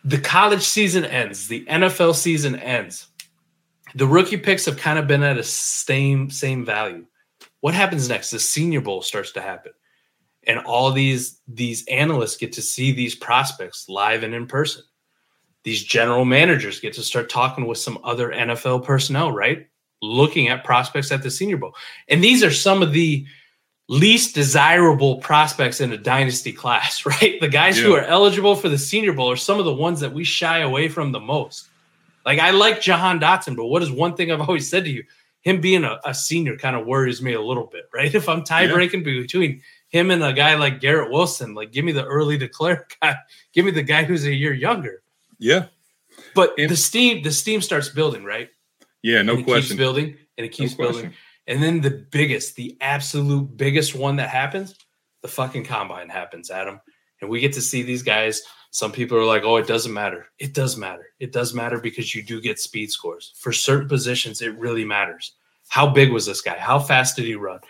the 0.04 0.18
college 0.18 0.62
season 0.62 1.04
ends, 1.04 1.46
the 1.48 1.66
NFL 1.68 2.14
season 2.14 2.56
ends. 2.56 3.08
The 3.94 4.06
rookie 4.06 4.38
picks 4.38 4.64
have 4.64 4.78
kind 4.78 4.98
of 4.98 5.06
been 5.06 5.22
at 5.22 5.36
a 5.36 5.42
same 5.44 6.30
same 6.30 6.64
value. 6.64 7.04
What 7.62 7.74
happens 7.74 8.08
next? 8.08 8.32
The 8.32 8.40
Senior 8.40 8.80
Bowl 8.80 9.02
starts 9.02 9.30
to 9.32 9.40
happen, 9.40 9.70
and 10.48 10.58
all 10.58 10.90
these 10.90 11.40
these 11.46 11.86
analysts 11.86 12.36
get 12.36 12.52
to 12.54 12.62
see 12.62 12.90
these 12.90 13.14
prospects 13.14 13.88
live 13.88 14.24
and 14.24 14.34
in 14.34 14.48
person. 14.48 14.82
These 15.62 15.84
general 15.84 16.24
managers 16.24 16.80
get 16.80 16.92
to 16.94 17.04
start 17.04 17.30
talking 17.30 17.66
with 17.66 17.78
some 17.78 18.00
other 18.02 18.30
NFL 18.30 18.84
personnel, 18.84 19.30
right? 19.30 19.68
Looking 20.02 20.48
at 20.48 20.64
prospects 20.64 21.12
at 21.12 21.22
the 21.22 21.30
Senior 21.30 21.56
Bowl, 21.56 21.76
and 22.08 22.22
these 22.22 22.42
are 22.42 22.50
some 22.50 22.82
of 22.82 22.92
the 22.92 23.24
least 23.88 24.34
desirable 24.34 25.18
prospects 25.18 25.80
in 25.80 25.92
a 25.92 25.96
dynasty 25.96 26.52
class, 26.52 27.06
right? 27.06 27.40
The 27.40 27.48
guys 27.48 27.78
who 27.78 27.94
are 27.94 28.02
eligible 28.02 28.56
for 28.56 28.70
the 28.70 28.78
Senior 28.78 29.12
Bowl 29.12 29.30
are 29.30 29.36
some 29.36 29.60
of 29.60 29.64
the 29.64 29.72
ones 29.72 30.00
that 30.00 30.12
we 30.12 30.24
shy 30.24 30.58
away 30.58 30.88
from 30.88 31.12
the 31.12 31.20
most. 31.20 31.68
Like 32.26 32.40
I 32.40 32.50
like 32.50 32.80
Jahan 32.80 33.20
Dotson, 33.20 33.54
but 33.54 33.66
what 33.66 33.82
is 33.82 33.90
one 33.92 34.16
thing 34.16 34.32
I've 34.32 34.40
always 34.40 34.68
said 34.68 34.84
to 34.84 34.90
you? 34.90 35.04
Him 35.42 35.60
being 35.60 35.84
a, 35.84 35.98
a 36.04 36.14
senior 36.14 36.56
kind 36.56 36.76
of 36.76 36.86
worries 36.86 37.20
me 37.20 37.34
a 37.34 37.40
little 37.40 37.66
bit, 37.66 37.84
right? 37.94 38.12
If 38.14 38.28
I'm 38.28 38.44
tie 38.44 38.62
Yeah. 38.64 38.72
breaking 38.72 39.02
between 39.04 39.60
him 39.88 40.10
and 40.10 40.22
a 40.24 40.32
guy 40.32 40.54
like 40.54 40.80
Garrett 40.80 41.10
Wilson, 41.10 41.54
like 41.54 41.72
give 41.72 41.84
me 41.84 41.92
the 41.92 42.04
early 42.06 42.38
declare 42.38 42.86
guy, 43.02 43.16
give 43.52 43.64
me 43.64 43.70
the 43.72 43.82
guy 43.82 44.04
who's 44.04 44.24
a 44.24 44.32
year 44.32 44.52
younger. 44.54 45.02
Yeah. 45.38 45.66
But 46.34 46.54
And- 46.58 46.70
the 46.70 46.76
steam, 46.76 47.22
the 47.22 47.32
steam 47.32 47.60
starts 47.60 47.88
building, 47.88 48.24
right? 48.24 48.48
Yeah. 49.02 49.22
No 49.22 49.42
question. 49.42 49.62
keeps 49.62 49.74
building 49.74 50.16
and 50.38 50.46
it 50.46 50.50
No 50.50 50.56
keeps 50.56 50.74
building. 50.74 51.12
And 51.48 51.60
then 51.62 51.80
the 51.80 51.90
biggest, 51.90 52.54
the 52.54 52.76
absolute 52.80 53.56
biggest 53.56 53.94
one 53.96 54.16
that 54.16 54.28
happens, 54.28 54.76
the 55.22 55.28
fucking 55.28 55.64
combine 55.64 56.08
happens, 56.08 56.50
Adam. 56.50 56.80
And 57.20 57.28
we 57.28 57.40
get 57.40 57.52
to 57.54 57.60
see 57.60 57.82
these 57.82 58.02
guys. 58.04 58.42
Some 58.72 58.90
people 58.90 59.18
are 59.18 59.24
like, 59.24 59.42
oh, 59.44 59.58
it 59.58 59.66
doesn't 59.66 59.92
matter. 59.92 60.28
It 60.38 60.54
does 60.54 60.78
matter. 60.78 61.08
It 61.20 61.30
does 61.30 61.52
matter 61.52 61.78
because 61.78 62.14
you 62.14 62.22
do 62.22 62.40
get 62.40 62.58
speed 62.58 62.90
scores. 62.90 63.34
For 63.36 63.52
certain 63.52 63.86
positions, 63.86 64.40
it 64.40 64.58
really 64.58 64.82
matters. 64.84 65.32
How 65.68 65.86
big 65.86 66.10
was 66.10 66.24
this 66.24 66.40
guy? 66.40 66.56
How 66.58 66.78
fast 66.78 67.16
did 67.16 67.26
he 67.26 67.34
run? 67.34 67.60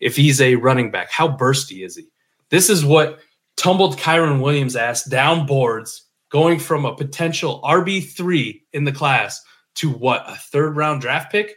If 0.00 0.16
he's 0.16 0.38
a 0.38 0.56
running 0.56 0.90
back, 0.90 1.10
how 1.10 1.28
bursty 1.28 1.82
is 1.82 1.96
he? 1.96 2.08
This 2.50 2.68
is 2.68 2.84
what 2.84 3.20
tumbled 3.56 3.96
Kyren 3.96 4.42
Williams 4.42 4.76
ass 4.76 5.02
down 5.02 5.46
boards, 5.46 6.02
going 6.28 6.58
from 6.58 6.84
a 6.84 6.94
potential 6.94 7.62
RB3 7.64 8.60
in 8.74 8.84
the 8.84 8.92
class 8.92 9.42
to 9.76 9.88
what, 9.88 10.24
a 10.26 10.36
third 10.36 10.76
round 10.76 11.00
draft 11.00 11.32
pick? 11.32 11.56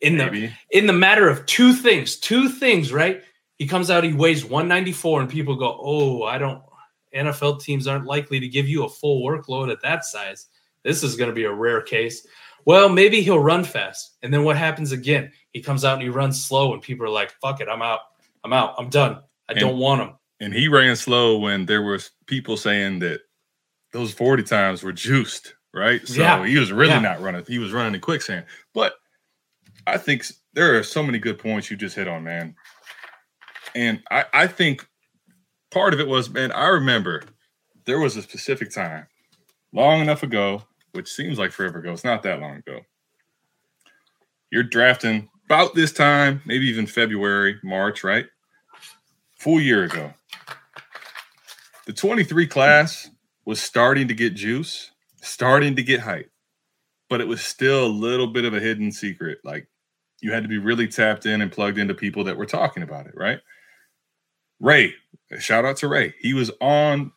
In 0.00 0.16
the 0.16 0.50
in 0.70 0.86
the 0.86 0.92
matter 0.94 1.28
of 1.28 1.44
two 1.44 1.74
things, 1.74 2.16
two 2.16 2.48
things, 2.48 2.94
right? 2.94 3.22
He 3.58 3.66
comes 3.66 3.90
out, 3.90 4.04
he 4.04 4.14
weighs 4.14 4.42
194, 4.42 5.20
and 5.20 5.30
people 5.30 5.54
go, 5.54 5.78
Oh, 5.80 6.22
I 6.24 6.38
don't, 6.38 6.62
NFL 7.14 7.60
teams 7.62 7.86
aren't 7.86 8.06
likely 8.06 8.40
to 8.40 8.48
give 8.48 8.68
you 8.68 8.84
a 8.84 8.88
full 8.88 9.22
workload 9.26 9.70
at 9.70 9.80
that 9.82 10.04
size. 10.04 10.46
This 10.84 11.02
is 11.02 11.16
going 11.16 11.28
to 11.30 11.34
be 11.34 11.44
a 11.44 11.52
rare 11.52 11.80
case. 11.82 12.26
Well, 12.64 12.88
maybe 12.88 13.22
he'll 13.22 13.38
run 13.38 13.64
fast. 13.64 14.16
And 14.22 14.32
then 14.32 14.44
what 14.44 14.56
happens 14.56 14.92
again? 14.92 15.32
He 15.52 15.60
comes 15.60 15.84
out 15.84 15.94
and 15.94 16.02
he 16.02 16.08
runs 16.08 16.44
slow, 16.44 16.72
and 16.72 16.82
people 16.82 17.04
are 17.06 17.10
like, 17.10 17.32
Fuck 17.40 17.60
it, 17.60 17.68
I'm 17.68 17.82
out. 17.82 18.00
I'm 18.44 18.52
out. 18.52 18.74
I'm 18.78 18.88
done. 18.88 19.20
I 19.48 19.52
And- 19.52 19.60
don't 19.60 19.78
want 19.78 20.00
him. 20.02 20.16
And 20.40 20.52
he 20.52 20.66
ran 20.66 20.96
slow 20.96 21.38
when 21.38 21.66
there 21.66 21.82
was 21.82 22.10
people 22.26 22.56
saying 22.56 22.98
that 23.00 23.20
those 23.92 24.12
40 24.12 24.42
times 24.42 24.82
were 24.82 24.90
juiced, 24.92 25.54
right? 25.72 26.06
So 26.08 26.20
Yeah. 26.20 26.44
he 26.44 26.56
was 26.58 26.72
really 26.72 26.90
Yeah. 26.94 26.98
not 27.00 27.20
running. 27.20 27.44
He 27.46 27.58
was 27.60 27.70
running 27.72 27.94
in 27.94 28.00
quicksand. 28.00 28.46
But 28.74 28.94
I 29.86 29.98
think 29.98 30.24
there 30.52 30.76
are 30.76 30.82
so 30.82 31.00
many 31.02 31.18
good 31.20 31.38
points 31.38 31.70
you 31.70 31.76
just 31.76 31.94
hit 31.94 32.08
on, 32.08 32.24
man. 32.24 32.56
And 33.76 34.02
I, 34.10 34.24
I 34.32 34.46
think 34.48 34.84
part 35.72 35.94
of 35.94 36.00
it 36.00 36.06
was, 36.06 36.30
man, 36.30 36.52
I 36.52 36.68
remember 36.68 37.22
there 37.86 37.98
was 37.98 38.16
a 38.16 38.22
specific 38.22 38.70
time 38.70 39.06
long 39.72 40.00
enough 40.00 40.22
ago, 40.22 40.62
which 40.92 41.10
seems 41.10 41.38
like 41.38 41.50
forever 41.50 41.78
ago. 41.78 41.92
It's 41.92 42.04
not 42.04 42.22
that 42.22 42.40
long 42.40 42.56
ago. 42.56 42.80
You're 44.50 44.62
drafting 44.62 45.28
about 45.46 45.74
this 45.74 45.92
time, 45.92 46.42
maybe 46.44 46.66
even 46.66 46.86
February, 46.86 47.58
March, 47.64 48.04
right? 48.04 48.26
Full 49.38 49.60
year 49.60 49.84
ago. 49.84 50.12
The 51.86 51.92
23 51.92 52.46
class 52.46 53.10
was 53.44 53.60
starting 53.60 54.06
to 54.08 54.14
get 54.14 54.34
juice, 54.34 54.90
starting 55.22 55.74
to 55.76 55.82
get 55.82 56.00
hype, 56.00 56.30
but 57.08 57.20
it 57.20 57.26
was 57.26 57.40
still 57.40 57.86
a 57.86 57.88
little 57.88 58.28
bit 58.28 58.44
of 58.44 58.54
a 58.54 58.60
hidden 58.60 58.92
secret. 58.92 59.38
Like 59.42 59.66
you 60.20 60.32
had 60.32 60.44
to 60.44 60.48
be 60.48 60.58
really 60.58 60.86
tapped 60.86 61.26
in 61.26 61.40
and 61.40 61.50
plugged 61.50 61.78
into 61.78 61.94
people 61.94 62.22
that 62.24 62.36
were 62.36 62.46
talking 62.46 62.82
about 62.82 63.06
it, 63.06 63.14
right? 63.16 63.40
Ray, 64.62 64.94
shout 65.40 65.64
out 65.64 65.76
to 65.78 65.88
Ray. 65.88 66.14
He 66.20 66.34
was 66.34 66.52
on 66.60 67.10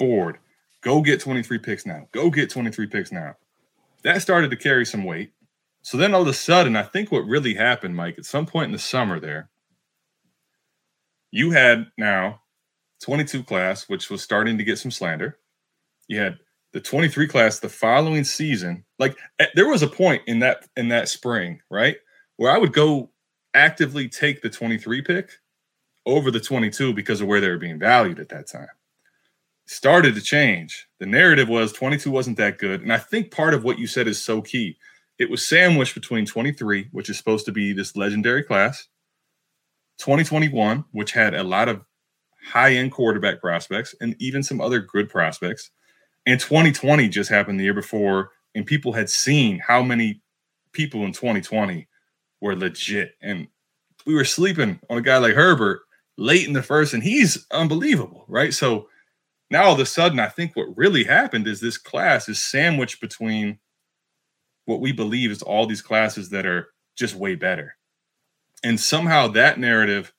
board. 0.00 0.38
Go 0.80 1.00
get 1.00 1.20
23 1.20 1.58
picks 1.58 1.86
now. 1.86 2.08
Go 2.10 2.28
get 2.28 2.50
23 2.50 2.88
picks 2.88 3.12
now. 3.12 3.36
That 4.02 4.20
started 4.20 4.50
to 4.50 4.56
carry 4.56 4.84
some 4.84 5.04
weight. 5.04 5.32
So 5.82 5.96
then 5.96 6.12
all 6.12 6.22
of 6.22 6.28
a 6.28 6.32
sudden, 6.34 6.74
I 6.74 6.82
think 6.82 7.12
what 7.12 7.20
really 7.20 7.54
happened, 7.54 7.94
Mike, 7.94 8.18
at 8.18 8.24
some 8.24 8.46
point 8.46 8.66
in 8.66 8.72
the 8.72 8.78
summer 8.80 9.20
there, 9.20 9.48
you 11.30 11.52
had 11.52 11.86
now 11.96 12.40
22 13.02 13.44
class, 13.44 13.88
which 13.88 14.10
was 14.10 14.20
starting 14.20 14.58
to 14.58 14.64
get 14.64 14.78
some 14.78 14.90
slander. 14.90 15.38
You 16.08 16.18
had 16.18 16.36
the 16.72 16.80
23 16.80 17.28
class 17.28 17.60
the 17.60 17.68
following 17.68 18.24
season. 18.24 18.84
Like 18.98 19.16
eh, 19.38 19.46
there 19.54 19.68
was 19.68 19.82
a 19.82 19.86
point 19.86 20.22
in 20.26 20.40
that 20.40 20.66
in 20.76 20.88
that 20.88 21.08
spring, 21.08 21.60
right? 21.70 21.96
Where 22.36 22.50
I 22.50 22.58
would 22.58 22.72
go 22.72 23.10
actively 23.54 24.08
take 24.08 24.42
the 24.42 24.50
23 24.50 25.02
pick 25.02 25.30
over 26.10 26.30
the 26.30 26.40
22 26.40 26.92
because 26.94 27.20
of 27.20 27.28
where 27.28 27.40
they 27.40 27.48
were 27.48 27.58
being 27.58 27.78
valued 27.78 28.20
at 28.20 28.28
that 28.30 28.48
time. 28.48 28.68
Started 29.66 30.14
to 30.14 30.20
change. 30.20 30.88
The 30.98 31.06
narrative 31.06 31.48
was 31.48 31.72
22 31.72 32.10
wasn't 32.10 32.36
that 32.38 32.58
good. 32.58 32.82
And 32.82 32.92
I 32.92 32.98
think 32.98 33.30
part 33.30 33.54
of 33.54 33.64
what 33.64 33.78
you 33.78 33.86
said 33.86 34.08
is 34.08 34.22
so 34.22 34.42
key. 34.42 34.76
It 35.18 35.30
was 35.30 35.46
sandwiched 35.46 35.94
between 35.94 36.26
23, 36.26 36.88
which 36.92 37.10
is 37.10 37.18
supposed 37.18 37.44
to 37.46 37.52
be 37.52 37.72
this 37.72 37.96
legendary 37.96 38.42
class, 38.42 38.88
2021, 39.98 40.84
which 40.92 41.12
had 41.12 41.34
a 41.34 41.42
lot 41.42 41.68
of 41.68 41.82
high 42.42 42.74
end 42.74 42.90
quarterback 42.90 43.40
prospects 43.40 43.94
and 44.00 44.16
even 44.18 44.42
some 44.42 44.60
other 44.60 44.80
good 44.80 45.08
prospects. 45.08 45.70
And 46.26 46.40
2020 46.40 47.08
just 47.08 47.30
happened 47.30 47.60
the 47.60 47.64
year 47.64 47.74
before, 47.74 48.30
and 48.54 48.66
people 48.66 48.92
had 48.92 49.10
seen 49.10 49.58
how 49.58 49.82
many 49.82 50.22
people 50.72 51.04
in 51.04 51.12
2020 51.12 51.86
were 52.40 52.56
legit. 52.56 53.14
And 53.22 53.46
we 54.06 54.14
were 54.14 54.24
sleeping 54.24 54.80
on 54.88 54.98
a 54.98 55.02
guy 55.02 55.18
like 55.18 55.34
Herbert 55.34 55.82
late 56.20 56.46
in 56.46 56.52
the 56.52 56.62
first, 56.62 56.92
and 56.92 57.02
he's 57.02 57.46
unbelievable, 57.50 58.26
right? 58.28 58.52
So 58.52 58.88
Now 59.50 59.64
all 59.64 59.74
of 59.74 59.80
a 59.80 59.86
sudden, 59.86 60.20
I 60.20 60.28
think 60.28 60.54
what 60.54 60.76
really 60.76 61.04
happened 61.04 61.46
is 61.48 61.60
this 61.60 61.76
class 61.76 62.28
is 62.28 62.40
sandwiched 62.40 63.00
between 63.00 63.58
what 64.64 64.80
we 64.80 64.92
believe 64.92 65.32
is 65.32 65.42
all 65.42 65.66
these 65.66 65.82
classes 65.82 66.30
that 66.30 66.46
are 66.46 66.68
just 66.96 67.16
way 67.16 67.34
better. 67.34 67.74
And 68.62 68.78
somehow 68.78 69.26
that 69.28 69.58
narrative 69.58 70.12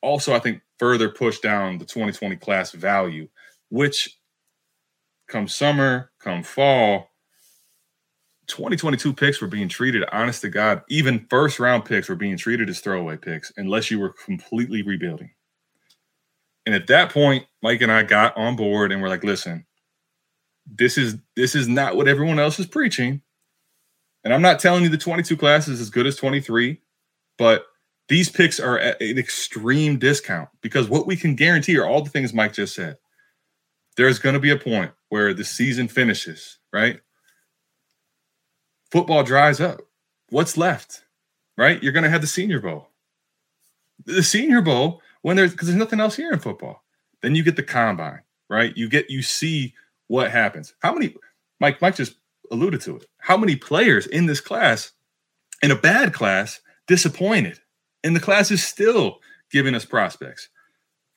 also, 0.00 0.34
I 0.34 0.38
think, 0.38 0.60
further 0.78 1.08
pushed 1.08 1.42
down 1.42 1.78
the 1.78 1.84
2020 1.84 2.36
class 2.36 2.70
value, 2.72 3.28
which 3.70 4.18
come 5.26 5.48
summer, 5.48 6.12
come 6.20 6.42
fall, 6.42 7.10
2022 8.54 9.12
picks 9.14 9.40
were 9.40 9.48
being 9.48 9.68
treated, 9.68 10.04
honest 10.12 10.42
to 10.42 10.48
God, 10.48 10.82
even 10.88 11.26
first 11.28 11.58
round 11.58 11.84
picks 11.84 12.08
were 12.08 12.14
being 12.14 12.36
treated 12.36 12.68
as 12.68 12.78
throwaway 12.78 13.16
picks 13.16 13.52
unless 13.56 13.90
you 13.90 13.98
were 13.98 14.14
completely 14.24 14.82
rebuilding. 14.82 15.32
And 16.64 16.72
at 16.72 16.86
that 16.86 17.10
point, 17.10 17.46
Mike 17.62 17.82
and 17.82 17.90
I 17.90 18.04
got 18.04 18.36
on 18.36 18.54
board 18.54 18.92
and 18.92 19.02
we're 19.02 19.08
like, 19.08 19.24
listen, 19.24 19.66
this 20.66 20.96
is 20.96 21.16
this 21.34 21.56
is 21.56 21.66
not 21.66 21.96
what 21.96 22.06
everyone 22.06 22.38
else 22.38 22.60
is 22.60 22.66
preaching. 22.66 23.22
And 24.22 24.32
I'm 24.32 24.40
not 24.40 24.60
telling 24.60 24.84
you 24.84 24.88
the 24.88 24.96
22 24.98 25.36
class 25.36 25.66
is 25.66 25.80
as 25.80 25.90
good 25.90 26.06
as 26.06 26.14
23, 26.14 26.80
but 27.36 27.66
these 28.08 28.30
picks 28.30 28.60
are 28.60 28.78
at 28.78 29.02
an 29.02 29.18
extreme 29.18 29.98
discount 29.98 30.48
because 30.62 30.88
what 30.88 31.08
we 31.08 31.16
can 31.16 31.34
guarantee 31.34 31.76
are 31.76 31.86
all 31.86 32.02
the 32.02 32.10
things 32.10 32.32
Mike 32.32 32.52
just 32.52 32.76
said. 32.76 32.98
There's 33.96 34.20
going 34.20 34.34
to 34.34 34.40
be 34.40 34.50
a 34.50 34.56
point 34.56 34.92
where 35.08 35.34
the 35.34 35.44
season 35.44 35.88
finishes, 35.88 36.60
right? 36.72 37.00
Football 38.94 39.24
dries 39.24 39.60
up. 39.60 39.80
What's 40.28 40.56
left, 40.56 41.02
right? 41.58 41.82
You're 41.82 41.90
going 41.90 42.04
to 42.04 42.10
have 42.10 42.20
the 42.20 42.28
Senior 42.28 42.60
Bowl. 42.60 42.90
The 44.04 44.22
Senior 44.22 44.60
Bowl, 44.60 45.02
when 45.22 45.34
there's 45.34 45.50
because 45.50 45.66
there's 45.66 45.76
nothing 45.76 45.98
else 45.98 46.14
here 46.14 46.30
in 46.30 46.38
football. 46.38 46.84
Then 47.20 47.34
you 47.34 47.42
get 47.42 47.56
the 47.56 47.64
combine, 47.64 48.20
right? 48.48 48.72
You 48.76 48.88
get 48.88 49.10
you 49.10 49.20
see 49.20 49.74
what 50.06 50.30
happens. 50.30 50.74
How 50.78 50.94
many? 50.94 51.12
Mike 51.58 51.82
Mike 51.82 51.96
just 51.96 52.14
alluded 52.52 52.82
to 52.82 52.98
it. 52.98 53.06
How 53.18 53.36
many 53.36 53.56
players 53.56 54.06
in 54.06 54.26
this 54.26 54.40
class, 54.40 54.92
in 55.60 55.72
a 55.72 55.76
bad 55.76 56.12
class, 56.12 56.60
disappointed? 56.86 57.58
And 58.04 58.14
the 58.14 58.20
class 58.20 58.52
is 58.52 58.62
still 58.62 59.18
giving 59.50 59.74
us 59.74 59.84
prospects. 59.84 60.50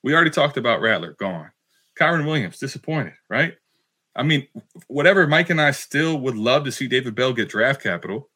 We 0.01 0.15
already 0.15 0.31
talked 0.31 0.57
about 0.57 0.81
Rattler, 0.81 1.15
gone. 1.19 1.51
Kyren 1.99 2.25
Williams, 2.25 2.57
disappointed, 2.57 3.13
right? 3.29 3.53
I 4.17 4.23
mean, 4.23 4.47
whatever 4.87 5.27
Mike 5.27 5.49
and 5.49 5.61
I 5.61 5.71
still 5.71 6.19
would 6.19 6.35
love 6.35 6.65
to 6.65 6.71
see 6.71 6.87
David 6.87 7.15
Bell 7.15 7.33
get 7.33 7.49
draft 7.49 7.81
capital. 7.81 8.29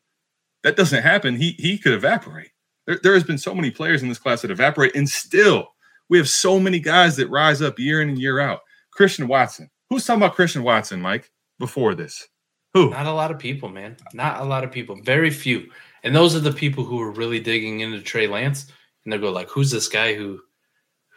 That 0.64 0.76
doesn't 0.76 1.02
happen. 1.02 1.36
He 1.36 1.56
he 1.58 1.78
could 1.78 1.94
evaporate. 1.94 2.52
There, 2.86 3.00
there 3.02 3.14
has 3.14 3.24
been 3.24 3.38
so 3.38 3.56
many 3.56 3.72
players 3.72 4.04
in 4.04 4.10
this 4.10 4.20
class 4.20 4.44
that 4.44 4.52
evaporate, 4.52 4.96
and 4.96 5.10
still 5.10 5.70
we 6.10 6.18
have 6.18 6.30
so 6.30 6.60
many 6.60 6.80
guys 6.80 7.16
that 7.18 7.30
rise 7.30 7.62
up 7.62 7.80
year 7.80 8.02
in 8.02 8.10
and 8.10 8.20
year 8.20 8.40
out. 8.40 8.60
Christian 8.92 9.28
Watson. 9.28 9.70
Who's 9.90 10.06
talking 10.06 10.22
about 10.22 10.36
Christian 10.36 10.64
Watson, 10.64 11.02
Mike, 11.02 11.32
before 11.58 11.96
this? 11.96 12.28
Who? 12.74 12.92
Not 12.92 13.08
a 13.08 13.12
lot 13.12 13.32
of 13.32 13.40
people, 13.40 13.70
man. 13.70 13.98
Not 14.14 14.40
a 14.40 14.46
lot 14.46 14.64
of 14.64 14.72
people. 14.72 14.98
Very 15.04 15.30
few. 15.30 15.70
And 16.04 16.16
those 16.16 16.36
are 16.36 16.40
the 16.40 16.54
people 16.54 16.84
who 16.84 17.02
are 17.02 17.12
really 17.12 17.40
digging 17.40 17.82
into 17.82 18.02
Trey 18.02 18.28
Lance, 18.28 18.68
and 19.04 19.12
they 19.12 19.18
go 19.18 19.32
like, 19.32 19.50
"Who's 19.50 19.72
this 19.72 19.88
guy 19.88 20.14
who 20.14 20.40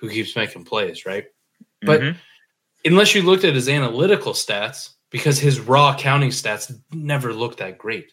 who 0.00 0.08
keeps 0.08 0.36
making 0.36 0.64
plays?" 0.64 1.06
Right? 1.06 1.26
But 1.82 2.00
mm-hmm. 2.00 2.18
Unless 2.84 3.14
you 3.14 3.22
looked 3.22 3.44
at 3.44 3.54
his 3.54 3.68
analytical 3.68 4.32
stats, 4.32 4.90
because 5.10 5.38
his 5.38 5.60
raw 5.60 5.94
counting 5.96 6.30
stats 6.30 6.74
never 6.92 7.32
looked 7.32 7.58
that 7.58 7.78
great. 7.78 8.12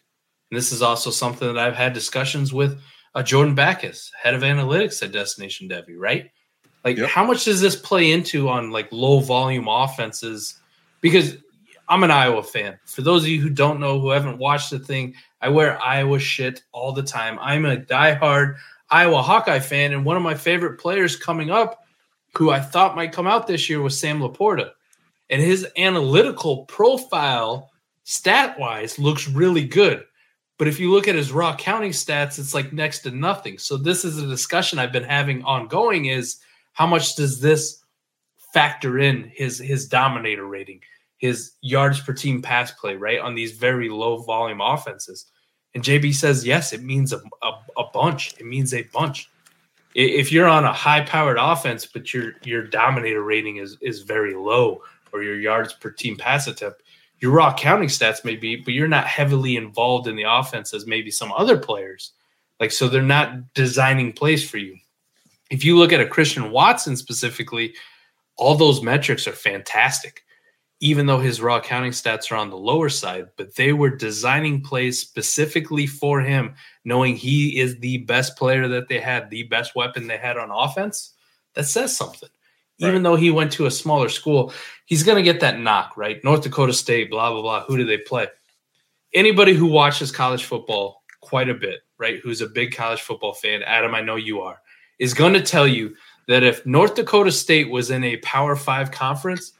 And 0.50 0.58
this 0.58 0.72
is 0.72 0.82
also 0.82 1.10
something 1.10 1.48
that 1.48 1.58
I've 1.58 1.76
had 1.76 1.92
discussions 1.92 2.52
with 2.52 2.80
uh, 3.14 3.22
Jordan 3.22 3.54
Backus, 3.54 4.10
head 4.20 4.34
of 4.34 4.42
analytics 4.42 5.02
at 5.02 5.12
Destination 5.12 5.68
Devy, 5.68 5.96
right? 5.98 6.30
Like, 6.84 6.96
yep. 6.96 7.10
how 7.10 7.24
much 7.24 7.44
does 7.44 7.60
this 7.60 7.76
play 7.76 8.12
into 8.12 8.48
on 8.48 8.70
like 8.70 8.90
low 8.90 9.20
volume 9.20 9.68
offenses? 9.68 10.60
Because 11.00 11.36
I'm 11.88 12.04
an 12.04 12.10
Iowa 12.10 12.42
fan. 12.42 12.78
For 12.86 13.02
those 13.02 13.22
of 13.22 13.28
you 13.28 13.40
who 13.40 13.50
don't 13.50 13.80
know, 13.80 14.00
who 14.00 14.10
haven't 14.10 14.38
watched 14.38 14.70
the 14.70 14.78
thing, 14.78 15.14
I 15.40 15.48
wear 15.48 15.80
Iowa 15.82 16.18
shit 16.18 16.62
all 16.72 16.92
the 16.92 17.02
time. 17.02 17.38
I'm 17.40 17.64
a 17.64 17.76
diehard 17.76 18.56
Iowa 18.90 19.22
Hawkeye 19.22 19.58
fan, 19.58 19.92
and 19.92 20.04
one 20.04 20.16
of 20.16 20.22
my 20.22 20.34
favorite 20.34 20.78
players 20.78 21.16
coming 21.16 21.50
up, 21.50 21.81
who 22.36 22.50
I 22.50 22.60
thought 22.60 22.96
might 22.96 23.12
come 23.12 23.26
out 23.26 23.46
this 23.46 23.68
year, 23.68 23.80
was 23.80 23.98
Sam 23.98 24.20
LaPorta. 24.20 24.70
And 25.30 25.40
his 25.40 25.66
analytical 25.76 26.64
profile, 26.66 27.70
stat 28.04 28.58
wise, 28.58 28.98
looks 28.98 29.28
really 29.28 29.64
good. 29.64 30.04
But 30.58 30.68
if 30.68 30.78
you 30.78 30.90
look 30.90 31.08
at 31.08 31.14
his 31.14 31.32
raw 31.32 31.56
counting 31.56 31.92
stats, 31.92 32.38
it's 32.38 32.54
like 32.54 32.72
next 32.72 33.00
to 33.00 33.10
nothing. 33.10 33.58
So 33.58 33.76
this 33.76 34.04
is 34.04 34.18
a 34.18 34.26
discussion 34.26 34.78
I've 34.78 34.92
been 34.92 35.02
having 35.02 35.42
ongoing: 35.44 36.06
is 36.06 36.38
how 36.72 36.86
much 36.86 37.16
does 37.16 37.40
this 37.40 37.82
factor 38.52 38.98
in 38.98 39.30
his 39.34 39.58
his 39.58 39.88
dominator 39.88 40.46
rating? 40.46 40.80
his 41.22 41.52
yards 41.62 42.00
per 42.00 42.12
team 42.12 42.42
pass 42.42 42.72
play, 42.72 42.96
right, 42.96 43.20
on 43.20 43.36
these 43.36 43.52
very 43.52 43.88
low 43.88 44.18
volume 44.18 44.60
offenses. 44.60 45.26
And 45.72 45.82
JB 45.82 46.14
says, 46.14 46.44
yes, 46.44 46.72
it 46.72 46.82
means 46.82 47.12
a, 47.12 47.22
a, 47.42 47.52
a 47.78 47.84
bunch. 47.94 48.34
It 48.38 48.44
means 48.44 48.74
a 48.74 48.82
bunch. 48.92 49.30
If 49.94 50.32
you're 50.32 50.48
on 50.48 50.64
a 50.64 50.72
high 50.72 51.02
powered 51.02 51.38
offense, 51.38 51.86
but 51.86 52.12
your 52.14 52.32
your 52.44 52.66
dominator 52.66 53.22
rating 53.22 53.56
is 53.56 53.76
is 53.80 54.02
very 54.02 54.34
low, 54.34 54.82
or 55.12 55.22
your 55.22 55.38
yards 55.38 55.72
per 55.72 55.90
team 55.90 56.16
pass 56.16 56.46
attempt, 56.46 56.82
your 57.20 57.32
raw 57.32 57.54
counting 57.54 57.88
stats 57.88 58.24
may 58.24 58.36
be, 58.36 58.56
but 58.56 58.74
you're 58.74 58.88
not 58.88 59.06
heavily 59.06 59.56
involved 59.56 60.08
in 60.08 60.16
the 60.16 60.24
offense 60.26 60.74
as 60.74 60.86
maybe 60.86 61.10
some 61.10 61.32
other 61.32 61.58
players. 61.58 62.12
Like 62.58 62.72
so, 62.72 62.88
they're 62.88 63.02
not 63.02 63.54
designing 63.54 64.12
plays 64.12 64.48
for 64.48 64.58
you. 64.58 64.76
If 65.50 65.64
you 65.64 65.76
look 65.76 65.92
at 65.92 66.00
a 66.00 66.06
Christian 66.06 66.50
Watson 66.50 66.96
specifically, 66.96 67.74
all 68.36 68.54
those 68.54 68.82
metrics 68.82 69.26
are 69.26 69.32
fantastic 69.32 70.24
even 70.82 71.06
though 71.06 71.20
his 71.20 71.40
raw 71.40 71.60
counting 71.60 71.92
stats 71.92 72.32
are 72.32 72.34
on 72.34 72.50
the 72.50 72.56
lower 72.56 72.88
side, 72.88 73.28
but 73.36 73.54
they 73.54 73.72
were 73.72 73.88
designing 73.88 74.60
plays 74.60 74.98
specifically 74.98 75.86
for 75.86 76.20
him, 76.20 76.56
knowing 76.84 77.14
he 77.14 77.56
is 77.60 77.78
the 77.78 77.98
best 77.98 78.36
player 78.36 78.66
that 78.66 78.88
they 78.88 78.98
had, 78.98 79.30
the 79.30 79.44
best 79.44 79.76
weapon 79.76 80.08
they 80.08 80.18
had 80.18 80.36
on 80.36 80.50
offense. 80.50 81.14
That 81.54 81.66
says 81.66 81.96
something. 81.96 82.28
Right. 82.80 82.88
Even 82.88 83.04
though 83.04 83.14
he 83.14 83.30
went 83.30 83.52
to 83.52 83.66
a 83.66 83.70
smaller 83.70 84.08
school, 84.08 84.52
he's 84.86 85.04
going 85.04 85.18
to 85.18 85.22
get 85.22 85.38
that 85.38 85.60
knock, 85.60 85.96
right? 85.96 86.22
North 86.24 86.42
Dakota 86.42 86.72
State, 86.72 87.10
blah, 87.10 87.30
blah, 87.30 87.42
blah. 87.42 87.64
Who 87.66 87.76
do 87.76 87.84
they 87.84 87.98
play? 87.98 88.26
Anybody 89.14 89.54
who 89.54 89.66
watches 89.66 90.10
college 90.10 90.42
football 90.42 91.04
quite 91.20 91.48
a 91.48 91.54
bit, 91.54 91.82
right? 91.96 92.18
Who's 92.24 92.40
a 92.40 92.48
big 92.48 92.74
college 92.74 93.02
football 93.02 93.34
fan, 93.34 93.62
Adam, 93.62 93.94
I 93.94 94.00
know 94.00 94.16
you 94.16 94.40
are, 94.40 94.60
is 94.98 95.14
going 95.14 95.34
to 95.34 95.42
tell 95.42 95.68
you 95.68 95.94
that 96.26 96.42
if 96.42 96.66
North 96.66 96.96
Dakota 96.96 97.30
State 97.30 97.70
was 97.70 97.92
in 97.92 98.02
a 98.02 98.16
Power 98.16 98.56
Five 98.56 98.90
conference, 98.90 99.52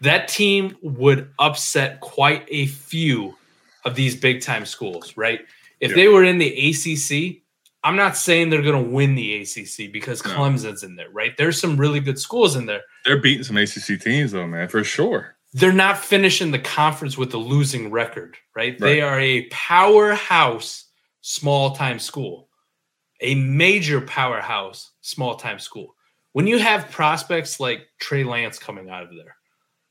that 0.00 0.28
team 0.28 0.76
would 0.82 1.30
upset 1.38 2.00
quite 2.00 2.44
a 2.48 2.66
few 2.66 3.36
of 3.84 3.94
these 3.94 4.16
big 4.16 4.42
time 4.42 4.66
schools, 4.66 5.16
right? 5.16 5.40
If 5.80 5.94
they 5.94 6.08
were 6.08 6.24
in 6.24 6.38
the 6.38 6.70
ACC, 6.70 7.42
I'm 7.84 7.96
not 7.96 8.16
saying 8.16 8.50
they're 8.50 8.62
going 8.62 8.84
to 8.84 8.90
win 8.90 9.14
the 9.14 9.42
ACC 9.42 9.92
because 9.92 10.24
no. 10.24 10.32
Clemson's 10.32 10.82
in 10.82 10.96
there, 10.96 11.10
right? 11.10 11.36
There's 11.36 11.60
some 11.60 11.76
really 11.76 12.00
good 12.00 12.18
schools 12.18 12.56
in 12.56 12.66
there. 12.66 12.82
They're 13.04 13.20
beating 13.20 13.44
some 13.44 13.56
ACC 13.56 14.00
teams, 14.00 14.32
though, 14.32 14.46
man, 14.46 14.68
for 14.68 14.82
sure. 14.82 15.36
They're 15.52 15.72
not 15.72 15.98
finishing 15.98 16.50
the 16.50 16.58
conference 16.58 17.16
with 17.16 17.32
a 17.34 17.38
losing 17.38 17.90
record, 17.90 18.36
right? 18.54 18.72
right. 18.72 18.80
They 18.80 19.00
are 19.00 19.18
a 19.18 19.46
powerhouse 19.48 20.84
small 21.20 21.74
time 21.74 21.98
school, 21.98 22.48
a 23.20 23.34
major 23.36 24.00
powerhouse 24.00 24.90
small 25.00 25.36
time 25.36 25.58
school. 25.58 25.94
When 26.32 26.46
you 26.46 26.58
have 26.58 26.90
prospects 26.90 27.58
like 27.58 27.86
Trey 27.98 28.24
Lance 28.24 28.58
coming 28.58 28.90
out 28.90 29.04
of 29.04 29.10
there, 29.10 29.36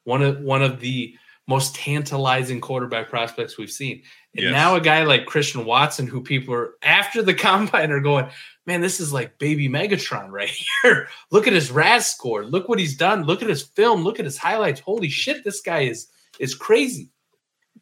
one 0.08 0.22
of 0.22 0.40
one 0.40 0.64
of 0.64 0.80
the 0.80 1.14
most 1.48 1.76
tantalizing 1.76 2.62
quarterback 2.62 3.10
prospects 3.10 3.58
we've 3.58 3.72
seen. 3.72 4.02
And 4.36 4.46
yes. 4.46 4.52
now 4.52 4.76
a 4.76 4.82
guy 4.82 5.04
like 5.04 5.26
Christian 5.26 5.66
Watson, 5.66 6.08
who 6.08 6.22
people 6.22 6.54
are 6.54 6.76
after 6.82 7.22
the 7.22 7.34
combine 7.46 7.92
are 7.92 8.00
going, 8.00 8.30
man, 8.66 8.80
this 8.80 9.02
is 9.02 9.12
like 9.12 9.38
baby 9.38 9.68
Megatron 9.68 10.30
right 10.30 10.50
here. 10.84 11.10
Look 11.30 11.46
at 11.46 11.54
his 11.54 11.72
RAS 11.72 12.08
score. 12.08 12.46
Look 12.46 12.70
what 12.70 12.80
he's 12.80 12.96
done. 12.96 13.24
Look 13.24 13.42
at 13.42 13.50
his 13.50 13.64
film. 13.64 14.04
Look 14.04 14.18
at 14.20 14.26
his 14.26 14.38
highlights. 14.38 14.80
Holy 14.80 15.10
shit, 15.10 15.44
this 15.44 15.60
guy 15.60 15.82
is 15.82 16.08
is 16.40 16.56
crazy. 16.56 17.12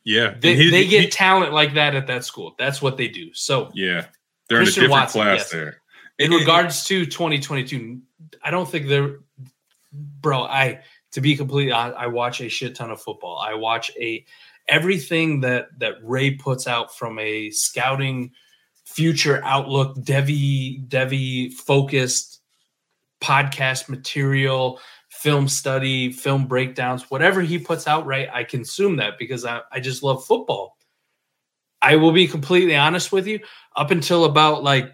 Yeah, 0.03 0.35
they, 0.39 0.55
he, 0.55 0.69
they 0.69 0.87
get 0.87 1.03
he, 1.05 1.09
talent 1.09 1.53
like 1.53 1.75
that 1.75 1.95
at 1.95 2.07
that 2.07 2.25
school. 2.25 2.55
That's 2.57 2.81
what 2.81 2.97
they 2.97 3.07
do. 3.07 3.33
So 3.33 3.71
yeah, 3.75 4.05
they're 4.49 4.59
Christian 4.59 4.85
in 4.85 4.89
a 4.89 4.89
different 4.89 4.91
Watson, 4.91 5.21
class 5.21 5.37
yes. 5.37 5.49
there. 5.51 5.81
In 6.17 6.31
regards 6.31 6.85
to 6.85 7.05
2022, 7.05 8.01
I 8.43 8.49
don't 8.49 8.69
think 8.69 8.87
they're, 8.87 9.19
bro. 9.91 10.43
I 10.43 10.81
to 11.15 11.21
be 11.21 11.37
completely 11.37 11.71
honest, 11.71 11.97
I 11.97 12.07
watch 12.07 12.41
a 12.41 12.49
shit 12.49 12.75
ton 12.75 12.91
of 12.91 13.01
football. 13.01 13.37
I 13.37 13.53
watch 13.53 13.89
a 13.97 14.25
everything 14.67 15.39
that 15.39 15.69
that 15.79 15.95
Ray 16.03 16.31
puts 16.31 16.67
out 16.67 16.93
from 16.93 17.17
a 17.19 17.51
scouting 17.51 18.33
future 18.83 19.41
outlook, 19.45 19.95
Devy 19.95 20.85
Devy 20.89 21.53
focused 21.53 22.41
podcast 23.23 23.87
material, 23.87 24.81
film 25.07 25.47
study, 25.47 26.11
film 26.11 26.47
breakdowns, 26.47 27.09
whatever 27.09 27.41
he 27.41 27.59
puts 27.59 27.87
out, 27.87 28.05
right? 28.05 28.27
I 28.33 28.43
consume 28.43 28.97
that 28.97 29.17
because 29.17 29.45
I, 29.45 29.61
I 29.71 29.79
just 29.79 30.03
love 30.03 30.25
football. 30.25 30.75
I 31.81 31.95
will 31.95 32.11
be 32.11 32.27
completely 32.27 32.75
honest 32.75 33.13
with 33.13 33.25
you. 33.25 33.39
Up 33.77 33.89
until 33.89 34.25
about 34.25 34.65
like 34.65 34.91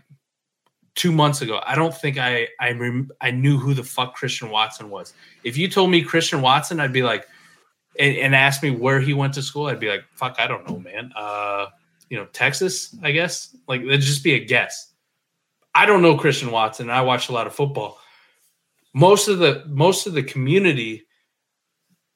two 0.96 1.12
months 1.12 1.42
ago, 1.42 1.62
I 1.66 1.76
don't 1.76 1.96
think 1.96 2.18
I 2.18 2.48
I 2.60 2.72
rem- 2.72 3.12
I 3.22 3.32
knew 3.32 3.58
who 3.58 3.74
the 3.74 3.84
fuck 3.84 4.16
Christian 4.16 4.50
Watson 4.50 4.90
was. 4.90 5.14
If 5.44 5.58
you 5.58 5.68
told 5.68 5.92
me 5.92 6.04
Christian 6.04 6.42
Watson, 6.42 6.80
I'd 6.80 6.94
be 6.94 7.04
like, 7.04 7.28
and, 8.00 8.16
and 8.18 8.36
asked 8.36 8.64
me 8.64 8.72
where 8.72 9.00
he 9.00 9.14
went 9.14 9.34
to 9.36 9.42
school, 9.42 9.68
I'd 9.68 9.80
be 9.80 9.90
like, 9.90 10.04
fuck, 10.14 10.36
I 10.40 10.48
don't 10.48 10.68
know, 10.70 10.80
man. 10.80 11.12
Uh, 11.16 11.68
you 12.10 12.18
know, 12.18 12.26
Texas, 12.34 12.96
I 13.02 13.12
guess. 13.12 13.56
Like, 13.68 13.82
it'd 13.82 14.02
just 14.02 14.24
be 14.24 14.34
a 14.34 14.46
guess. 14.46 14.92
I 15.74 15.86
don't 15.86 16.02
know 16.02 16.18
Christian 16.18 16.52
Watson. 16.52 16.90
I 16.90 17.02
watch 17.02 17.30
a 17.30 17.34
lot 17.34 17.48
of 17.48 17.56
football. 17.56 17.98
Most 18.94 19.30
of 19.30 19.40
the 19.40 19.64
most 19.68 20.06
of 20.06 20.14
the 20.14 20.24
community, 20.24 21.04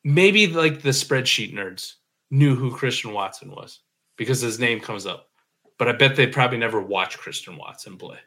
maybe 0.03 0.47
like 0.47 0.81
the 0.81 0.89
spreadsheet 0.89 1.53
nerds, 1.53 1.93
knew 2.31 2.55
who 2.55 2.75
Christian 2.75 3.13
Watson 3.13 3.51
was 3.51 3.79
because 4.17 4.41
his 4.41 4.59
name 4.59 4.81
comes 4.81 5.05
up. 5.05 5.29
But 5.77 5.87
I 5.87 5.93
bet 5.93 6.15
they 6.15 6.27
probably 6.27 6.57
never 6.57 6.81
watched 6.81 7.17
Christian 7.17 7.57
Watson 7.57 7.97
play. 7.97 8.17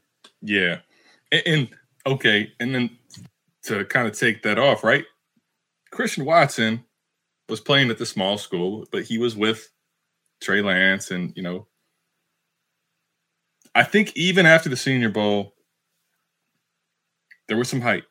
Yeah. 0.43 0.79
And, 1.33 1.43
and 1.47 1.69
okay, 2.07 2.53
and 2.61 2.75
then 2.75 2.91
to 3.65 3.85
kind 3.85 4.07
of 4.07 4.19
take 4.19 4.43
that 4.43 4.59
off, 4.59 4.85
right? 4.85 5.05
Christian 5.91 6.25
Watson 6.25 6.85
was 7.49 7.61
playing 7.61 7.91
at 7.91 7.99
the 7.99 8.07
small 8.07 8.39
school, 8.39 8.87
but 8.93 9.05
he 9.05 9.19
was 9.19 9.37
with 9.37 9.71
Trey 10.41 10.63
Lance 10.63 11.11
and, 11.11 11.33
you 11.37 11.43
know, 11.43 11.67
I 13.75 13.85
think 13.85 14.17
even 14.17 14.47
after 14.47 14.69
the 14.69 14.77
Senior 14.77 15.11
Bowl, 15.11 15.55
there 17.47 17.57
was 17.57 17.69
some 17.69 17.81
hype. 17.81 18.07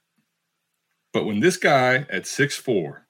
But 1.13 1.25
when 1.25 1.39
this 1.39 1.57
guy 1.57 2.05
at 2.09 2.27
six 2.27 2.55
four 2.55 3.07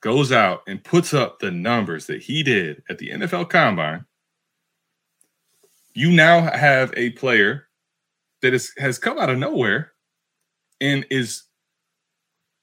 goes 0.00 0.32
out 0.32 0.62
and 0.66 0.82
puts 0.82 1.14
up 1.14 1.38
the 1.38 1.50
numbers 1.50 2.06
that 2.06 2.22
he 2.22 2.42
did 2.42 2.82
at 2.88 2.98
the 2.98 3.10
NFL 3.10 3.50
Combine, 3.50 4.04
you 5.94 6.10
now 6.10 6.42
have 6.42 6.92
a 6.96 7.10
player 7.10 7.65
that 8.42 8.54
is, 8.54 8.72
has 8.78 8.98
come 8.98 9.18
out 9.18 9.30
of 9.30 9.38
nowhere 9.38 9.92
and 10.80 11.06
is 11.10 11.44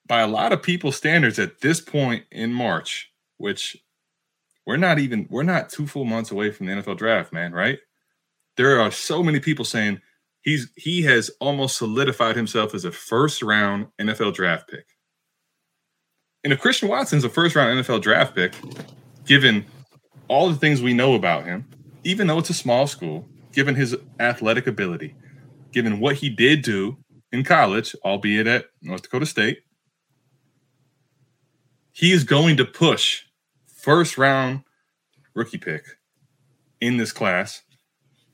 by 0.06 0.22
a 0.22 0.28
lot 0.28 0.52
of 0.52 0.62
people's 0.62 0.96
standards 0.96 1.40
at 1.40 1.62
this 1.62 1.80
point 1.80 2.24
in 2.32 2.54
March, 2.54 3.12
which 3.38 3.78
we're 4.66 4.78
not 4.78 5.00
even 5.00 5.28
we're 5.30 5.44
not 5.44 5.70
two 5.70 5.88
full 5.88 6.06
months 6.06 6.32
away 6.32 6.52
from 6.52 6.68
the 6.68 6.74
NFL 6.74 6.98
draft, 6.98 7.34
man, 7.34 7.52
right? 7.54 7.80
There 8.58 8.80
are 8.80 8.92
so 8.92 9.24
many 9.24 9.40
people 9.40 9.66
saying 9.66 10.02
he's 10.42 10.70
he 10.76 11.02
has 11.04 11.32
almost 11.40 11.78
solidified 11.78 12.36
himself 12.36 12.74
as 12.74 12.86
a 12.86 12.92
first 12.92 13.42
round 13.42 13.88
NFL 14.00 14.34
draft 14.34 14.70
pick. 14.70 14.86
And 16.44 16.52
if 16.52 16.60
Christian 16.60 16.90
Watson's 16.90 17.24
a 17.24 17.30
first 17.30 17.56
round 17.56 17.80
NFL 17.80 18.02
draft 18.02 18.36
pick, 18.36 18.54
given 19.26 19.66
all 20.28 20.50
the 20.50 20.56
things 20.56 20.82
we 20.82 20.94
know 20.94 21.16
about 21.16 21.46
him, 21.46 21.66
even 22.04 22.28
though 22.28 22.40
it's 22.40 22.50
a 22.50 22.54
small 22.54 22.88
school, 22.88 23.28
given 23.54 23.76
his 23.76 23.96
athletic 24.20 24.68
ability, 24.68 25.16
given 25.74 26.00
what 26.00 26.18
he 26.18 26.30
did 26.30 26.62
do 26.62 26.98
in 27.32 27.44
college, 27.44 27.96
albeit 28.06 28.48
at 28.48 28.66
North 28.82 29.02
Dakota 29.02 29.26
State, 29.26 29.64
he 31.92 32.12
is 32.12 32.24
going 32.24 32.58
to 32.58 32.66
push 32.66 33.24
first 33.66 34.18
round 34.18 34.64
rookie 35.34 35.58
pick 35.58 35.84
in 36.80 36.98
this 36.98 37.12
class. 37.12 37.64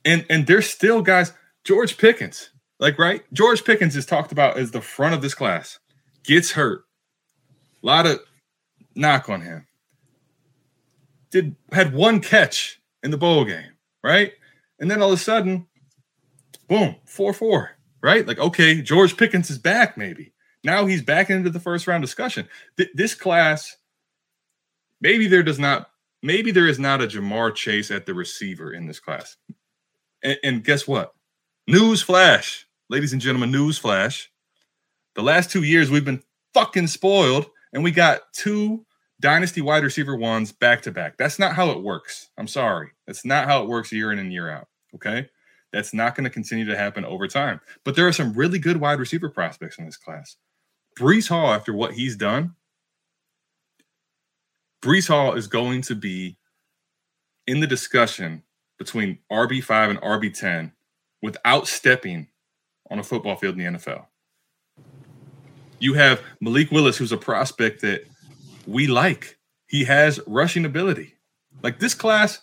And 0.05 0.25
and 0.29 0.47
there's 0.47 0.69
still 0.69 1.01
guys, 1.01 1.33
George 1.63 1.97
Pickens, 1.97 2.51
like 2.79 2.99
right? 2.99 3.23
George 3.33 3.63
Pickens 3.63 3.95
is 3.95 4.05
talked 4.05 4.31
about 4.31 4.57
as 4.57 4.71
the 4.71 4.81
front 4.81 5.15
of 5.15 5.21
this 5.21 5.33
class. 5.33 5.79
Gets 6.23 6.51
hurt. 6.51 6.83
A 7.81 7.85
lot 7.85 8.05
of 8.05 8.19
knock 8.95 9.29
on 9.29 9.41
him. 9.41 9.65
Did 11.31 11.55
had 11.71 11.93
one 11.93 12.19
catch 12.19 12.81
in 13.03 13.11
the 13.11 13.17
bowl 13.17 13.45
game, 13.45 13.73
right? 14.03 14.33
And 14.79 14.89
then 14.89 15.01
all 15.01 15.11
of 15.11 15.19
a 15.19 15.21
sudden, 15.21 15.67
boom, 16.69 16.95
4-4, 17.05 17.69
right? 18.01 18.25
Like, 18.25 18.39
okay, 18.39 18.81
George 18.81 19.17
Pickens 19.17 19.49
is 19.49 19.57
back, 19.57 19.97
maybe. 19.97 20.33
Now 20.63 20.85
he's 20.85 21.01
back 21.01 21.29
into 21.29 21.49
the 21.49 21.59
first 21.59 21.87
round 21.87 22.01
discussion. 22.01 22.47
Th- 22.77 22.89
this 22.93 23.15
class, 23.15 23.75
maybe 25.01 25.27
there 25.27 25.43
does 25.43 25.59
not, 25.59 25.89
maybe 26.21 26.51
there 26.51 26.67
is 26.67 26.79
not 26.79 27.01
a 27.01 27.07
Ja'Marr 27.07 27.55
Chase 27.55 27.91
at 27.91 28.05
the 28.05 28.13
receiver 28.13 28.73
in 28.73 28.87
this 28.87 28.99
class. 28.99 29.35
And, 30.23 30.37
and 30.43 30.63
guess 30.63 30.87
what? 30.87 31.13
News 31.67 32.01
flash, 32.01 32.67
ladies 32.89 33.13
and 33.13 33.21
gentlemen, 33.21 33.51
news 33.51 33.77
flash. 33.77 34.31
The 35.15 35.23
last 35.23 35.51
two 35.51 35.63
years 35.63 35.89
we've 35.89 36.05
been 36.05 36.23
fucking 36.53 36.87
spoiled, 36.87 37.47
and 37.73 37.83
we 37.83 37.91
got 37.91 38.21
two 38.33 38.85
dynasty 39.19 39.61
wide 39.61 39.83
receiver 39.83 40.15
ones 40.15 40.51
back 40.51 40.81
to 40.83 40.91
back. 40.91 41.17
That's 41.17 41.39
not 41.39 41.53
how 41.53 41.71
it 41.71 41.83
works. 41.83 42.29
I'm 42.37 42.47
sorry. 42.47 42.89
That's 43.05 43.25
not 43.25 43.45
how 43.45 43.63
it 43.63 43.69
works 43.69 43.91
year 43.91 44.11
in 44.11 44.19
and 44.19 44.31
year 44.31 44.49
out. 44.49 44.67
Okay. 44.95 45.27
That's 45.71 45.93
not 45.93 46.15
going 46.15 46.23
to 46.23 46.29
continue 46.29 46.65
to 46.65 46.77
happen 46.77 47.05
over 47.05 47.27
time. 47.27 47.61
But 47.83 47.95
there 47.95 48.07
are 48.07 48.13
some 48.13 48.33
really 48.33 48.59
good 48.59 48.77
wide 48.77 48.99
receiver 48.99 49.29
prospects 49.29 49.77
in 49.77 49.85
this 49.85 49.97
class. 49.97 50.35
Breece 50.97 51.29
Hall, 51.29 51.53
after 51.53 51.73
what 51.73 51.93
he's 51.93 52.15
done, 52.15 52.55
Breece 54.81 55.07
Hall 55.07 55.33
is 55.33 55.47
going 55.47 55.81
to 55.83 55.95
be 55.95 56.37
in 57.47 57.59
the 57.59 57.67
discussion 57.67 58.43
between 58.77 59.19
RB5 59.31 59.89
and 59.89 60.01
RB10 60.01 60.71
without 61.21 61.67
stepping 61.67 62.27
on 62.89 62.99
a 62.99 63.03
football 63.03 63.35
field 63.35 63.59
in 63.59 63.73
the 63.73 63.79
NFL. 63.79 64.05
You 65.79 65.93
have 65.93 66.21
Malik 66.41 66.71
Willis, 66.71 66.97
who's 66.97 67.11
a 67.11 67.17
prospect 67.17 67.81
that 67.81 68.03
we 68.65 68.87
like. 68.87 69.37
He 69.67 69.83
has 69.83 70.19
rushing 70.25 70.65
ability. 70.65 71.15
Like 71.61 71.79
this 71.79 71.93
class, 71.93 72.39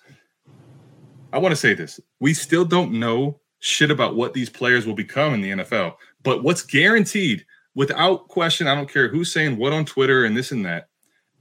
I 1.36 1.38
want 1.38 1.52
to 1.52 1.56
say 1.56 1.74
this. 1.74 2.00
We 2.18 2.32
still 2.32 2.64
don't 2.64 2.98
know 2.98 3.40
shit 3.58 3.90
about 3.90 4.16
what 4.16 4.32
these 4.32 4.48
players 4.48 4.86
will 4.86 4.94
become 4.94 5.34
in 5.34 5.42
the 5.42 5.50
NFL. 5.50 5.96
But 6.22 6.42
what's 6.42 6.62
guaranteed, 6.62 7.44
without 7.74 8.28
question, 8.28 8.66
I 8.66 8.74
don't 8.74 8.90
care 8.90 9.08
who's 9.08 9.34
saying 9.34 9.58
what 9.58 9.74
on 9.74 9.84
Twitter 9.84 10.24
and 10.24 10.34
this 10.34 10.50
and 10.50 10.64
that, 10.64 10.88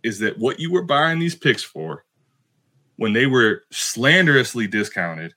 is 0.03 0.19
that 0.19 0.37
what 0.37 0.59
you 0.59 0.69
were 0.69 0.83
buying 0.83 1.19
these 1.19 1.33
picks 1.33 1.63
for 1.63 2.03
when 2.97 3.13
they 3.13 3.25
were 3.25 3.63
slanderously 3.71 4.67
discounted 4.67 5.33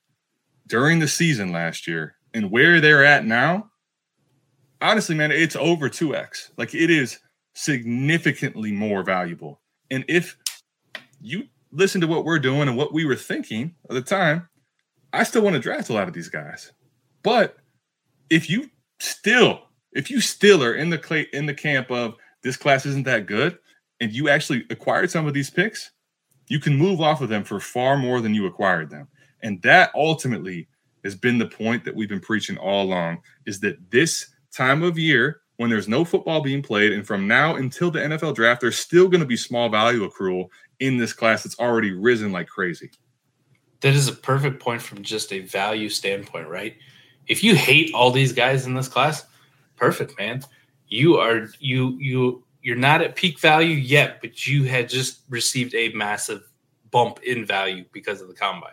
during 0.66 0.98
the 0.98 1.06
season 1.06 1.52
last 1.52 1.86
year 1.86 2.16
and 2.34 2.50
where 2.50 2.80
they're 2.80 3.04
at 3.04 3.24
now, 3.24 3.70
honestly, 4.80 5.14
man, 5.14 5.30
it's 5.30 5.54
over 5.54 5.88
2x. 5.88 6.50
Like 6.56 6.74
it 6.74 6.90
is 6.90 7.20
significantly 7.54 8.72
more 8.72 9.04
valuable. 9.04 9.60
And 9.88 10.04
if 10.08 10.36
you 11.20 11.44
listen 11.72 12.00
to 12.00 12.06
what 12.06 12.24
we're 12.24 12.38
doing 12.38 12.68
and 12.68 12.76
what 12.76 12.92
we 12.92 13.04
were 13.04 13.16
thinking 13.16 13.74
at 13.88 13.94
the 13.94 14.02
time, 14.02 14.47
I 15.12 15.22
still 15.24 15.42
want 15.42 15.54
to 15.54 15.60
draft 15.60 15.88
a 15.88 15.92
lot 15.92 16.08
of 16.08 16.14
these 16.14 16.28
guys. 16.28 16.72
But 17.22 17.56
if 18.30 18.48
you 18.50 18.70
still, 19.00 19.62
if 19.92 20.10
you 20.10 20.20
still 20.20 20.62
are 20.62 20.74
in 20.74 20.90
the 20.90 21.26
in 21.32 21.46
the 21.46 21.54
camp 21.54 21.90
of 21.90 22.14
this 22.42 22.56
class 22.56 22.86
isn't 22.86 23.04
that 23.04 23.26
good, 23.26 23.58
and 24.00 24.12
you 24.12 24.28
actually 24.28 24.64
acquired 24.70 25.10
some 25.10 25.26
of 25.26 25.34
these 25.34 25.50
picks, 25.50 25.90
you 26.48 26.60
can 26.60 26.76
move 26.76 27.00
off 27.00 27.20
of 27.20 27.28
them 27.28 27.44
for 27.44 27.60
far 27.60 27.96
more 27.96 28.20
than 28.20 28.34
you 28.34 28.46
acquired 28.46 28.90
them. 28.90 29.08
And 29.42 29.60
that 29.62 29.90
ultimately 29.94 30.68
has 31.04 31.14
been 31.14 31.38
the 31.38 31.46
point 31.46 31.84
that 31.84 31.94
we've 31.94 32.08
been 32.08 32.20
preaching 32.20 32.56
all 32.58 32.84
along 32.84 33.22
is 33.46 33.60
that 33.60 33.90
this 33.90 34.26
time 34.52 34.82
of 34.82 34.98
year 34.98 35.40
when 35.56 35.70
there's 35.70 35.88
no 35.88 36.04
football 36.04 36.40
being 36.40 36.62
played 36.62 36.92
and 36.92 37.06
from 37.06 37.26
now 37.26 37.56
until 37.56 37.90
the 37.90 37.98
NFL 37.98 38.34
draft 38.34 38.60
there's 38.60 38.78
still 38.78 39.08
going 39.08 39.20
to 39.20 39.26
be 39.26 39.36
small 39.36 39.68
value 39.68 40.08
accrual 40.08 40.48
in 40.80 40.96
this 40.96 41.12
class 41.12 41.42
that's 41.42 41.58
already 41.58 41.92
risen 41.92 42.32
like 42.32 42.48
crazy. 42.48 42.90
That 43.80 43.94
is 43.94 44.08
a 44.08 44.12
perfect 44.12 44.60
point 44.60 44.82
from 44.82 45.02
just 45.02 45.32
a 45.32 45.40
value 45.40 45.88
standpoint, 45.88 46.48
right? 46.48 46.76
If 47.26 47.44
you 47.44 47.54
hate 47.54 47.94
all 47.94 48.10
these 48.10 48.32
guys 48.32 48.66
in 48.66 48.74
this 48.74 48.88
class, 48.88 49.24
perfect, 49.76 50.18
man. 50.18 50.42
You 50.88 51.16
are 51.16 51.48
you 51.60 51.96
you 51.98 52.44
you're 52.62 52.76
not 52.76 53.02
at 53.02 53.16
peak 53.16 53.38
value 53.38 53.76
yet, 53.76 54.20
but 54.20 54.46
you 54.46 54.64
had 54.64 54.88
just 54.88 55.20
received 55.28 55.74
a 55.74 55.90
massive 55.90 56.42
bump 56.90 57.20
in 57.22 57.44
value 57.44 57.84
because 57.92 58.20
of 58.20 58.28
the 58.28 58.34
combine. 58.34 58.72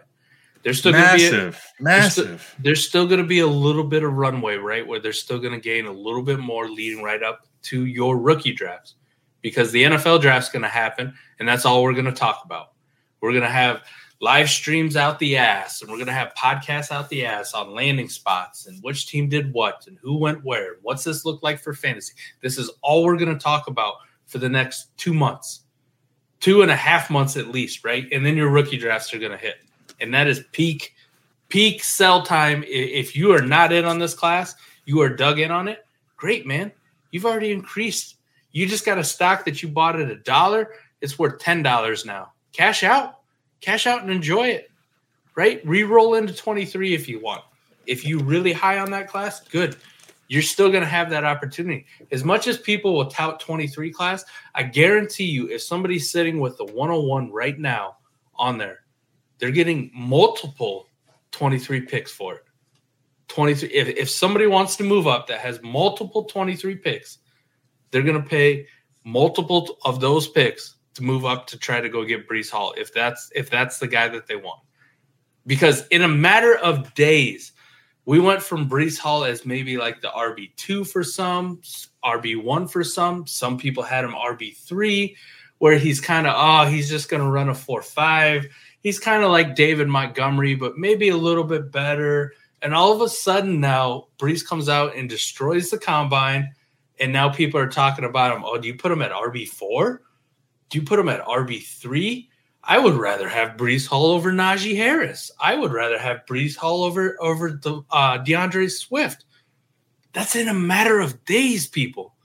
There's 0.63 0.79
still 0.79 0.93
massive, 0.93 1.32
gonna 1.32 1.51
be 1.51 1.57
a, 1.57 1.84
massive. 1.84 2.25
There's 2.25 2.41
still, 2.41 2.63
there's 2.63 2.88
still 2.88 3.07
going 3.07 3.21
to 3.21 3.27
be 3.27 3.39
a 3.39 3.47
little 3.47 3.84
bit 3.84 4.03
of 4.03 4.13
runway, 4.13 4.55
right? 4.55 4.86
Where 4.86 4.99
they're 4.99 5.13
still 5.13 5.38
going 5.38 5.53
to 5.53 5.59
gain 5.59 5.86
a 5.86 5.91
little 5.91 6.23
bit 6.23 6.39
more 6.39 6.67
leading 6.67 7.03
right 7.03 7.21
up 7.21 7.45
to 7.63 7.86
your 7.86 8.17
rookie 8.17 8.51
drafts 8.51 8.95
because 9.41 9.71
the 9.71 9.84
NFL 9.84 10.21
draft's 10.21 10.49
going 10.49 10.63
to 10.63 10.67
happen, 10.67 11.13
and 11.39 11.47
that's 11.47 11.65
all 11.65 11.84
we're 11.84 11.93
going 11.93 12.05
to 12.05 12.11
talk 12.11 12.41
about. 12.45 12.71
We're 13.21 13.32
going 13.32 13.43
to 13.43 13.49
have 13.49 13.84
live 14.22 14.49
streams 14.49 14.95
out 14.95 15.20
the 15.20 15.38
ass, 15.38 15.82
and 15.82 15.89
we're 15.89 15.97
going 15.97 16.07
to 16.07 16.13
have 16.13 16.34
podcasts 16.36 16.91
out 16.91 17.09
the 17.09 17.26
ass 17.26 17.53
on 17.53 17.74
landing 17.74 18.09
spots 18.09 18.68
and 18.68 18.82
which 18.84 19.07
team 19.07 19.30
did 19.30 19.53
what 19.53 19.86
and 19.88 19.97
who 20.01 20.18
went 20.18 20.43
where. 20.43 20.76
What's 20.82 21.03
this 21.03 21.26
look 21.26 21.43
like 21.43 21.59
for 21.59 21.74
fantasy? 21.74 22.13
This 22.41 22.57
is 22.57 22.72
all 22.82 23.03
we're 23.03 23.18
going 23.18 23.34
to 23.34 23.43
talk 23.43 23.68
about 23.68 23.95
for 24.26 24.38
the 24.38 24.49
next 24.49 24.95
two 24.97 25.13
months, 25.13 25.61
two 26.39 26.61
and 26.61 26.72
a 26.72 26.76
half 26.76 27.09
months 27.09 27.38
at 27.38 27.49
least, 27.49 27.84
right? 27.84 28.07
And 28.11 28.26
then 28.26 28.38
your 28.38 28.49
rookie 28.49 28.78
drafts 28.78 29.13
are 29.13 29.20
going 29.20 29.32
to 29.32 29.38
hit, 29.38 29.55
and 29.99 30.13
that 30.13 30.28
is 30.28 30.43
peak 30.51 30.93
peak 31.49 31.84
sell 31.84 32.24
time. 32.24 32.63
If 32.68 33.16
you 33.16 33.32
are 33.34 33.41
not 33.41 33.72
in 33.72 33.86
on 33.86 33.99
this 33.99 34.13
class, 34.13 34.55
you 34.86 35.01
are 35.01 35.09
dug 35.09 35.39
in 35.39 35.51
on 35.51 35.68
it. 35.68 35.86
Great, 36.18 36.47
man. 36.47 36.72
You've 37.11 37.26
already 37.26 37.51
increased 37.51 38.16
you 38.55 38.66
just 38.66 38.86
got 38.86 38.97
a 38.97 39.03
stock 39.03 39.43
that 39.43 39.61
you 39.61 39.68
bought 39.68 39.99
at 39.99 40.09
a 40.09 40.16
dollar. 40.16 40.72
It's 41.01 41.20
worth 41.20 41.39
ten 41.39 41.61
dollars 41.61 42.05
now. 42.05 42.32
Cash 42.53 42.84
out, 42.84 43.20
cash 43.66 43.88
out 43.88 44.01
and 44.01 44.11
enjoy 44.11 44.47
it. 44.47 44.70
Right? 45.36 45.61
Re-roll 45.66 46.16
into 46.16 46.34
twenty 46.34 46.66
three 46.66 46.93
if 46.93 47.09
you 47.09 47.20
want. 47.20 47.43
If 47.88 48.05
you 48.05 48.20
really 48.20 48.53
high 48.53 48.80
on 48.80 48.91
that 48.91 49.07
class, 49.07 49.41
good. 49.41 49.76
You're 50.28 50.41
still 50.41 50.70
going 50.70 50.82
to 50.82 50.89
have 50.89 51.09
that 51.11 51.24
opportunity. 51.24 51.86
As 52.11 52.24
much 52.24 52.47
as 52.47 52.57
people 52.57 52.95
will 52.95 53.05
tout 53.05 53.39
23 53.39 53.91
class, 53.91 54.26
I 54.55 54.63
guarantee 54.63 55.26
you, 55.26 55.49
if 55.49 55.61
somebody's 55.61 56.09
sitting 56.09 56.39
with 56.39 56.57
the 56.57 56.66
101 56.66 57.32
right 57.32 57.59
now 57.59 57.97
on 58.36 58.57
there, 58.57 58.80
they're 59.38 59.51
getting 59.51 59.91
multiple 59.93 60.88
23 61.32 61.82
picks 61.82 62.11
for 62.11 62.36
it. 62.36 62.43
23. 63.28 63.70
If, 63.70 63.88
if 63.89 64.09
somebody 64.09 64.47
wants 64.47 64.76
to 64.78 64.84
move 64.84 65.05
up 65.05 65.28
that 65.28 65.39
has 65.39 65.61
multiple 65.61 66.24
23 66.24 66.76
picks, 66.78 67.20
they're 67.91 68.01
going 68.01 68.22
to 68.22 68.28
pay 68.28 68.68
multiple 69.03 69.78
of 69.86 69.99
those 69.99 70.28
picks 70.28 70.76
to 70.95 71.03
move 71.03 71.25
up 71.25 71.47
to 71.47 71.57
try 71.57 71.79
to 71.79 71.89
go 71.89 72.03
get 72.03 72.27
Breece 72.27 72.49
Hall 72.49 72.73
if 72.77 72.93
that's 72.93 73.31
if 73.35 73.49
that's 73.49 73.79
the 73.79 73.87
guy 73.87 74.07
that 74.07 74.27
they 74.27 74.35
want. 74.35 74.61
Because 75.45 75.85
in 75.87 76.01
a 76.01 76.07
matter 76.07 76.55
of 76.57 76.93
days, 76.95 77.51
we 78.05 78.19
went 78.19 78.41
from 78.41 78.69
Breece 78.69 78.97
Hall 78.97 79.23
as 79.23 79.45
maybe 79.45 79.77
like 79.77 80.01
the 80.01 80.09
RB2 80.09 80.87
for 80.87 81.03
some, 81.03 81.61
RB1 82.03 82.69
for 82.69 82.83
some. 82.83 83.27
Some 83.27 83.57
people 83.57 83.83
had 83.83 84.05
him 84.05 84.13
RB3, 84.13 85.15
where 85.57 85.77
he's 85.77 85.99
kind 86.01 86.27
of, 86.27 86.33
oh, 86.35 86.69
he's 86.69 86.89
just 86.89 87.09
going 87.09 87.23
to 87.23 87.29
run 87.29 87.49
a 87.49 87.55
4 87.55 87.81
5. 87.81 88.47
He's 88.81 88.99
kind 88.99 89.23
of 89.23 89.31
like 89.31 89.55
David 89.55 89.87
Montgomery, 89.87 90.55
but 90.55 90.77
maybe 90.77 91.09
a 91.09 91.17
little 91.17 91.43
bit 91.43 91.71
better. 91.71 92.33
And 92.61 92.73
all 92.73 92.93
of 92.93 93.01
a 93.01 93.09
sudden 93.09 93.59
now, 93.59 94.07
Breece 94.17 94.45
comes 94.45 94.69
out 94.69 94.95
and 94.95 95.09
destroys 95.09 95.69
the 95.69 95.77
combine. 95.77 96.53
And 96.99 97.11
now 97.11 97.29
people 97.29 97.59
are 97.59 97.67
talking 97.67 98.05
about 98.05 98.35
him. 98.35 98.43
Oh, 98.45 98.57
do 98.57 98.67
you 98.67 98.75
put 98.75 98.91
him 98.91 99.01
at 99.01 99.11
RB4? 99.11 99.99
Do 100.70 100.80
you 100.80 100.86
put 100.86 100.99
him 100.99 101.09
at 101.09 101.26
RB3? 101.26 102.28
I 102.63 102.80
would 102.80 102.95
rather 102.95 103.30
have 103.30 103.57
Breece 103.57 103.86
Hall 103.86 104.07
over 104.07 104.32
Najee 104.32 104.76
Harris. 104.76 105.32
I 105.39 105.55
would 105.55 105.72
rather 105.72 105.99
have 105.99 106.26
Breece 106.28 106.55
Hall 106.55 106.84
over 106.84 107.16
over 107.22 107.51
the 107.51 107.84
uh, 107.91 108.18
D'Andre 108.18 108.68
Swift. 108.68 109.26
That's 110.13 110.36
in 110.36 110.47
a 110.47 110.53
matter 110.53 110.99
of 110.99 111.24
days, 111.26 111.68
people. 111.68 112.16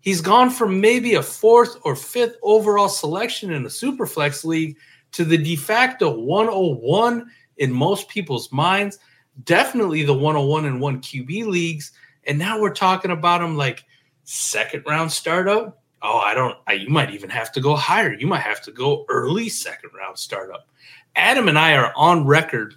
He's 0.00 0.20
gone 0.20 0.50
from 0.50 0.80
maybe 0.80 1.14
a 1.14 1.22
fourth 1.22 1.76
or 1.82 1.94
fifth 1.94 2.36
overall 2.42 2.88
selection 2.88 3.52
in 3.52 3.62
the 3.62 3.68
Superflex 3.68 4.44
league 4.44 4.76
to 5.12 5.24
the 5.24 5.38
de 5.38 5.56
facto 5.56 6.10
101 6.18 7.30
in 7.58 7.72
most 7.72 8.08
people's 8.08 8.50
minds. 8.50 8.98
Definitely 9.44 10.02
the 10.02 10.12
101 10.12 10.64
and 10.64 10.80
one 10.80 11.00
QB 11.00 11.46
leagues. 11.46 11.92
And 12.26 12.38
now 12.38 12.60
we're 12.60 12.74
talking 12.74 13.12
about 13.12 13.42
him 13.42 13.56
like 13.56 13.84
second 14.24 14.84
round 14.86 15.12
startup 15.12 15.83
oh, 16.04 16.18
I 16.18 16.34
don't, 16.34 16.56
I, 16.66 16.74
you 16.74 16.90
might 16.90 17.10
even 17.10 17.30
have 17.30 17.50
to 17.52 17.60
go 17.60 17.74
higher. 17.74 18.12
You 18.12 18.26
might 18.26 18.42
have 18.42 18.60
to 18.62 18.70
go 18.70 19.06
early 19.08 19.48
second 19.48 19.90
round 19.98 20.18
startup. 20.18 20.68
Adam 21.16 21.48
and 21.48 21.58
I 21.58 21.74
are 21.74 21.92
on 21.96 22.26
record 22.26 22.74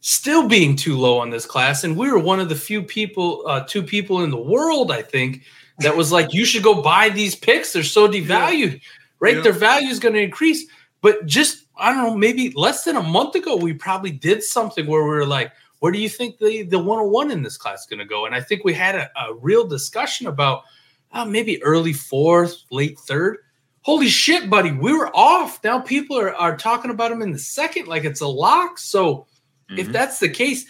still 0.00 0.48
being 0.48 0.74
too 0.74 0.98
low 0.98 1.18
on 1.18 1.30
this 1.30 1.46
class. 1.46 1.84
And 1.84 1.96
we 1.96 2.10
were 2.10 2.18
one 2.18 2.40
of 2.40 2.48
the 2.48 2.56
few 2.56 2.82
people, 2.82 3.44
uh, 3.46 3.64
two 3.68 3.84
people 3.84 4.24
in 4.24 4.30
the 4.30 4.36
world, 4.36 4.90
I 4.90 5.00
think, 5.00 5.42
that 5.78 5.96
was 5.96 6.10
like, 6.10 6.34
you 6.34 6.44
should 6.44 6.64
go 6.64 6.82
buy 6.82 7.08
these 7.08 7.36
picks. 7.36 7.72
They're 7.72 7.84
so 7.84 8.08
devalued, 8.08 8.72
yeah. 8.72 8.78
right? 9.20 9.36
Yeah. 9.36 9.42
Their 9.42 9.52
value 9.52 9.88
is 9.88 10.00
going 10.00 10.14
to 10.14 10.20
increase. 10.20 10.66
But 11.02 11.26
just, 11.26 11.66
I 11.76 11.92
don't 11.92 12.02
know, 12.02 12.16
maybe 12.16 12.52
less 12.56 12.82
than 12.82 12.96
a 12.96 13.02
month 13.02 13.36
ago, 13.36 13.56
we 13.56 13.74
probably 13.74 14.10
did 14.10 14.42
something 14.42 14.86
where 14.88 15.04
we 15.04 15.08
were 15.08 15.26
like, 15.26 15.52
where 15.78 15.92
do 15.92 16.00
you 16.00 16.08
think 16.08 16.38
the, 16.38 16.62
the 16.62 16.78
101 16.78 17.30
in 17.30 17.42
this 17.42 17.56
class 17.56 17.82
is 17.82 17.86
going 17.86 18.00
to 18.00 18.04
go? 18.04 18.26
And 18.26 18.34
I 18.34 18.40
think 18.40 18.64
we 18.64 18.74
had 18.74 18.96
a, 18.96 19.10
a 19.16 19.34
real 19.34 19.64
discussion 19.68 20.26
about– 20.26 20.64
uh, 21.12 21.24
maybe 21.24 21.62
early 21.62 21.92
fourth, 21.92 22.62
late 22.70 22.98
third. 22.98 23.38
Holy 23.82 24.08
shit, 24.08 24.48
buddy, 24.48 24.72
we 24.72 24.92
were 24.92 25.14
off. 25.14 25.62
Now 25.64 25.80
people 25.80 26.18
are, 26.18 26.34
are 26.34 26.56
talking 26.56 26.90
about 26.90 27.10
him 27.10 27.22
in 27.22 27.32
the 27.32 27.38
second 27.38 27.88
like 27.88 28.04
it's 28.04 28.20
a 28.20 28.26
lock. 28.26 28.78
So 28.78 29.26
mm-hmm. 29.70 29.78
if 29.78 29.88
that's 29.88 30.18
the 30.18 30.28
case, 30.28 30.66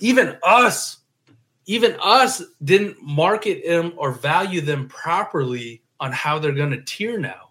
even 0.00 0.36
us, 0.42 0.98
even 1.66 1.96
us 2.02 2.42
didn't 2.62 3.02
market 3.02 3.66
them 3.66 3.92
or 3.96 4.12
value 4.12 4.60
them 4.60 4.88
properly 4.88 5.82
on 6.00 6.10
how 6.12 6.38
they're 6.38 6.52
going 6.52 6.70
to 6.70 6.82
tier 6.82 7.18
now. 7.18 7.50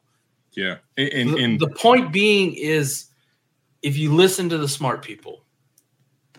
Yeah. 0.51 0.77
And, 0.97 1.35
and, 1.35 1.59
the, 1.59 1.67
the 1.67 1.75
point 1.75 2.11
being 2.11 2.53
is 2.53 3.05
if 3.81 3.97
you 3.97 4.13
listen 4.13 4.49
to 4.49 4.57
the 4.57 4.67
smart 4.67 5.03
people, 5.03 5.45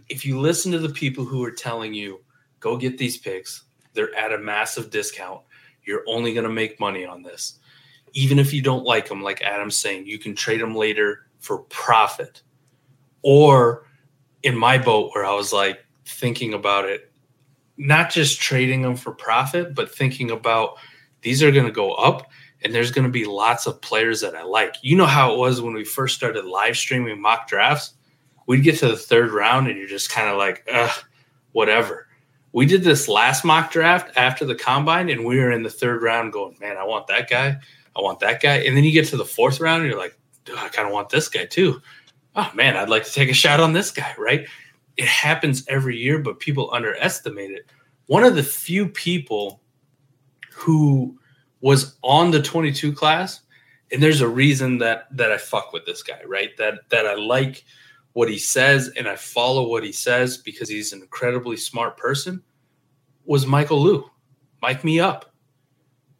if 0.09 0.24
you 0.24 0.38
listen 0.38 0.72
to 0.72 0.78
the 0.78 0.90
people 0.90 1.24
who 1.24 1.42
are 1.44 1.50
telling 1.50 1.94
you, 1.94 2.20
go 2.61 2.76
get 2.76 2.98
these 2.98 3.16
picks, 3.16 3.64
they're 3.92 4.14
at 4.16 4.32
a 4.32 4.38
massive 4.38 4.90
discount 4.90 5.40
you're 5.87 6.05
only 6.07 6.32
going 6.32 6.45
to 6.45 6.53
make 6.53 6.80
money 6.80 7.05
on 7.05 7.22
this. 7.22 7.59
Even 8.12 8.39
if 8.39 8.53
you 8.53 8.62
don't 8.62 8.85
like 8.85 9.09
them, 9.09 9.22
like 9.22 9.43
Adam's 9.43 9.76
saying, 9.76 10.07
you 10.07 10.18
can 10.18 10.35
trade 10.35 10.61
them 10.61 10.74
later 10.74 11.26
for 11.41 11.59
profit. 11.59 12.43
Or 13.22 13.87
in 14.43 14.57
my 14.57 14.78
boat, 14.78 15.11
where 15.14 15.24
I 15.24 15.35
was 15.35 15.53
like 15.53 15.85
thinking 16.07 16.55
about 16.55 16.85
it, 16.85 17.11
not 17.76 18.11
just 18.11 18.41
trading 18.41 18.82
them 18.82 18.97
for 18.97 19.12
profit, 19.12 19.74
but 19.74 19.93
thinking 19.93 20.30
about 20.30 20.76
these 21.22 21.43
are 21.43 21.51
going 21.51 21.66
to 21.66 21.72
go 21.72 21.93
up 21.95 22.30
and 22.62 22.74
there's 22.74 22.93
going 22.93 23.07
to 23.07 23.11
be 23.11 23.24
lots 23.24 23.66
of 23.66 23.80
players 23.80 24.20
that 24.20 24.35
I 24.35 24.43
like. 24.43 24.76
You 24.82 24.97
know 24.97 25.07
how 25.07 25.35
it 25.35 25.39
was 25.39 25.61
when 25.61 25.74
we 25.74 25.85
first 25.85 26.14
started 26.14 26.45
live 26.45 26.76
streaming 26.76 27.20
mock 27.20 27.49
drafts? 27.49 27.95
We'd 28.47 28.62
get 28.62 28.78
to 28.78 28.89
the 28.89 28.97
third 28.97 29.32
round 29.32 29.68
and 29.68 29.78
you're 29.78 29.89
just 29.89 30.11
kind 30.11 30.28
of 30.28 30.37
like, 30.37 30.68
whatever 31.53 32.09
we 32.55 32.66
did 32.66 32.84
this 32.84 33.09
last 33.09 33.44
mock 33.44 33.72
draft 33.72 34.16
after 34.16 34.44
the 34.44 34.55
combine, 34.55 35.11
and 35.11 35.24
we 35.24 35.40
were 35.40 35.50
in 35.50 35.64
the 35.64 35.70
third 35.70 36.02
round 36.02 36.32
going, 36.32 36.57
man, 36.61 36.76
I 36.76 36.84
want 36.84 37.09
that 37.09 37.28
guy. 37.28 37.57
I 37.96 38.00
want 38.00 38.20
that 38.20 38.40
guy. 38.40 38.59
And 38.59 38.76
then 38.76 38.84
you 38.84 38.92
get 38.92 39.09
to 39.09 39.16
the 39.16 39.24
fourth 39.24 39.59
round, 39.59 39.82
and 39.82 39.90
you're 39.90 40.00
like, 40.00 40.16
I 40.57 40.68
kind 40.68 40.86
of 40.86 40.94
want 40.94 41.09
this 41.09 41.28
guy 41.28 41.46
too. 41.46 41.82
Oh, 42.36 42.48
man, 42.55 42.76
I'd 42.76 42.88
like 42.88 43.02
to 43.05 43.12
take 43.12 43.28
a 43.28 43.34
shot 43.34 43.59
on 43.59 43.72
this 43.72 43.90
guy, 43.90 44.14
right? 44.16 44.46
It 44.96 45.07
happens 45.07 45.64
every 45.66 45.96
year, 45.96 46.20
but 46.20 46.38
people 46.38 46.72
underestimate 46.72 47.50
it. 47.50 47.66
One 48.07 48.22
of 48.22 48.36
the 48.36 48.42
few 48.44 48.86
people 48.86 49.61
who 50.52 51.18
was 51.61 51.96
on 52.02 52.30
the 52.30 52.40
22 52.40 52.92
class, 52.92 53.40
and 53.90 54.00
there's 54.00 54.20
a 54.20 54.28
reason 54.28 54.78
that 54.78 55.09
that 55.16 55.32
I 55.32 55.38
fuck 55.38 55.72
with 55.72 55.86
this 55.86 56.05
guy, 56.05 56.20
right? 56.24 56.57
That 56.59 56.88
that 56.90 57.05
I 57.05 57.16
like– 57.16 57.64
what 58.14 58.30
he 58.30 58.38
says 58.38 58.88
and 58.96 59.06
I 59.06 59.16
follow 59.16 59.68
what 59.68 59.84
he 59.84 59.92
says 59.92 60.38
because 60.38 60.68
he's 60.68 60.92
an 60.92 61.02
incredibly 61.02 61.56
smart 61.56 61.96
person 61.96 62.42
was 63.26 63.46
Michael 63.46 63.82
Liu. 63.82 64.10
Mike 64.62 64.84
me 64.84 65.00
up. 65.00 65.32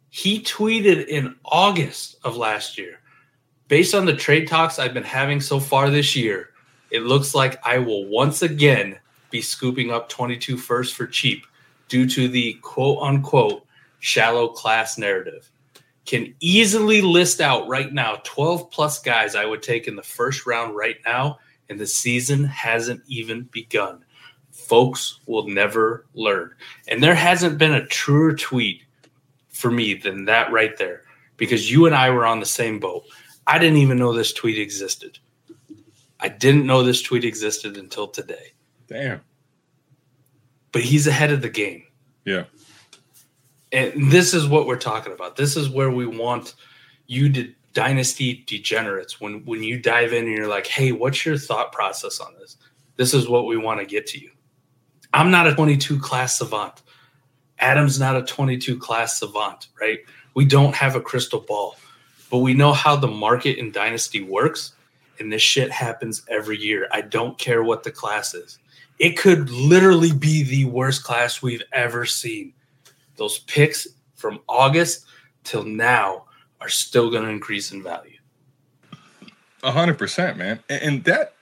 He 0.09 0.41
tweeted 0.41 1.07
in 1.07 1.35
August 1.43 2.17
of 2.23 2.37
last 2.37 2.77
year, 2.77 2.99
based 3.67 3.95
on 3.95 4.05
the 4.05 4.15
trade 4.15 4.47
talks 4.47 4.77
I've 4.77 4.93
been 4.93 5.03
having 5.03 5.41
so 5.41 5.59
far 5.59 5.89
this 5.89 6.15
year, 6.15 6.49
it 6.91 7.03
looks 7.03 7.33
like 7.33 7.65
I 7.65 7.79
will 7.79 8.05
once 8.07 8.41
again 8.41 8.99
be 9.29 9.41
scooping 9.41 9.91
up 9.91 10.09
22 10.09 10.57
first 10.57 10.95
for 10.95 11.07
cheap 11.07 11.45
due 11.87 12.07
to 12.09 12.27
the 12.27 12.53
quote 12.61 12.99
unquote 13.01 13.65
shallow 13.99 14.49
class 14.49 14.97
narrative. 14.97 15.49
Can 16.05 16.35
easily 16.39 17.01
list 17.01 17.41
out 17.41 17.67
right 17.67 17.91
now 17.91 18.19
12 18.23 18.69
plus 18.69 19.01
guys 19.01 19.33
I 19.33 19.45
would 19.45 19.63
take 19.63 19.87
in 19.87 19.95
the 19.95 20.03
first 20.03 20.45
round 20.45 20.75
right 20.75 20.97
now 21.05 21.39
and 21.69 21.79
the 21.79 21.87
season 21.87 22.43
hasn't 22.43 23.01
even 23.07 23.43
begun. 23.51 24.03
Folks 24.51 25.19
will 25.25 25.47
never 25.47 26.05
learn. 26.13 26.53
And 26.87 27.03
there 27.03 27.15
hasn't 27.15 27.57
been 27.57 27.73
a 27.73 27.85
truer 27.85 28.33
tweet 28.35 28.81
for 29.49 29.71
me 29.71 29.93
than 29.93 30.25
that 30.25 30.51
right 30.51 30.77
there 30.77 31.03
because 31.37 31.71
you 31.71 31.85
and 31.85 31.95
I 31.95 32.09
were 32.09 32.25
on 32.25 32.39
the 32.39 32.45
same 32.45 32.79
boat. 32.79 33.03
I 33.47 33.59
didn't 33.59 33.77
even 33.77 33.97
know 33.97 34.13
this 34.13 34.33
tweet 34.33 34.57
existed. 34.59 35.19
I 36.19 36.29
didn't 36.29 36.65
know 36.65 36.83
this 36.83 37.01
tweet 37.01 37.25
existed 37.25 37.77
until 37.77 38.07
today. 38.07 38.53
Damn. 38.87 39.21
But 40.71 40.81
he's 40.81 41.07
ahead 41.07 41.31
of 41.31 41.41
the 41.41 41.49
game. 41.49 41.83
Yeah. 42.25 42.45
And 43.71 44.11
this 44.11 44.33
is 44.33 44.47
what 44.47 44.67
we're 44.67 44.77
talking 44.77 45.13
about. 45.13 45.35
This 45.35 45.57
is 45.57 45.69
where 45.69 45.91
we 45.91 46.05
want 46.05 46.55
you 47.07 47.31
to 47.33 47.53
dynasty 47.75 48.43
degenerates. 48.47 49.21
When 49.21 49.45
when 49.45 49.61
you 49.61 49.77
dive 49.77 50.13
in 50.13 50.25
and 50.25 50.35
you're 50.35 50.47
like 50.47 50.65
hey 50.65 50.91
what's 50.91 51.23
your 51.25 51.37
thought 51.37 51.71
process 51.71 52.19
on 52.19 52.33
this? 52.39 52.57
This 52.95 53.13
is 53.13 53.27
what 53.27 53.45
we 53.45 53.57
want 53.57 53.81
to 53.81 53.85
get 53.85 54.07
to 54.07 54.19
you. 54.19 54.31
I'm 55.13 55.29
not 55.29 55.45
a 55.45 55.53
22 55.53 55.99
class 55.99 56.39
savant. 56.39 56.81
Adam's 57.59 57.99
not 57.99 58.15
a 58.15 58.23
22 58.23 58.79
class 58.79 59.19
savant 59.19 59.67
right? 59.79 59.99
We 60.33 60.45
don't 60.45 60.73
have 60.73 60.95
a 60.95 61.01
crystal 61.01 61.41
ball 61.41 61.75
but 62.31 62.39
we 62.39 62.55
know 62.55 62.73
how 62.73 62.95
the 62.95 63.07
market 63.07 63.59
in 63.59 63.71
dynasty 63.71 64.23
works 64.23 64.73
and 65.19 65.31
this 65.31 65.41
shit 65.41 65.71
happens 65.71 66.23
every 66.29 66.57
year. 66.57 66.87
I 66.91 67.01
don't 67.01 67.37
care 67.37 67.63
what 67.63 67.83
the 67.83 67.91
class 67.91 68.33
is. 68.33 68.57
It 68.99 69.17
could 69.17 69.49
literally 69.49 70.13
be 70.13 70.43
the 70.43 70.65
worst 70.65 71.03
class 71.03 71.41
we've 71.41 71.63
ever 71.73 72.05
seen. 72.05 72.53
Those 73.17 73.39
picks 73.39 73.87
from 74.15 74.39
august 74.47 75.05
till 75.43 75.63
now 75.63 76.25
are 76.61 76.69
still 76.69 77.09
going 77.09 77.23
to 77.23 77.29
increase 77.29 77.71
in 77.71 77.83
value. 77.83 78.17
A 79.63 79.71
hundred 79.71 79.97
percent, 79.97 80.37
man. 80.37 80.59
And 80.69 81.03
that. 81.05 81.33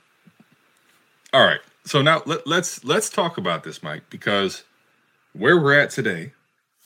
All 1.33 1.45
right. 1.45 1.59
So 1.85 2.01
now 2.01 2.23
let, 2.25 2.47
let's 2.47 2.83
let's 2.83 3.09
talk 3.09 3.37
about 3.37 3.63
this, 3.63 3.83
Mike, 3.83 4.03
because 4.09 4.63
where 5.33 5.59
we're 5.59 5.77
at 5.77 5.89
today, 5.89 6.31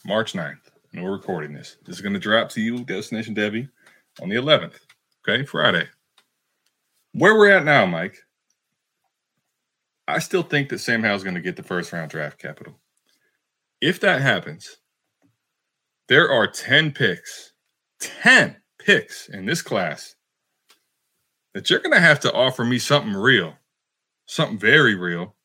March 0.06 0.34
9th, 0.34 0.58
and 0.94 1.04
we're 1.04 1.12
recording 1.12 1.54
this. 1.54 1.78
This 1.86 1.98
is 1.98 2.02
going 2.02 2.14
to 2.14 2.20
drop 2.20 2.50
to 2.50 2.62
you, 2.62 2.84
Destination 2.84 3.36
Devy, 3.36 3.70
on 4.22 4.30
the 4.30 4.36
11th. 4.36 4.80
Okay, 5.28 5.46
Friday. 5.46 5.88
Where 7.14 7.36
we're 7.36 7.52
at 7.52 7.66
now, 7.66 7.86
Mike. 7.86 8.18
I 10.08 10.20
still 10.20 10.44
think 10.44 10.70
that 10.70 10.80
Sam 10.80 11.04
Howell's 11.04 11.24
going 11.24 11.36
to 11.36 11.42
get 11.42 11.58
the 11.58 11.64
first 11.64 11.92
round 11.92 12.10
draft 12.10 12.40
capital. 12.40 12.80
If 13.82 14.00
that 14.00 14.22
happens, 14.22 14.78
there 16.08 16.32
are 16.32 16.48
10 16.48 16.94
picks, 16.94 17.52
10 18.00 18.56
picks 18.80 19.30
in 19.30 19.46
this 19.46 19.62
class 19.62 20.16
that 21.54 21.70
you're 21.70 21.80
going 21.80 21.94
to 21.94 22.00
have 22.00 22.20
to 22.22 22.34
offer 22.34 22.64
me 22.64 22.80
something 22.80 23.14
real, 23.14 23.56
something 24.26 24.60
very 24.60 24.96
real 24.96 25.36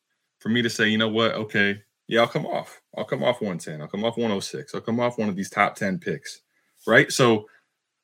for 0.40 0.48
me 0.48 0.61
to 0.62 0.70
say, 0.70 0.88
you 0.88 0.98
know 0.98 1.09
what? 1.09 1.32
Okay, 1.32 1.80
yeah, 2.09 2.20
I'll 2.20 2.28
come 2.28 2.46
off. 2.46 2.80
I'll 2.96 3.05
come 3.05 3.22
off 3.22 3.40
110. 3.40 3.80
I'll 3.80 3.88
come 3.88 4.05
off 4.05 4.16
106. 4.16 4.74
I'll 4.74 4.80
come 4.80 5.00
off 5.00 5.18
one 5.18 5.28
of 5.28 5.36
these 5.36 5.48
top 5.48 5.76
10 5.76 5.98
picks, 5.98 6.42
right? 6.86 7.11
So 7.11 7.46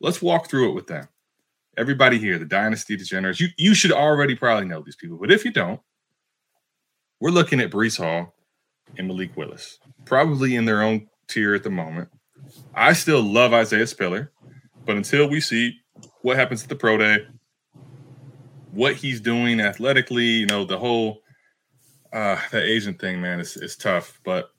let's 0.00 0.22
walk 0.22 0.48
through 0.48 0.70
it 0.70 0.74
with 0.74 0.86
them. 0.86 1.08
Everybody 1.76 2.18
here, 2.18 2.38
the 2.38 2.44
Dynasty 2.44 2.96
Degenerates, 2.96 3.40
you, 3.40 3.48
you 3.56 3.74
should 3.74 3.92
already 3.92 4.34
probably 4.34 4.66
know 4.66 4.82
these 4.82 4.96
people. 4.96 5.18
But 5.18 5.30
if 5.30 5.44
you 5.44 5.52
don't, 5.52 5.80
we're 7.20 7.30
looking 7.30 7.60
at 7.60 7.70
Breece 7.70 7.98
Hall 7.98 8.34
and 8.96 9.06
Malik 9.06 9.36
Willis, 9.36 9.78
probably 10.04 10.56
in 10.56 10.64
their 10.64 10.82
own 10.82 11.08
tier 11.28 11.54
at 11.54 11.62
the 11.62 11.70
moment. 11.70 12.08
I 12.74 12.94
still 12.94 13.22
love 13.22 13.52
Isaiah 13.52 13.86
Spiller, 13.86 14.32
but 14.88 14.96
until 14.96 15.28
we 15.28 15.38
see 15.38 15.82
what 16.22 16.38
happens 16.38 16.62
at 16.62 16.70
the 16.70 16.74
pro 16.74 16.96
day, 16.96 17.18
what 18.72 18.94
he's 18.94 19.20
doing 19.20 19.60
athletically, 19.60 20.24
you 20.24 20.46
know, 20.46 20.64
the 20.64 20.78
whole 20.78 21.20
uh 22.10 22.38
that 22.52 22.62
agent 22.62 22.98
thing, 22.98 23.20
man, 23.20 23.38
is, 23.38 23.58
is 23.58 23.76
tough. 23.76 24.18
But 24.24 24.50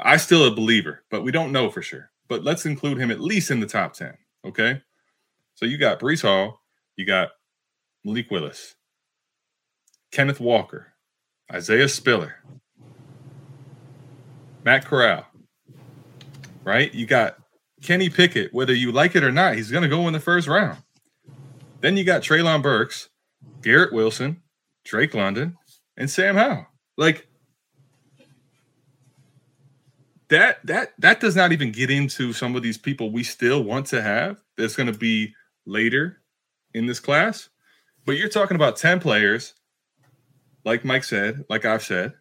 I 0.00 0.16
still 0.16 0.46
a 0.46 0.50
believer, 0.50 1.04
but 1.10 1.22
we 1.22 1.30
don't 1.30 1.52
know 1.52 1.68
for 1.68 1.82
sure. 1.82 2.10
But 2.26 2.42
let's 2.42 2.64
include 2.64 2.96
him 2.96 3.10
at 3.10 3.20
least 3.20 3.50
in 3.50 3.60
the 3.60 3.66
top 3.66 3.92
10. 3.92 4.16
Okay. 4.46 4.80
So 5.56 5.66
you 5.66 5.76
got 5.76 6.00
Breece 6.00 6.22
Hall, 6.22 6.62
you 6.96 7.04
got 7.04 7.32
Malik 8.02 8.30
Willis, 8.30 8.76
Kenneth 10.10 10.40
Walker, 10.40 10.94
Isaiah 11.52 11.90
Spiller, 11.90 12.36
Matt 14.64 14.86
Corral, 14.86 15.26
right? 16.64 16.94
You 16.94 17.04
got 17.04 17.36
Kenny 17.82 18.08
Pickett, 18.08 18.52
whether 18.52 18.74
you 18.74 18.92
like 18.92 19.14
it 19.14 19.24
or 19.24 19.32
not, 19.32 19.54
he's 19.56 19.70
going 19.70 19.82
to 19.82 19.88
go 19.88 20.06
in 20.06 20.12
the 20.12 20.20
first 20.20 20.48
round. 20.48 20.78
Then 21.80 21.96
you 21.96 22.04
got 22.04 22.22
Treylon 22.22 22.62
Burks, 22.62 23.10
Garrett 23.62 23.92
Wilson, 23.92 24.42
Drake 24.84 25.14
London, 25.14 25.56
and 25.96 26.10
Sam 26.10 26.36
Howell. 26.36 26.66
Like 26.96 27.28
that 30.28 30.64
that 30.66 30.92
that 30.98 31.20
does 31.20 31.36
not 31.36 31.52
even 31.52 31.70
get 31.72 31.90
into 31.90 32.32
some 32.32 32.56
of 32.56 32.62
these 32.62 32.78
people 32.78 33.10
we 33.10 33.22
still 33.22 33.62
want 33.62 33.86
to 33.86 34.02
have. 34.02 34.42
That's 34.56 34.74
going 34.74 34.90
to 34.92 34.98
be 34.98 35.34
later 35.66 36.22
in 36.74 36.86
this 36.86 37.00
class. 37.00 37.48
But 38.04 38.16
you're 38.16 38.28
talking 38.28 38.54
about 38.54 38.76
10 38.76 39.00
players, 39.00 39.54
like 40.64 40.84
Mike 40.84 41.04
said, 41.04 41.44
like 41.50 41.64
I've 41.64 41.82
said. 41.82 42.14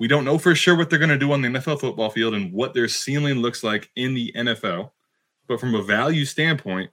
We 0.00 0.08
don't 0.08 0.24
know 0.24 0.38
for 0.38 0.54
sure 0.54 0.76
what 0.76 0.88
they're 0.88 0.98
going 0.98 1.10
to 1.10 1.18
do 1.18 1.30
on 1.30 1.42
the 1.42 1.48
NFL 1.48 1.78
football 1.78 2.08
field 2.08 2.32
and 2.32 2.50
what 2.54 2.72
their 2.72 2.88
ceiling 2.88 3.40
looks 3.40 3.62
like 3.62 3.90
in 3.96 4.14
the 4.14 4.32
NFL. 4.34 4.92
But 5.46 5.60
from 5.60 5.74
a 5.74 5.82
value 5.82 6.24
standpoint, 6.24 6.90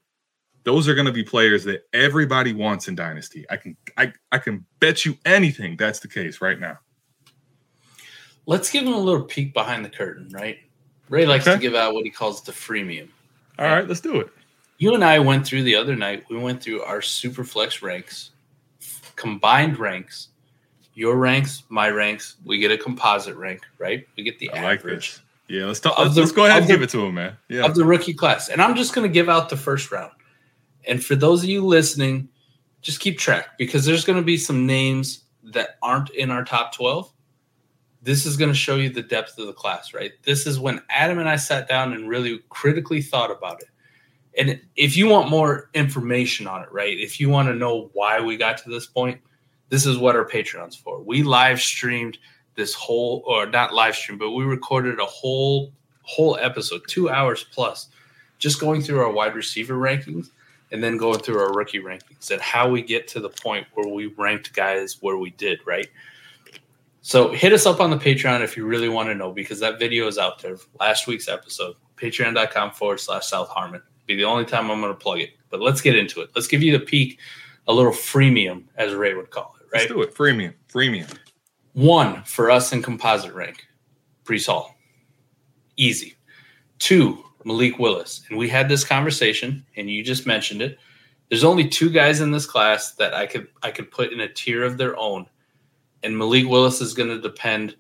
those 0.66 0.90
are 0.90 0.94
going 0.94 1.08
to 1.08 1.14
be 1.14 1.24
players 1.24 1.64
that 1.64 1.88
everybody 1.94 2.52
wants 2.52 2.90
in 2.90 2.96
Dynasty. 2.96 3.46
I 3.50 3.56
can 3.56 3.78
I, 3.96 4.12
I 4.34 4.40
can 4.40 4.66
bet 4.82 5.06
you 5.06 5.18
anything 5.26 5.78
that's 5.78 6.02
the 6.02 6.10
case 6.10 6.42
right 6.42 6.60
now. 6.60 6.80
Let's 8.46 8.70
give 8.70 8.86
him 8.86 8.94
a 8.94 9.00
little 9.00 9.24
peek 9.24 9.54
behind 9.54 9.86
the 9.86 9.90
curtain, 9.90 10.28
right? 10.34 10.58
Ray 11.08 11.26
likes 11.26 11.48
okay. 11.48 11.56
to 11.56 11.62
give 11.62 11.76
out 11.76 11.94
what 11.94 12.04
he 12.04 12.12
calls 12.12 12.42
the 12.42 12.52
freemium. 12.52 13.08
All 13.58 13.68
right, 13.68 13.88
let's 13.88 14.02
do 14.02 14.20
it. 14.20 14.30
You 14.80 14.94
and 14.94 15.04
I 15.04 15.20
went 15.20 15.48
through 15.48 15.64
the 15.64 15.76
other 15.76 15.96
night. 15.96 16.26
We 16.30 16.38
went 16.38 16.62
through 16.62 16.82
our 16.82 17.02
super 17.02 17.46
flex 17.46 17.82
ranks, 17.82 18.32
combined 19.16 19.80
ranks, 19.80 20.28
your 20.98 21.16
ranks, 21.16 21.62
my 21.70 21.90
ranks. 21.90 22.38
We 22.44 22.58
get 22.58 22.72
a 22.72 22.78
composite 22.78 23.36
rank, 23.36 23.62
right? 23.78 24.08
We 24.18 24.24
get 24.24 24.40
the 24.40 24.50
I 24.50 24.74
average. 24.74 25.22
Like 25.48 25.56
yeah, 25.56 25.66
let's 25.66 25.80
talk. 25.80 26.00
Let's, 26.00 26.16
the, 26.16 26.22
let's 26.22 26.32
go 26.32 26.46
ahead 26.46 26.64
and 26.64 26.68
the, 26.68 26.74
give 26.74 26.82
it 26.82 26.90
to 26.90 27.06
him, 27.06 27.14
man. 27.14 27.38
Yeah, 27.50 27.66
of 27.66 27.76
the 27.76 27.86
rookie 27.86 28.16
class, 28.16 28.50
and 28.50 28.60
I'm 28.60 28.76
just 28.76 28.96
going 28.96 29.08
to 29.08 29.14
give 29.14 29.30
out 29.30 29.50
the 29.50 29.58
first 29.58 29.92
round. 29.92 30.12
And 30.88 31.04
for 31.04 31.16
those 31.16 31.44
of 31.44 31.50
you 31.50 31.64
listening, 31.64 32.30
just 32.82 33.00
keep 33.00 33.20
track 33.20 33.60
because 33.60 33.86
there's 33.86 34.06
going 34.06 34.18
to 34.18 34.26
be 34.26 34.38
some 34.38 34.66
names 34.66 35.26
that 35.44 35.78
aren't 35.84 36.10
in 36.10 36.32
our 36.32 36.44
top 36.44 36.74
12. 36.74 37.14
This 38.02 38.26
is 38.26 38.36
going 38.36 38.50
to 38.50 38.58
show 38.58 38.78
you 38.78 38.90
the 38.90 39.04
depth 39.04 39.38
of 39.38 39.46
the 39.46 39.54
class, 39.54 39.94
right? 39.94 40.14
This 40.24 40.48
is 40.48 40.60
when 40.60 40.82
Adam 40.90 41.20
and 41.20 41.30
I 41.30 41.36
sat 41.36 41.68
down 41.68 41.94
and 41.94 42.10
really 42.10 42.40
critically 42.50 43.02
thought 43.02 43.32
about 43.32 43.62
it 43.62 43.68
and 44.38 44.62
if 44.76 44.96
you 44.96 45.08
want 45.08 45.30
more 45.30 45.70
information 45.74 46.46
on 46.46 46.62
it, 46.62 46.72
right? 46.72 46.98
If 46.98 47.20
you 47.20 47.28
want 47.28 47.48
to 47.48 47.56
know 47.56 47.90
why 47.94 48.22
we 48.22 48.38
got 48.38 48.58
to 48.60 48.70
this 48.70 48.86
point, 48.86 49.20
this 49.70 49.86
is 49.86 49.98
what 49.98 50.16
our 50.16 50.26
Patreon's 50.26 50.76
for. 50.76 51.02
We 51.02 51.24
live 51.24 51.60
streamed 51.60 52.18
this 52.56 52.74
whole, 52.74 53.24
or 53.26 53.46
not 53.46 53.74
live 53.74 53.96
stream, 53.96 54.18
but 54.18 54.32
we 54.32 54.44
recorded 54.44 55.00
a 55.00 55.06
whole 55.06 55.72
whole 56.02 56.38
episode, 56.38 56.82
two 56.88 57.10
hours 57.10 57.46
plus, 57.52 57.90
just 58.40 58.62
going 58.62 58.82
through 58.82 59.02
our 59.02 59.12
wide 59.12 59.36
receiver 59.36 59.76
rankings 59.76 60.30
and 60.72 60.82
then 60.82 60.96
going 60.96 61.20
through 61.20 61.38
our 61.38 61.54
rookie 61.54 61.80
rankings 61.80 62.32
and 62.32 62.42
how 62.42 62.70
we 62.70 62.82
get 62.82 63.10
to 63.10 63.20
the 63.20 63.30
point 63.30 63.68
where 63.74 63.88
we 63.88 64.08
ranked 64.18 64.54
guys 64.54 64.98
where 65.02 65.18
we 65.18 65.32
did, 65.32 65.60
right? 65.66 65.88
So 67.02 67.32
hit 67.32 67.54
us 67.54 67.66
up 67.66 67.80
on 67.82 67.90
the 67.90 67.98
Patreon 67.98 68.42
if 68.42 68.56
you 68.56 68.66
really 68.66 68.90
want 68.90 69.10
to 69.10 69.16
know 69.16 69.32
because 69.32 69.60
that 69.60 69.80
video 69.80 70.08
is 70.08 70.18
out 70.18 70.42
there. 70.42 70.58
Last 70.80 71.08
week's 71.08 71.28
episode, 71.28 71.76
patreon.com 71.98 72.72
forward 72.72 73.00
slash 73.00 73.28
South 73.28 73.50
Harmon 73.50 73.82
be 74.08 74.16
the 74.16 74.24
only 74.24 74.46
time 74.46 74.72
I'm 74.72 74.82
going 74.82 74.94
to 74.94 75.00
plug 75.00 75.20
it. 75.20 75.32
But 75.50 75.62
let's 75.62 75.82
get 75.82 75.96
into 75.96 76.22
it. 76.22 76.30
Let's 76.34 76.48
give 76.48 76.64
you 76.64 76.78
the 76.78 76.84
peak, 76.84 77.20
a 77.68 77.74
little 77.74 77.92
freemium, 77.92 78.64
as 78.76 78.94
Ray 78.94 79.14
would 79.14 79.30
call 79.30 79.56
it. 79.57 79.57
Right? 79.74 79.82
Let's 79.82 79.92
do 79.92 80.02
it. 80.02 80.16
Freemium. 80.16 80.54
Freemium. 80.72 81.14
One 81.74 82.24
for 82.24 82.50
us 82.50 82.74
in 82.74 82.82
composite 82.82 83.34
rank, 83.34 83.68
Breece 84.26 84.48
Hall. 84.48 84.76
Easy. 85.76 86.16
Two, 86.80 87.24
Malik 87.44 87.78
Willis. 87.78 88.24
And 88.30 88.38
we 88.38 88.50
had 88.50 88.68
this 88.68 88.84
conversation, 88.84 89.66
and 89.76 89.90
you 89.90 90.04
just 90.04 90.26
mentioned 90.26 90.62
it. 90.62 90.80
There's 91.30 91.44
only 91.44 91.68
two 91.68 91.90
guys 91.90 92.22
in 92.22 92.32
this 92.32 92.46
class 92.46 92.94
that 92.94 93.14
I 93.14 93.26
could 93.26 93.48
I 93.62 93.72
could 93.72 93.92
put 93.92 94.14
in 94.14 94.22
a 94.22 94.30
tier 94.30 94.64
of 94.64 94.78
their 94.78 94.98
own. 94.98 95.28
And 96.04 96.18
Malik 96.18 96.48
Willis 96.48 96.82
is 96.82 96.94
going 96.94 97.10
to 97.10 97.20
depend 97.20 97.76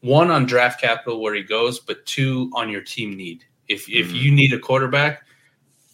one 0.00 0.30
on 0.30 0.46
draft 0.46 0.80
capital 0.80 1.20
where 1.20 1.34
he 1.34 1.42
goes, 1.42 1.78
but 1.80 2.04
two 2.06 2.50
on 2.54 2.70
your 2.70 2.82
team 2.82 3.16
need. 3.16 3.44
If 3.68 3.88
if 3.88 4.08
mm-hmm. 4.08 4.16
you 4.16 4.30
need 4.32 4.52
a 4.52 4.58
quarterback, 4.58 5.22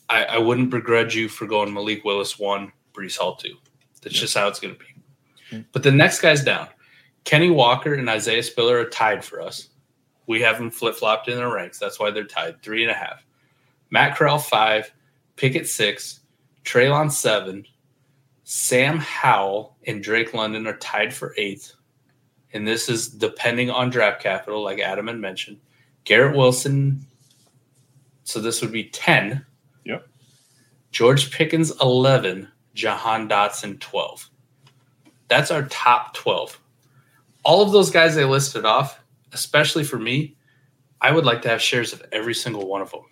I, 0.08 0.24
I 0.24 0.38
wouldn't 0.38 0.70
begrudge 0.70 1.14
you 1.14 1.28
for 1.28 1.46
going 1.46 1.72
Malik 1.72 2.04
Willis 2.04 2.38
one, 2.38 2.72
Breece 2.92 3.18
Hall 3.18 3.36
two. 3.36 3.56
That's 4.02 4.14
yeah. 4.14 4.20
just 4.20 4.36
how 4.36 4.48
it's 4.48 4.60
going 4.60 4.74
to 4.74 4.80
be. 4.80 4.86
But 5.72 5.82
the 5.82 5.92
next 5.92 6.20
guy's 6.20 6.44
down. 6.44 6.68
Kenny 7.24 7.50
Walker 7.50 7.94
and 7.94 8.08
Isaiah 8.08 8.42
Spiller 8.42 8.78
are 8.78 8.88
tied 8.88 9.24
for 9.24 9.40
us. 9.40 9.68
We 10.26 10.40
have 10.42 10.58
them 10.58 10.70
flip 10.70 10.94
flopped 10.94 11.28
in 11.28 11.36
their 11.36 11.52
ranks. 11.52 11.78
That's 11.78 11.98
why 11.98 12.10
they're 12.10 12.24
tied 12.24 12.62
three 12.62 12.82
and 12.82 12.90
a 12.90 12.94
half. 12.94 13.24
Matt 13.90 14.16
Corral 14.16 14.38
five, 14.38 14.92
Pickett 15.36 15.68
six, 15.68 16.20
Treylon 16.64 17.10
seven, 17.10 17.66
Sam 18.44 18.98
Howell 18.98 19.76
and 19.86 20.02
Drake 20.02 20.34
London 20.34 20.66
are 20.66 20.76
tied 20.78 21.14
for 21.14 21.34
eighth. 21.36 21.74
And 22.52 22.66
this 22.66 22.88
is 22.88 23.08
depending 23.08 23.70
on 23.70 23.90
draft 23.90 24.22
capital, 24.22 24.62
like 24.62 24.80
Adam 24.80 25.06
had 25.06 25.18
mentioned. 25.18 25.60
Garrett 26.04 26.36
Wilson, 26.36 27.06
so 28.24 28.40
this 28.40 28.60
would 28.60 28.72
be 28.72 28.84
10. 28.84 29.44
Yep. 29.84 30.08
George 30.90 31.30
Pickens 31.30 31.72
11, 31.80 32.48
Jahan 32.74 33.28
Dotson 33.28 33.78
12. 33.78 34.28
That's 35.30 35.52
our 35.52 35.62
top 35.68 36.12
12. 36.14 36.60
All 37.44 37.62
of 37.62 37.70
those 37.70 37.90
guys 37.90 38.18
I 38.18 38.24
listed 38.24 38.64
off, 38.66 39.00
especially 39.32 39.84
for 39.84 39.98
me, 39.98 40.36
I 41.00 41.12
would 41.12 41.24
like 41.24 41.40
to 41.42 41.48
have 41.48 41.62
shares 41.62 41.92
of 41.92 42.02
every 42.12 42.34
single 42.34 42.66
one 42.66 42.82
of 42.82 42.90
them. 42.90 43.04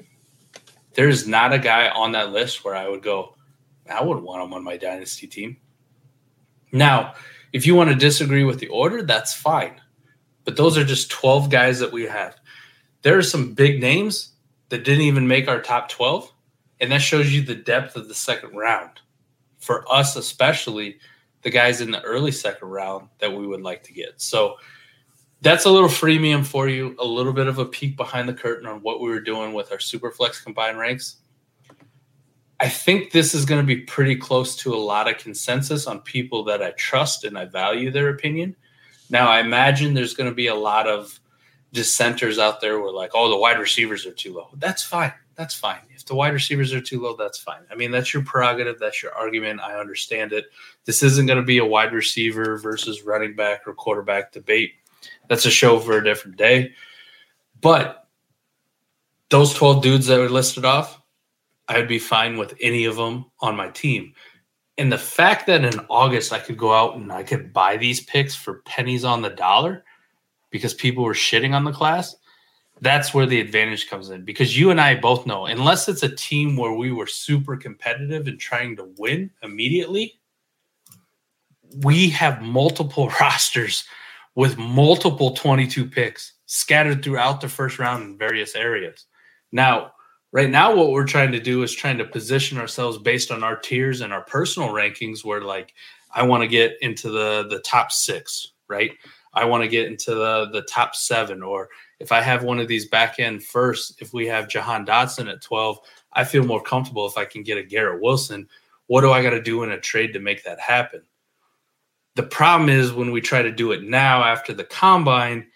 There 0.95 1.09
is 1.09 1.29
not 1.29 1.55
a 1.55 1.59
guy 1.61 1.89
on 1.89 2.13
that 2.13 2.33
list 2.33 2.65
where 2.65 2.75
I 2.75 2.89
would 2.89 3.03
go, 3.03 3.37
I 3.89 4.03
would 4.03 4.21
want 4.21 4.43
him 4.43 4.53
on 4.53 4.65
my 4.65 4.77
dynasty 4.77 5.29
team. 5.29 5.59
Now, 6.73 7.15
if 7.53 7.67
you 7.67 7.77
want 7.77 7.91
to 7.91 7.97
disagree 7.97 8.45
with 8.45 8.59
the 8.59 8.69
order, 8.69 9.03
that's 9.03 9.33
fine. 9.33 9.81
But 10.45 10.57
those 10.57 10.77
are 10.77 10.85
just 10.85 11.11
12 11.11 11.49
guys 11.51 11.79
that 11.79 11.93
we 11.93 12.03
have. 12.03 12.37
There 13.03 13.17
are 13.17 13.23
some 13.23 13.55
big 13.55 13.81
names 13.81 14.33
that 14.71 14.85
didn't 14.85 15.03
even 15.03 15.29
make 15.29 15.47
our 15.47 15.63
top 15.63 15.89
12 15.89 16.33
and 16.81 16.91
that 16.91 17.01
shows 17.01 17.33
you 17.33 17.43
the 17.43 17.55
depth 17.55 17.95
of 17.95 18.09
the 18.09 18.15
second 18.15 18.57
round. 18.57 19.01
For 19.59 19.91
us, 19.91 20.17
especially 20.17 20.99
the 21.43 21.51
guys 21.51 21.81
in 21.81 21.91
the 21.91 22.03
early 22.03 22.33
second 22.33 22.69
round 22.69 23.09
that 23.19 23.33
we 23.33 23.47
would 23.47 23.63
like 23.63 23.83
to 23.85 23.93
get. 23.93 24.21
So 24.21 24.57
that's 25.41 25.67
a 25.67 25.71
little 25.71 25.89
freemium 25.89 26.45
for 26.45 26.69
you, 26.69 26.97
a 26.99 27.05
little 27.05 27.33
bit 27.33 27.47
of 27.47 27.59
a 27.59 27.65
peek 27.65 27.97
behind 27.97 28.29
the 28.29 28.35
curtain 28.35 28.67
on 28.67 28.81
what 28.83 29.01
we 29.01 29.09
were 29.09 29.21
doing 29.21 29.53
with 29.53 29.71
our 29.71 29.79
Superflex 29.79 30.43
combined 30.43 30.79
ranks. 30.79 31.17
I 32.61 32.69
think 32.69 33.13
this 33.13 33.35
is 33.35 33.45
going 33.45 33.61
to 33.61 33.67
be 33.67 33.83
pretty 33.83 34.17
close 34.17 34.57
to 34.57 34.75
a 34.75 34.77
lot 34.77 35.09
of 35.09 35.19
consensus 35.19 35.87
on 35.87 36.01
people 36.01 36.43
that 36.45 36.61
I 36.61 36.73
trust 36.73 37.25
and 37.25 37.39
I 37.39 37.45
value 37.45 37.93
their 37.93 38.09
opinion. 38.09 38.57
Now, 39.11 39.29
I 39.29 39.41
imagine 39.41 39.95
there's 39.95 40.15
going 40.15 40.29
to 40.29 40.35
be 40.35 40.49
a 40.49 40.55
lot 40.57 40.89
of 40.89 41.21
dissenters 41.73 42.41
out 42.41 42.61
there 42.61 42.73
who 42.73 42.85
are 42.87 42.93
like, 42.93 43.13
oh, 43.15 43.31
the 43.31 43.37
wide 43.37 43.61
receivers 43.61 44.07
are 44.07 44.13
too 44.13 44.35
low. 44.35 44.49
That's 44.55 44.83
fine 44.83 45.13
that's 45.39 45.55
fine. 45.55 45.79
If 45.95 46.05
the 46.05 46.17
wide 46.17 46.33
receivers 46.33 46.75
are 46.75 46.81
too 46.81 47.01
low, 47.01 47.15
that's 47.15 47.39
fine. 47.39 47.61
I 47.71 47.77
mean, 47.77 47.93
that's 47.93 48.13
your 48.13 48.25
prerogative. 48.25 48.81
That's 48.81 49.01
your 49.01 49.15
argument. 49.15 49.61
I 49.61 49.79
understand 49.79 50.33
it. 50.33 50.47
This 50.85 51.01
isn't 51.05 51.27
going 51.27 51.39
to 51.39 51.45
be 51.45 51.59
a 51.59 51.65
wide 51.65 51.93
receiver 51.93 52.59
versus 52.59 53.03
running 53.03 53.37
back 53.37 53.61
or 53.65 53.73
quarterback 53.73 54.33
debate. 54.33 54.73
That's 55.29 55.47
a 55.47 55.51
show 55.51 55.79
for 55.79 55.97
a 55.97 56.03
different 56.03 56.39
day. 56.39 56.73
But 57.61 58.09
those 59.29 59.55
12 59.55 59.81
dudes 59.81 60.07
that 60.09 60.19
were 60.19 60.29
listed 60.29 60.65
off, 60.65 61.01
I 61.69 61.79
would 61.79 61.89
be 61.89 62.01
fine 62.01 62.37
with 62.37 62.55
any 62.61 62.85
of 62.87 62.97
them 62.97 63.27
on 63.41 63.55
my 63.55 63.69
team. 63.69 64.15
And 64.77 64.91
the 64.91 64.99
fact 64.99 65.47
that 65.47 65.65
in 65.65 65.79
August 65.89 66.33
I 66.33 66.41
could 66.41 66.59
go 66.59 66.73
out 66.73 66.97
and 66.97 67.13
I 67.13 67.23
could 67.23 67.53
buy 67.53 67.77
these 67.77 68.01
picks 68.01 68.35
for 68.35 68.63
pennies 68.65 69.05
on 69.05 69.23
the 69.23 69.31
dollar 69.31 69.85
because 70.51 70.75
people 70.75 71.05
were 71.05 71.15
shitting 71.15 71.55
on 71.55 71.63
the 71.63 71.73
class, 71.73 72.17
that's 72.81 73.13
where 73.13 73.27
the 73.27 73.41
advantage 73.41 73.89
comes 73.89 74.11
in. 74.11 74.25
Because 74.25 74.59
you 74.59 74.71
and 74.71 74.81
I 74.81 74.95
both 74.95 75.27
know, 75.27 75.47
unless 75.47 75.89
it's 75.89 76.03
a 76.03 76.15
team 76.15 76.57
where 76.57 76.73
we 76.73 76.93
were 76.93 77.07
super 77.07 77.57
competitive 77.57 78.27
and 78.27 78.39
trying 78.39 78.77
to 78.77 78.89
win 78.99 79.31
immediately, 79.43 80.21
we 81.83 82.09
have 82.11 82.43
multiple 82.43 83.09
rosters 83.21 83.85
with 84.35 84.57
multiple 84.57 85.33
22 85.33 85.87
picks 85.87 86.35
scattered 86.47 87.03
throughout 87.03 87.41
the 87.41 87.49
first 87.49 87.79
round 87.79 88.05
in 88.05 88.17
various 88.17 88.55
areas. 88.55 89.07
Now, 89.53 89.93
right 90.33 90.49
now 90.49 90.75
what 90.75 90.91
we're 90.91 91.07
trying 91.07 91.33
to 91.33 91.41
do 91.41 91.63
is 91.63 91.75
trying 91.75 91.99
to 91.99 92.05
position 92.05 92.59
ourselves 92.59 92.99
based 92.99 93.31
on 93.31 93.43
our 93.43 93.57
tiers 93.57 94.01
and 94.01 94.13
our 94.13 94.23
personal 94.23 94.69
rankings 94.71 95.25
where 95.25 95.43
like 95.43 95.75
I 96.15 96.23
want 96.23 96.43
to 96.43 96.49
get 96.49 96.77
into 96.81 97.11
the 97.11 97.47
the 97.49 97.61
top 97.61 97.93
6, 97.93 98.53
right? 98.69 98.93
I 99.35 99.45
want 99.45 99.63
to 99.63 99.69
get 99.69 99.89
into 99.89 100.15
the 100.15 100.49
the 100.53 100.63
top 100.63 100.95
7 100.95 101.43
or 101.43 101.69
if 102.01 102.13
I 102.13 102.21
have 102.21 102.45
one 102.45 102.59
of 102.59 102.69
these 102.69 102.87
back 102.87 103.19
end 103.19 103.43
first, 103.43 104.01
if 104.01 104.13
we 104.13 104.27
have 104.27 104.49
Jahan 104.49 104.87
Dotson 104.87 105.31
at 105.31 105.43
12, 105.43 105.79
I 106.13 106.25
feel 106.25 106.45
more 106.45 106.63
comfortable 106.63 107.07
if 107.07 107.19
I 107.19 107.25
can 107.25 107.43
get 107.43 107.59
a 107.59 107.63
Garrett 107.63 108.01
Wilson. 108.01 108.49
What 108.87 109.03
do 109.03 109.11
I 109.11 109.23
got 109.23 109.31
to 109.31 109.43
do 109.43 109.63
in 109.63 109.73
a 109.73 109.81
trade 109.81 110.13
to 110.13 110.21
make 110.21 110.45
that 110.45 110.61
happen? 110.61 111.03
The 112.15 112.23
problem 112.23 112.69
is 112.69 112.93
when 112.93 113.13
we 113.13 113.21
try 113.21 113.43
to 113.43 113.53
do 113.53 113.73
it 113.73 113.83
now 113.83 114.25
after 114.25 114.53
the 114.53 114.65
combine, 114.65 115.47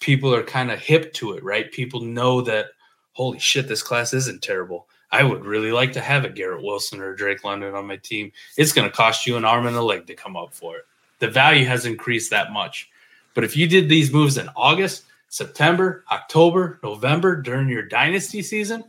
people 0.00 0.34
are 0.34 0.42
kind 0.42 0.70
of 0.70 0.78
hip 0.78 1.12
to 1.14 1.32
it, 1.32 1.44
right? 1.44 1.70
People 1.72 2.00
know 2.00 2.40
that 2.42 2.66
holy 3.12 3.38
shit, 3.38 3.68
this 3.68 3.82
class 3.82 4.12
isn't 4.12 4.42
terrible. 4.42 4.88
I 5.10 5.22
would 5.22 5.44
really 5.44 5.72
like 5.72 5.92
to 5.92 6.00
have 6.00 6.24
a 6.24 6.30
Garrett 6.30 6.62
Wilson 6.62 7.00
or 7.00 7.14
Drake 7.14 7.44
London 7.44 7.74
on 7.74 7.86
my 7.86 7.96
team. 7.96 8.32
It's 8.56 8.72
going 8.72 8.88
to 8.88 8.96
cost 8.96 9.26
you 9.26 9.36
an 9.36 9.44
arm 9.44 9.66
and 9.66 9.76
a 9.76 9.82
leg 9.82 10.06
to 10.06 10.14
come 10.14 10.36
up 10.36 10.54
for 10.54 10.78
it. 10.78 10.84
The 11.18 11.28
value 11.28 11.66
has 11.66 11.84
increased 11.84 12.30
that 12.30 12.50
much. 12.50 12.90
But 13.34 13.44
if 13.44 13.56
you 13.56 13.66
did 13.66 13.88
these 13.88 14.12
moves 14.12 14.38
in 14.38 14.48
August, 14.56 15.04
September, 15.32 16.04
October, 16.12 16.78
November 16.82 17.40
during 17.40 17.66
your 17.66 17.82
dynasty 17.82 18.42
season, 18.42 18.84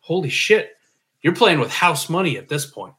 holy 0.00 0.28
shit, 0.28 0.72
you're 1.22 1.36
playing 1.36 1.60
with 1.60 1.70
house 1.70 2.10
money 2.10 2.36
at 2.36 2.48
this 2.48 2.66
point. 2.66 2.94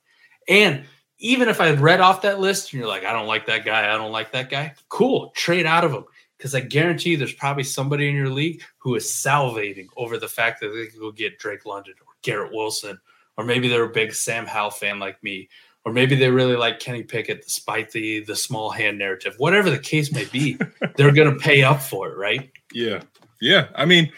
And 0.47 0.85
even 1.17 1.49
if 1.49 1.59
I 1.59 1.73
read 1.73 1.99
off 1.99 2.21
that 2.21 2.39
list 2.39 2.71
and 2.71 2.79
you're 2.79 2.87
like, 2.87 3.03
I 3.03 3.11
don't 3.11 3.27
like 3.27 3.47
that 3.47 3.65
guy, 3.65 3.93
I 3.93 3.97
don't 3.97 4.13
like 4.13 4.31
that 4.31 4.49
guy, 4.49 4.75
cool, 4.87 5.31
trade 5.35 5.65
out 5.65 5.83
of 5.83 5.91
him 5.91 6.05
because 6.37 6.55
I 6.55 6.61
guarantee 6.61 7.11
you 7.11 7.17
there's 7.17 7.33
probably 7.33 7.65
somebody 7.65 8.07
in 8.07 8.15
your 8.15 8.29
league 8.29 8.61
who 8.77 8.95
is 8.95 9.03
salivating 9.07 9.87
over 9.97 10.17
the 10.17 10.29
fact 10.29 10.61
that 10.61 10.69
they 10.69 10.85
could 10.85 11.01
go 11.01 11.11
get 11.11 11.37
Drake 11.37 11.65
London 11.65 11.95
or 11.99 12.13
Garrett 12.21 12.53
Wilson, 12.53 12.97
or 13.35 13.43
maybe 13.43 13.67
they're 13.67 13.83
a 13.83 13.89
big 13.89 14.13
Sam 14.13 14.45
Howell 14.45 14.71
fan 14.71 14.99
like 14.99 15.21
me, 15.21 15.49
or 15.83 15.91
maybe 15.91 16.15
they 16.15 16.29
really 16.29 16.55
like 16.55 16.79
Kenny 16.79 17.03
Pickett 17.03 17.43
despite 17.43 17.91
the 17.91 18.21
the 18.21 18.37
small 18.37 18.69
hand 18.69 18.97
narrative. 18.97 19.35
Whatever 19.37 19.69
the 19.69 19.79
case 19.79 20.13
may 20.13 20.23
be, 20.25 20.57
they're 20.95 21.11
going 21.11 21.33
to 21.33 21.39
pay 21.39 21.61
up 21.63 21.81
for 21.81 22.09
it, 22.09 22.17
right? 22.17 22.51
Yeah, 22.75 23.01
yeah. 23.39 23.69
I 23.73 23.85
mean, 23.85 24.11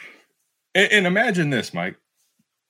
and, 0.74 0.92
and 0.92 1.08
imagine 1.08 1.52
this, 1.52 1.76
Mike. 1.76 1.96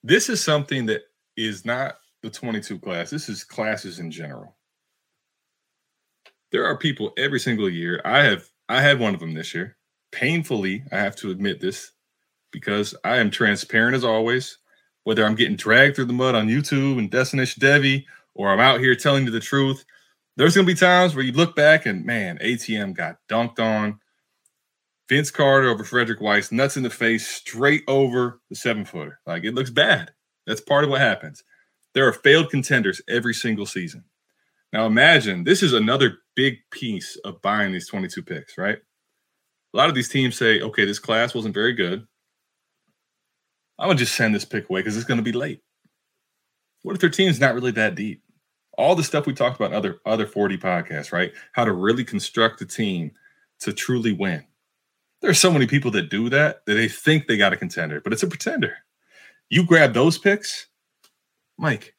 This 0.03 0.27
is 0.27 0.43
something 0.43 0.85
that 0.87 1.03
is 1.37 1.63
not 1.65 1.95
the 2.21 2.29
22 2.29 2.77
class. 2.79 3.09
This 3.09 3.29
is 3.29 3.45
classes 3.45 3.99
in 3.99 4.11
general. 4.11 4.57
There 6.51 6.65
are 6.65 6.77
people 6.77 7.13
every 7.17 7.39
single 7.39 7.69
year. 7.69 8.01
I 8.03 8.23
have 8.23 8.49
I 8.67 8.81
had 8.81 8.99
one 8.99 9.13
of 9.13 9.21
them 9.21 9.33
this 9.33 9.55
year. 9.55 9.77
Painfully, 10.11 10.83
I 10.91 10.97
have 10.97 11.15
to 11.17 11.31
admit 11.31 11.61
this 11.61 11.93
because 12.51 12.93
I 13.05 13.17
am 13.17 13.31
transparent 13.31 13.95
as 13.95 14.03
always. 14.03 14.57
Whether 15.05 15.25
I'm 15.25 15.35
getting 15.35 15.55
dragged 15.55 15.95
through 15.95 16.05
the 16.05 16.13
mud 16.13 16.35
on 16.35 16.49
YouTube 16.49 16.99
and 16.99 17.09
Destination 17.09 17.61
Devy, 17.61 18.03
or 18.35 18.49
I'm 18.49 18.59
out 18.59 18.81
here 18.81 18.93
telling 18.93 19.23
you 19.23 19.31
the 19.31 19.39
truth, 19.39 19.85
there's 20.35 20.55
to 20.55 20.63
be 20.63 20.75
times 20.75 21.15
where 21.15 21.23
you 21.23 21.31
look 21.31 21.55
back 21.55 21.85
and 21.85 22.05
man, 22.05 22.39
ATM 22.39 22.93
got 22.93 23.19
dunked 23.29 23.59
on. 23.59 24.01
Vince 25.09 25.31
Carter 25.31 25.69
over 25.69 25.83
Frederic 25.83 26.19
Weis, 26.19 26.51
nuts 26.51 26.75
in 26.77 26.83
the 26.83 26.89
face, 26.89 27.27
straight 27.27 27.83
over 27.87 28.41
the 28.49 28.55
seven 28.55 28.83
footer. 28.83 29.19
Like 29.25 29.43
it 29.43 29.53
looks 29.53 29.69
bad. 29.69 30.11
That's 30.45 30.61
part 30.61 30.83
of 30.83 30.89
what 30.89 31.01
happens. 31.01 31.43
There 31.93 32.07
are 32.07 32.13
failed 32.13 32.49
contenders 32.49 33.01
every 33.07 33.33
single 33.33 33.65
season. 33.65 34.03
Now 34.73 34.85
imagine 34.85 35.43
this 35.43 35.63
is 35.63 35.73
another 35.73 36.19
big 36.35 36.57
piece 36.71 37.15
of 37.23 37.41
buying 37.41 37.71
these 37.71 37.87
22 37.87 38.21
picks, 38.21 38.57
right? 38.57 38.77
A 39.73 39.77
lot 39.77 39.89
of 39.89 39.95
these 39.95 40.09
teams 40.09 40.35
say, 40.35 40.61
okay, 40.61 40.85
this 40.85 40.99
class 40.99 41.33
wasn't 41.33 41.53
very 41.53 41.73
good. 41.73 42.05
I'm 43.79 43.87
gonna 43.87 43.99
just 43.99 44.15
send 44.15 44.35
this 44.35 44.45
pick 44.45 44.69
away 44.69 44.81
because 44.81 44.97
it's 44.97 45.05
gonna 45.05 45.21
be 45.21 45.31
late. 45.31 45.61
What 46.83 46.95
if 46.95 47.01
their 47.01 47.09
team's 47.09 47.39
not 47.39 47.53
really 47.53 47.71
that 47.71 47.95
deep? 47.95 48.23
All 48.77 48.95
the 48.95 49.03
stuff 49.03 49.25
we 49.25 49.33
talked 49.33 49.55
about 49.55 49.71
in 49.71 49.77
other 49.77 49.99
other 50.05 50.27
4D 50.27 50.59
podcasts, 50.59 51.11
right? 51.11 51.31
How 51.53 51.63
to 51.63 51.71
really 51.71 52.03
construct 52.03 52.61
a 52.61 52.65
team 52.65 53.11
to 53.59 53.73
truly 53.73 54.11
win. 54.11 54.45
There 55.21 55.31
are 55.31 55.35
so 55.35 55.51
many 55.51 55.65
people 55.67 55.91
that 55.91 56.09
do 56.09 56.29
that 56.29 56.65
that 56.65 56.73
they 56.73 56.87
think 56.87 57.27
they 57.27 57.37
got 57.37 57.53
a 57.53 57.57
contender, 57.57 58.01
but 58.01 58.13
it's 58.13 58.23
a 58.23 58.27
pretender. 58.27 58.77
You 59.49 59.65
grab 59.65 59.93
those 59.93 60.17
picks, 60.17 60.67
Mike. 61.57 61.95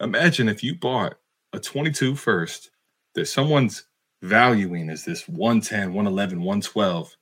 Imagine 0.00 0.48
if 0.48 0.62
you 0.62 0.74
bought 0.74 1.14
a 1.52 1.58
22 1.58 2.14
first 2.14 2.70
that 3.14 3.26
someone's 3.26 3.84
valuing 4.22 4.90
as 4.90 5.04
this 5.04 5.28
110, 5.28 5.94
111, 5.94 6.38
112, 6.38 7.16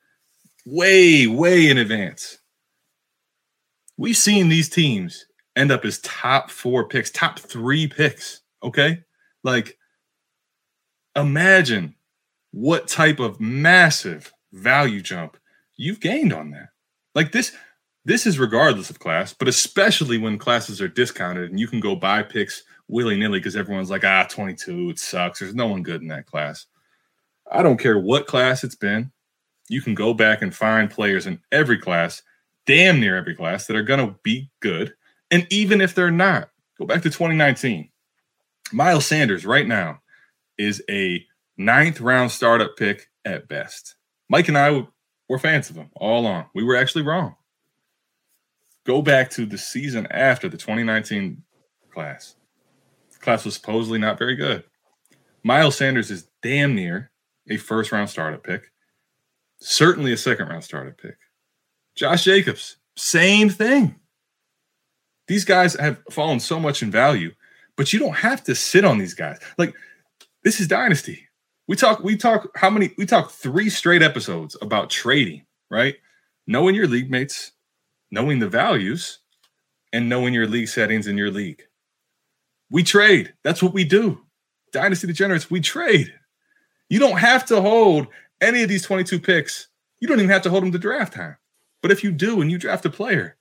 way, 0.67 1.27
way 1.27 1.69
in 1.69 1.79
advance. 1.79 2.39
We've 3.97 4.17
seen 4.17 4.49
these 4.49 4.69
teams 4.69 5.27
end 5.55 5.71
up 5.71 5.85
as 5.85 6.01
top 6.01 6.51
four 6.51 6.87
picks, 6.89 7.11
top 7.11 7.39
three 7.39 7.87
picks. 7.87 8.43
Okay. 8.63 9.03
Like, 9.43 9.79
imagine 11.15 11.95
what 12.51 12.89
type 12.89 13.21
of 13.21 13.41
massive 13.41 14.33
value 14.57 15.01
jump 15.01 15.37
you've 15.77 16.01
gained 16.01 16.33
on 16.33 16.51
that. 16.51 16.69
Like, 17.15 17.33
this, 17.33 17.53
this 18.05 18.27
is 18.27 18.39
regardless 18.39 18.91
of 18.91 18.99
class, 18.99 19.33
but 19.33 19.49
especially 19.49 20.19
when 20.19 20.39
classes 20.39 20.81
are 20.81 20.89
discounted 20.89 21.51
and 21.51 21.61
you 21.61 21.69
can 21.69 21.81
go 21.81 21.97
buy 21.97 22.23
picks 22.23 22.63
willy 22.89 23.17
nilly 23.17 23.39
because 23.39 23.57
everyone's 23.57 23.91
like, 23.91 24.05
ah, 24.05 24.27
22, 24.29 24.91
it 24.91 24.99
sucks. 24.99 25.41
There's 25.41 25.55
no 25.55 25.67
one 25.67 25.83
good 25.83 26.03
in 26.03 26.09
that 26.09 26.27
class. 26.27 26.67
I 27.51 27.63
don't 27.63 27.81
care 27.81 27.99
what 27.99 28.27
class 28.27 28.65
it's 28.65 28.75
been. 28.75 29.13
You 29.69 29.81
can 29.81 29.95
go 29.95 30.15
back 30.15 30.43
and 30.43 30.55
find 30.55 30.91
players 30.91 31.27
in 31.27 31.41
every 31.51 31.79
class, 31.79 32.23
damn 32.67 33.01
near 33.01 33.17
every 33.17 33.35
class, 33.35 33.67
that 33.67 33.77
are 33.77 33.83
going 33.83 34.07
to 34.07 34.17
be 34.23 34.51
good. 34.61 34.95
And 35.31 35.47
even 35.51 35.81
if 35.81 35.95
they're 35.95 36.11
not, 36.11 36.51
go 36.79 36.87
back 36.87 37.03
to 37.03 37.11
2019. 37.11 37.89
Miles 38.73 39.07
Sanders 39.07 39.45
right 39.47 39.67
now 39.67 40.01
is 40.59 40.83
a 40.89 41.25
ninth 41.57 42.01
round 42.01 42.31
startup 42.31 42.77
pick 42.77 43.09
at 43.25 43.49
best. 43.49 43.97
Mike 44.29 44.49
and 44.49 44.59
I 44.59 44.87
were 45.29 45.39
fans 45.39 45.71
of 45.71 45.77
him 45.77 45.91
all 45.95 46.21
along. 46.21 46.47
We 46.55 46.65
were 46.65 46.77
actually 46.77 47.03
wrong. 47.03 47.37
Go 48.85 49.03
back 49.03 49.31
to 49.31 49.47
the 49.47 49.59
season 49.59 50.07
after 50.11 50.49
the 50.49 50.57
2019 50.57 51.43
class 51.91 52.37
class 53.27 53.45
was 53.45 53.55
supposedly 53.55 53.99
not 53.99 54.19
very 54.19 54.37
good. 54.37 54.63
Miles 55.43 55.77
Sanders 55.77 56.13
is 56.13 56.29
damn 56.43 56.77
near 56.77 57.11
a 57.51 57.57
first 57.57 57.91
round 57.91 58.09
startup 58.09 58.45
pick, 58.45 58.71
certainly 59.59 60.13
a 60.13 60.17
second 60.17 60.49
round 60.49 60.63
startup 60.63 60.97
pick. 60.97 61.17
Josh 61.97 62.23
Jacobs, 62.23 62.77
same 62.97 63.51
thing. 63.51 63.97
These 65.27 65.45
guys 65.45 65.75
have 65.75 66.01
fallen 66.09 66.39
so 66.39 66.61
much 66.61 66.85
in 66.85 66.93
value, 66.93 67.33
but 67.77 67.93
you 67.93 67.99
don't 67.99 68.15
have 68.15 68.45
to 68.45 68.55
sit 68.55 68.85
on 68.85 68.99
these 68.99 69.15
guys. 69.15 69.41
Like 69.59 69.75
this 70.45 70.61
is 70.61 70.69
dynasty. 70.69 71.26
We 71.69 71.77
talk, 71.77 72.03
we 72.03 72.17
talk 72.17 72.49
how 72.57 72.71
many 72.71 72.93
we 72.97 73.07
talk 73.07 73.31
three 73.31 73.71
straight 73.71 74.03
episodes 74.03 74.57
about 74.63 74.91
trading, 74.91 75.45
right? 75.71 75.97
Knowing 76.47 76.75
your 76.75 76.87
league 76.87 77.11
mates, 77.11 77.53
knowing 78.11 78.39
the 78.39 78.49
values, 78.49 79.19
and 79.93 80.09
knowing 80.09 80.35
your 80.35 80.47
league 80.47 80.69
settings 80.69 81.07
in 81.07 81.17
your 81.17 81.31
league. 81.31 81.63
We 82.71 82.83
trade. 82.83 83.33
That's 83.43 83.63
what 83.63 83.73
we 83.73 83.85
do. 83.85 84.21
Dynasty 84.73 85.07
Degenerates, 85.07 85.51
we 85.51 85.61
trade. 85.61 86.13
You 86.89 86.99
don't 86.99 87.19
have 87.19 87.47
to 87.47 87.61
hold 87.61 88.09
any 88.41 88.63
of 88.63 88.69
these 88.69 88.85
22 88.85 89.19
picks. 89.19 89.69
You 90.01 90.09
don't 90.09 90.19
even 90.19 90.31
have 90.31 90.43
to 90.43 90.51
hold 90.51 90.63
them 90.63 90.73
to 90.73 90.79
draft 90.79 91.15
time. 91.15 91.37
But 91.83 91.91
if 91.91 92.05
you 92.05 92.13
do 92.13 92.41
and 92.41 92.51
you 92.51 92.59
draft 92.59 92.85
a 92.85 92.91
player, 92.91 93.37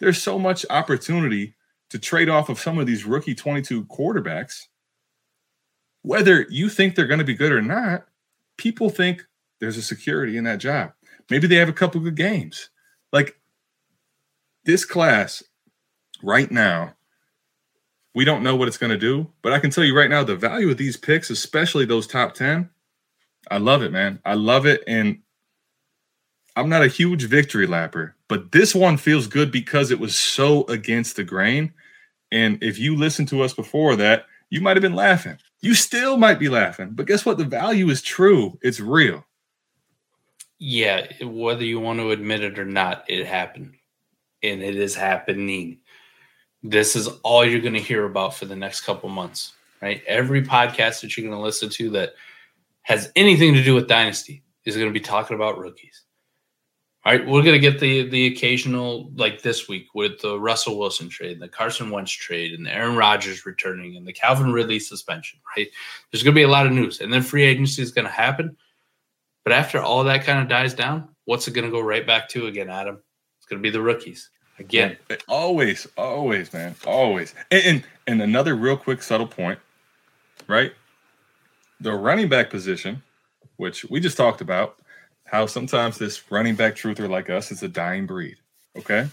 there's 0.00 0.20
so 0.22 0.38
much 0.38 0.66
opportunity 0.70 1.54
to 1.90 1.98
trade 1.98 2.28
off 2.28 2.48
of 2.48 2.58
some 2.58 2.78
of 2.78 2.86
these 2.86 3.04
rookie 3.04 3.34
22 3.34 3.84
quarterbacks. 3.84 4.66
Whether 6.04 6.42
you 6.50 6.68
think 6.68 6.94
they're 6.94 7.06
going 7.06 7.18
to 7.18 7.24
be 7.24 7.32
good 7.32 7.50
or 7.50 7.62
not, 7.62 8.06
people 8.58 8.90
think 8.90 9.24
there's 9.58 9.78
a 9.78 9.82
security 9.82 10.36
in 10.36 10.44
that 10.44 10.58
job. 10.58 10.92
Maybe 11.30 11.46
they 11.46 11.56
have 11.56 11.70
a 11.70 11.72
couple 11.72 11.98
good 12.02 12.14
games. 12.14 12.68
Like 13.10 13.38
this 14.64 14.84
class 14.84 15.42
right 16.22 16.50
now, 16.50 16.94
we 18.14 18.26
don't 18.26 18.42
know 18.42 18.54
what 18.54 18.68
it's 18.68 18.76
going 18.76 18.92
to 18.92 18.98
do, 18.98 19.30
but 19.40 19.54
I 19.54 19.58
can 19.58 19.70
tell 19.70 19.82
you 19.82 19.96
right 19.96 20.10
now 20.10 20.22
the 20.22 20.36
value 20.36 20.70
of 20.70 20.76
these 20.76 20.98
picks, 20.98 21.30
especially 21.30 21.86
those 21.86 22.06
top 22.06 22.34
10, 22.34 22.68
I 23.50 23.56
love 23.56 23.82
it, 23.82 23.90
man. 23.90 24.20
I 24.26 24.34
love 24.34 24.66
it. 24.66 24.82
And 24.86 25.20
I'm 26.54 26.68
not 26.68 26.84
a 26.84 26.88
huge 26.88 27.24
victory 27.24 27.66
lapper, 27.66 28.12
but 28.28 28.52
this 28.52 28.74
one 28.74 28.98
feels 28.98 29.26
good 29.26 29.50
because 29.50 29.90
it 29.90 29.98
was 29.98 30.18
so 30.18 30.64
against 30.66 31.16
the 31.16 31.24
grain. 31.24 31.72
And 32.30 32.62
if 32.62 32.78
you 32.78 32.94
listened 32.94 33.28
to 33.28 33.42
us 33.42 33.54
before 33.54 33.96
that, 33.96 34.26
you 34.50 34.60
might 34.60 34.76
have 34.76 34.82
been 34.82 34.94
laughing. 34.94 35.38
You 35.64 35.74
still 35.74 36.18
might 36.18 36.38
be 36.38 36.50
laughing, 36.50 36.90
but 36.92 37.06
guess 37.06 37.24
what? 37.24 37.38
The 37.38 37.44
value 37.44 37.88
is 37.88 38.02
true, 38.02 38.58
it's 38.60 38.80
real. 38.80 39.24
Yeah, 40.58 41.06
whether 41.22 41.64
you 41.64 41.80
want 41.80 42.00
to 42.00 42.10
admit 42.10 42.44
it 42.44 42.58
or 42.58 42.66
not, 42.66 43.04
it 43.08 43.26
happened. 43.26 43.74
And 44.42 44.62
it 44.62 44.76
is 44.76 44.94
happening. 44.94 45.78
This 46.62 46.94
is 46.94 47.08
all 47.22 47.46
you're 47.46 47.62
going 47.62 47.74
to 47.74 47.80
hear 47.80 48.04
about 48.04 48.34
for 48.34 48.44
the 48.44 48.54
next 48.54 48.82
couple 48.82 49.08
months, 49.08 49.54
right? 49.80 50.02
Every 50.06 50.42
podcast 50.42 51.00
that 51.00 51.16
you're 51.16 51.26
going 51.26 51.38
to 51.38 51.42
listen 51.42 51.70
to 51.70 51.90
that 51.90 52.12
has 52.82 53.10
anything 53.16 53.54
to 53.54 53.64
do 53.64 53.74
with 53.74 53.88
Dynasty 53.88 54.42
is 54.66 54.76
going 54.76 54.88
to 54.88 54.92
be 54.92 55.00
talking 55.00 55.34
about 55.34 55.58
rookies. 55.58 56.03
All 57.06 57.12
right, 57.12 57.26
we're 57.26 57.42
gonna 57.42 57.58
get 57.58 57.80
the 57.80 58.08
the 58.08 58.28
occasional 58.28 59.10
like 59.16 59.42
this 59.42 59.68
week 59.68 59.88
with 59.94 60.20
the 60.22 60.40
Russell 60.40 60.78
Wilson 60.78 61.10
trade, 61.10 61.38
the 61.38 61.48
Carson 61.48 61.90
Wentz 61.90 62.10
trade, 62.10 62.54
and 62.54 62.64
the 62.64 62.74
Aaron 62.74 62.96
Rodgers 62.96 63.44
returning, 63.44 63.96
and 63.96 64.06
the 64.06 64.12
Calvin 64.12 64.50
Ridley 64.50 64.78
suspension. 64.78 65.38
Right, 65.54 65.68
there's 66.10 66.22
gonna 66.22 66.34
be 66.34 66.44
a 66.44 66.48
lot 66.48 66.64
of 66.64 66.72
news, 66.72 67.02
and 67.02 67.12
then 67.12 67.20
free 67.20 67.42
agency 67.42 67.82
is 67.82 67.92
gonna 67.92 68.08
happen. 68.08 68.56
But 69.44 69.52
after 69.52 69.80
all 69.80 70.02
that 70.04 70.24
kind 70.24 70.38
of 70.38 70.48
dies 70.48 70.72
down, 70.72 71.08
what's 71.26 71.46
it 71.46 71.50
gonna 71.50 71.70
go 71.70 71.80
right 71.80 72.06
back 72.06 72.26
to 72.30 72.46
again, 72.46 72.70
Adam? 72.70 73.02
It's 73.36 73.46
gonna 73.46 73.60
be 73.60 73.68
the 73.68 73.82
rookies 73.82 74.30
again. 74.58 74.96
Always, 75.28 75.86
always, 75.98 76.54
man, 76.54 76.74
always. 76.86 77.34
And 77.50 77.64
and, 77.64 77.84
and 78.06 78.22
another 78.22 78.54
real 78.54 78.78
quick 78.78 79.02
subtle 79.02 79.26
point, 79.26 79.58
right? 80.46 80.72
The 81.82 81.92
running 81.92 82.30
back 82.30 82.48
position, 82.48 83.02
which 83.56 83.84
we 83.84 84.00
just 84.00 84.16
talked 84.16 84.40
about 84.40 84.78
how 85.26 85.46
sometimes 85.46 85.98
this 85.98 86.30
running 86.30 86.54
back 86.54 86.76
truther 86.76 87.08
like 87.08 87.30
us 87.30 87.50
is 87.50 87.62
a 87.62 87.68
dying 87.68 88.06
breed. 88.06 88.36
Okay. 88.76 89.08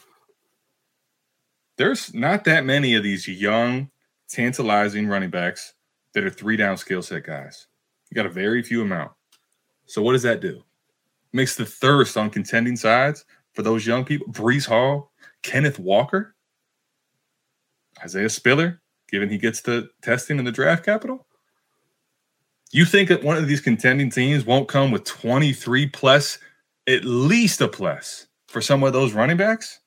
There's 1.77 2.13
not 2.13 2.43
that 2.43 2.65
many 2.65 2.95
of 2.95 3.03
these 3.03 3.27
young, 3.27 3.89
tantalizing 4.29 5.07
running 5.07 5.29
backs 5.29 5.73
that 6.13 6.23
are 6.23 6.29
three 6.29 6.57
down 6.57 6.77
skill 6.77 7.01
set 7.01 7.23
guys. 7.23 7.67
You 8.09 8.15
got 8.15 8.25
a 8.25 8.29
very 8.29 8.61
few 8.61 8.81
amount. 8.81 9.11
So 9.85 10.01
what 10.01 10.13
does 10.13 10.23
that 10.23 10.41
do? 10.41 10.63
Makes 11.33 11.55
the 11.55 11.65
thirst 11.65 12.17
on 12.17 12.29
contending 12.29 12.75
sides 12.75 13.25
for 13.53 13.61
those 13.61 13.87
young 13.87 14.03
people. 14.03 14.27
Breece 14.27 14.67
Hall, 14.67 15.11
Kenneth 15.43 15.79
Walker, 15.79 16.35
Isaiah 18.03 18.29
Spiller, 18.29 18.81
given 19.09 19.29
he 19.29 19.37
gets 19.37 19.61
the 19.61 19.89
testing 20.01 20.39
in 20.39 20.45
the 20.45 20.51
draft 20.51 20.85
capital. 20.85 21.25
You 22.73 22.85
think 22.85 23.09
that 23.09 23.23
one 23.23 23.35
of 23.35 23.47
these 23.47 23.59
contending 23.59 24.09
teams 24.09 24.45
won't 24.45 24.69
come 24.69 24.91
with 24.91 25.03
23 25.03 25.87
plus, 25.87 26.37
at 26.87 27.03
least 27.03 27.59
a 27.59 27.67
plus 27.67 28.27
for 28.47 28.61
some 28.61 28.83
of 28.83 28.93
those 28.93 29.11
running 29.13 29.37
backs? 29.37 29.79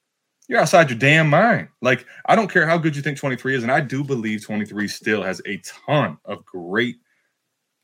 You're 0.49 0.61
outside 0.61 0.91
your 0.91 0.99
damn 0.99 1.31
mind. 1.31 1.69
Like, 1.81 2.05
I 2.27 2.37
don't 2.37 2.51
care 2.51 2.67
how 2.67 2.77
good 2.77 2.95
you 2.95 3.01
think 3.01 3.17
23 3.17 3.57
is, 3.57 3.63
and 3.63 3.73
I 3.73 3.81
do 3.81 4.05
believe 4.05 4.45
23 4.45 4.87
still 4.89 5.23
has 5.23 5.41
a 5.47 5.63
ton 5.87 6.19
of 6.27 6.45
great 6.45 6.97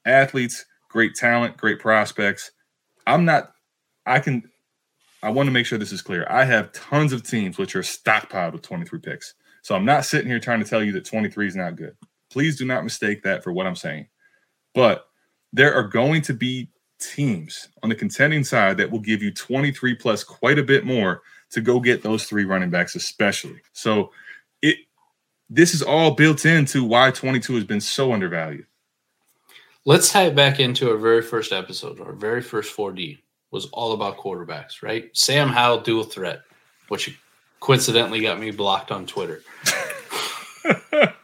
athletes, 0.05 0.67
great 0.91 1.15
talent, 1.15 1.57
great 1.57 1.79
prospects. 1.79 2.51
I'm 3.07 3.25
not, 3.25 3.53
I 4.05 4.19
can, 4.19 4.43
I 5.23 5.31
want 5.31 5.47
to 5.47 5.51
make 5.51 5.65
sure 5.65 5.79
this 5.79 5.93
is 5.93 6.03
clear. 6.03 6.27
I 6.29 6.45
have 6.45 6.73
tons 6.73 7.15
of 7.15 7.23
teams 7.23 7.57
which 7.57 7.75
are 7.75 7.81
stockpiled 7.81 8.53
with 8.53 8.63
23 8.63 8.99
picks. 8.99 9.33
So 9.63 9.75
I'm 9.75 9.87
not 9.87 10.05
sitting 10.05 10.29
here 10.29 10.41
trying 10.41 10.63
to 10.63 10.69
tell 10.69 10.85
you 10.85 10.93
that 10.93 11.07
23 11.07 11.47
is 11.47 11.57
not 11.57 11.77
good. 11.77 11.97
Please 12.31 12.59
do 12.59 12.67
not 12.67 12.85
mistake 12.85 13.23
that 13.23 13.43
for 13.43 13.53
what 13.53 13.67
I'm 13.67 13.77
saying. 13.77 14.07
But 14.75 15.07
there 15.53 15.75
are 15.75 15.83
going 15.83 16.23
to 16.23 16.35
be 16.35 16.69
teams 17.01 17.69
on 17.83 17.89
the 17.89 17.95
contending 17.95 18.45
side 18.45 18.77
that 18.77 18.91
will 18.91 19.01
give 19.01 19.23
you 19.23 19.33
23 19.33 19.95
plus 19.95 20.23
quite 20.23 20.59
a 20.59 20.63
bit 20.63 20.85
more 20.85 21.23
to 21.51 21.61
go 21.61 21.81
get 21.81 22.03
those 22.03 22.25
three 22.25 22.45
running 22.45 22.71
backs, 22.71 22.95
especially. 22.95 23.61
So 23.73 24.13
it 24.63 24.77
this 25.49 25.75
is 25.75 25.83
all 25.83 26.13
built 26.13 26.45
into 26.45 26.85
why 26.85 27.11
22 27.11 27.55
has 27.55 27.65
been 27.65 27.81
so 27.81 28.13
undervalued. 28.13 28.67
Let's 29.85 30.13
tie 30.13 30.27
it 30.27 30.37
back 30.37 30.61
into 30.61 30.91
our 30.91 30.97
very 30.97 31.23
first 31.23 31.53
episode. 31.53 32.01
Our 32.01 32.13
very 32.13 32.43
first 32.43 32.77
4D 32.77 33.19
was 33.51 33.67
all 33.73 33.93
about 33.93 34.19
quarterbacks, 34.19 34.83
right? 34.83 35.11
Sam 35.13 35.49
Howell 35.49 35.81
dual 35.81 36.05
threat, 36.05 36.43
which 36.89 37.19
coincidentally 37.59 38.21
got 38.21 38.39
me 38.39 38.51
blocked 38.53 38.93
on 38.93 39.07
Twitter. 39.07 39.43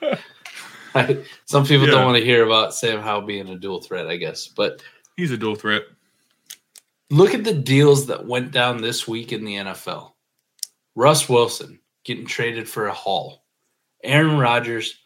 Some 1.44 1.64
people 1.64 1.86
yeah. 1.86 1.94
don't 1.94 2.04
want 2.04 2.18
to 2.18 2.24
hear 2.24 2.44
about 2.44 2.74
Sam 2.74 3.00
Howell 3.00 3.22
being 3.22 3.48
a 3.48 3.58
dual 3.58 3.80
threat, 3.80 4.06
I 4.06 4.16
guess, 4.16 4.46
but 4.46 4.82
he's 5.16 5.30
a 5.30 5.36
dual 5.36 5.54
threat. 5.54 5.82
Look 7.10 7.34
at 7.34 7.44
the 7.44 7.54
deals 7.54 8.06
that 8.06 8.26
went 8.26 8.50
down 8.50 8.82
this 8.82 9.06
week 9.06 9.32
in 9.32 9.44
the 9.44 9.54
NFL. 9.56 10.12
Russ 10.94 11.28
Wilson 11.28 11.78
getting 12.04 12.26
traded 12.26 12.68
for 12.68 12.86
a 12.86 12.92
haul. 12.92 13.44
Aaron 14.02 14.38
Rodgers, 14.38 14.98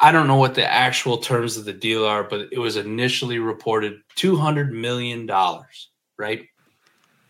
I 0.00 0.12
don't 0.12 0.26
know 0.26 0.36
what 0.36 0.54
the 0.54 0.70
actual 0.70 1.18
terms 1.18 1.56
of 1.56 1.64
the 1.64 1.72
deal 1.72 2.04
are, 2.04 2.24
but 2.24 2.48
it 2.52 2.58
was 2.58 2.76
initially 2.76 3.38
reported 3.38 4.00
$200 4.16 4.70
million, 4.70 5.28
right? 6.18 6.46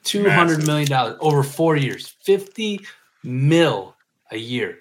Two 0.02 0.28
hundred 0.30 0.66
million 0.66 0.88
dollars 0.88 1.16
over 1.20 1.42
four 1.42 1.76
years, 1.76 2.16
50 2.24 2.80
mil 3.22 3.94
a 4.30 4.36
year. 4.36 4.78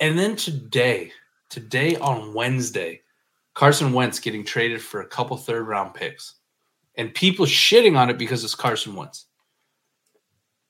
And 0.00 0.18
then 0.18 0.34
today, 0.34 1.12
today 1.48 1.96
on 1.96 2.34
Wednesday, 2.34 3.02
Carson 3.54 3.92
Wentz 3.92 4.20
getting 4.20 4.44
traded 4.44 4.82
for 4.82 5.00
a 5.00 5.06
couple 5.06 5.36
third 5.36 5.66
round 5.66 5.94
picks. 5.94 6.34
And 6.96 7.14
people 7.14 7.46
shitting 7.46 7.96
on 7.96 8.10
it 8.10 8.18
because 8.18 8.42
it's 8.42 8.54
Carson 8.54 8.94
Wentz. 8.94 9.26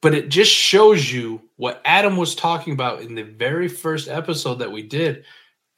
But 0.02 0.14
it 0.14 0.28
just 0.28 0.52
shows 0.52 1.10
you 1.10 1.42
what 1.56 1.80
Adam 1.84 2.16
was 2.16 2.34
talking 2.34 2.72
about 2.72 3.00
in 3.00 3.14
the 3.14 3.22
very 3.22 3.68
first 3.68 4.08
episode 4.08 4.56
that 4.56 4.70
we 4.70 4.82
did. 4.82 5.24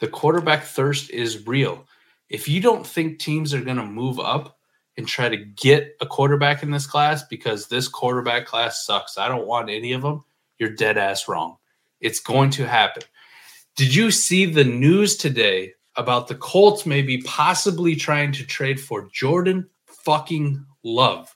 The 0.01 0.09
quarterback 0.09 0.65
thirst 0.65 1.11
is 1.11 1.47
real. 1.47 1.87
If 2.29 2.49
you 2.49 2.61
don't 2.61 2.87
think 2.87 3.19
teams 3.19 3.55
are 3.55 3.61
going 3.61 3.77
to 3.77 3.87
move 3.87 4.21
up 4.21 4.59
and 4.97 5.07
try 5.07 5.29
to 5.29 5.37
get 5.37 5.97
a 6.01 6.07
quarterback 6.07 6.63
in 6.63 6.71
this 6.71 6.87
class 6.87 7.23
because 7.23 7.69
this 7.69 7.89
quarterback 7.89 8.47
class 8.47 8.85
sucks, 8.85 9.17
I 9.17 9.29
don't 9.29 9.47
want 9.47 9.71
any 9.71 9.93
of 9.93 10.03
them, 10.03 10.25
you're 10.59 10.71
dead 10.71 10.99
ass 10.99 11.29
wrong. 11.29 11.57
It's 12.01 12.21
going 12.21 12.51
to 12.51 12.67
happen. 12.67 13.05
Did 13.79 13.95
you 13.95 14.11
see 14.11 14.45
the 14.45 14.65
news 14.65 15.17
today 15.17 15.75
about 15.95 16.27
the 16.27 16.35
Colts 16.35 16.85
maybe 16.85 17.19
possibly 17.19 17.95
trying 17.95 18.33
to 18.33 18.45
trade 18.45 18.81
for 18.81 19.09
Jordan 19.13 19.71
fucking 19.87 20.67
Love? 20.83 21.33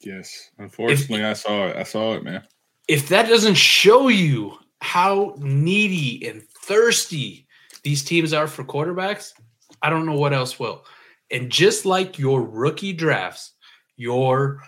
Yes, 0.00 0.50
unfortunately, 0.58 1.20
if, 1.20 1.26
I 1.26 1.32
saw 1.34 1.66
it. 1.68 1.76
I 1.76 1.84
saw 1.84 2.14
it, 2.14 2.24
man. 2.24 2.42
If 2.88 3.08
that 3.10 3.28
doesn't 3.28 3.54
show 3.54 4.08
you 4.08 4.58
how 4.80 5.36
needy 5.38 6.28
and 6.28 6.42
thirsty 6.48 7.46
these 7.84 8.02
teams 8.02 8.32
are 8.32 8.48
for 8.48 8.64
quarterbacks, 8.64 9.34
I 9.80 9.88
don't 9.88 10.06
know 10.06 10.18
what 10.18 10.32
else 10.32 10.58
will. 10.58 10.84
And 11.30 11.52
just 11.52 11.86
like 11.86 12.18
your 12.18 12.42
rookie 12.42 12.94
drafts, 12.94 13.52
your 13.96 14.60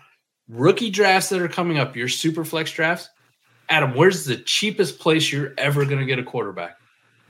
rookie 0.46 0.90
drafts 0.90 1.30
that 1.30 1.42
are 1.42 1.48
coming 1.48 1.80
up, 1.80 1.96
your 1.96 2.06
super 2.06 2.44
flex 2.44 2.70
drafts, 2.70 3.08
Adam, 3.70 3.92
where's 3.96 4.24
the 4.24 4.36
cheapest 4.36 5.00
place 5.00 5.32
you're 5.32 5.54
ever 5.58 5.84
going 5.84 5.98
to 5.98 6.06
get 6.06 6.20
a 6.20 6.24
quarterback? 6.24 6.77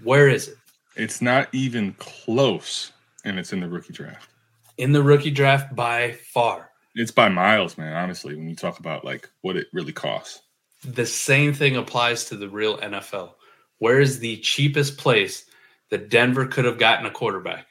Where 0.03 0.29
is 0.29 0.49
it? 0.49 0.57
It's 0.97 1.23
not 1.23 1.49
even 1.53 1.95
close, 1.99 2.93
and 3.25 3.39
it's 3.39 3.53
in 3.53 3.61
the 3.61 3.69
rookie 3.69 3.93
draft. 3.93 4.29
In 4.77 4.93
the 4.93 5.03
rookie 5.03 5.31
draft 5.31 5.75
by 5.75 6.13
far. 6.13 6.71
It's 6.95 7.11
by 7.11 7.29
miles, 7.29 7.79
man. 7.79 7.97
Honestly, 7.97 8.35
when 8.35 8.49
you 8.49 8.57
talk 8.57 8.79
about 8.79 9.05
like 9.05 9.29
what 9.43 9.57
it 9.57 9.69
really 9.73 9.93
costs. 9.93 10.43
The 10.85 11.07
same 11.07 11.53
thing 11.53 11.77
applies 11.77 12.25
to 12.27 12.37
the 12.37 12.49
real 12.49 12.79
NFL. 12.79 13.35
Where 13.79 14.01
is 14.01 14.19
the 14.19 14.39
cheapest 14.39 14.99
place 14.99 15.45
that 15.91 16.09
Denver 16.09 16.47
could 16.47 16.65
have 16.65 16.79
gotten 16.79 17.07
a 17.07 17.11
quarterback? 17.11 17.67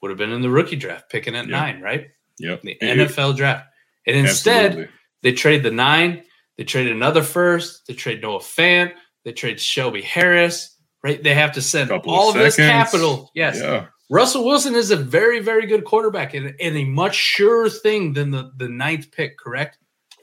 Would 0.00 0.10
have 0.10 0.18
been 0.18 0.32
in 0.32 0.42
the 0.42 0.50
rookie 0.50 0.76
draft, 0.76 1.10
picking 1.10 1.34
at 1.34 1.46
yep. 1.46 1.50
nine, 1.50 1.80
right? 1.80 2.08
Yep. 2.38 2.62
The 2.62 2.76
NFL 2.82 3.36
draft. 3.36 3.68
And 4.06 4.16
instead, 4.16 4.66
Absolutely. 4.66 4.92
they 5.22 5.32
trade 5.32 5.62
the 5.62 5.70
nine, 5.70 6.24
they 6.56 6.64
trade 6.64 6.88
another 6.88 7.22
first, 7.22 7.86
they 7.86 7.94
trade 7.94 8.20
Noah 8.20 8.40
Fant, 8.40 8.92
they 9.24 9.32
trade 9.32 9.60
Shelby 9.60 10.02
Harris, 10.02 10.73
right? 11.04 11.22
They 11.22 11.34
have 11.34 11.52
to 11.52 11.62
send 11.62 11.92
all 11.92 12.30
of, 12.30 12.34
this 12.34 12.56
capital. 12.56 13.30
Yes. 13.34 13.60
Yeah. 13.60 13.86
Russell 14.10 14.44
Wilson 14.44 14.74
is 14.74 14.90
a 14.90 14.96
very, 14.96 15.38
very 15.38 15.66
good 15.66 15.84
quarterback 15.84 16.34
and, 16.34 16.54
and 16.58 16.76
a 16.76 16.84
much 16.84 17.14
surer 17.14 17.68
thing 17.68 18.14
than 18.14 18.30
the, 18.30 18.50
the 18.56 18.68
ninth 18.68 19.12
pick, 19.12 19.38
correct? 19.38 19.78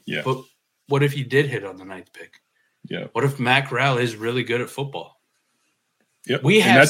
Yeah. 0.06 0.24
But 0.26 0.44
what 0.88 1.04
if 1.04 1.14
he 1.14 1.24
did 1.24 1.46
hit 1.46 1.64
on 1.64 1.78
the 1.78 1.86
ninth 1.86 2.12
pick? 2.12 2.42
Yeah. 2.90 3.08
What 3.14 3.24
if 3.24 3.40
Mac 3.40 3.70
Corral 3.70 4.00
is 4.00 4.16
really 4.16 4.44
good 4.44 4.60
at 4.60 4.70
football? 4.70 5.22
Yep. 6.26 6.44
We 6.44 6.60
have 6.60 6.90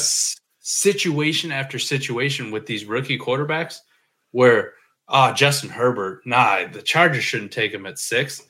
situation 0.60 1.52
after 1.52 1.78
situation 1.78 2.50
with 2.50 2.66
these 2.66 2.84
rookie 2.84 3.18
quarterbacks 3.18 3.78
where, 4.30 4.74
ah, 5.08 5.30
oh, 5.30 5.34
Justin 5.34 5.68
Herbert, 5.68 6.22
nah, 6.26 6.66
the 6.66 6.82
Chargers 6.82 7.24
shouldn't 7.24 7.52
take 7.52 7.72
him 7.72 7.86
at 7.86 7.98
six. 7.98 8.42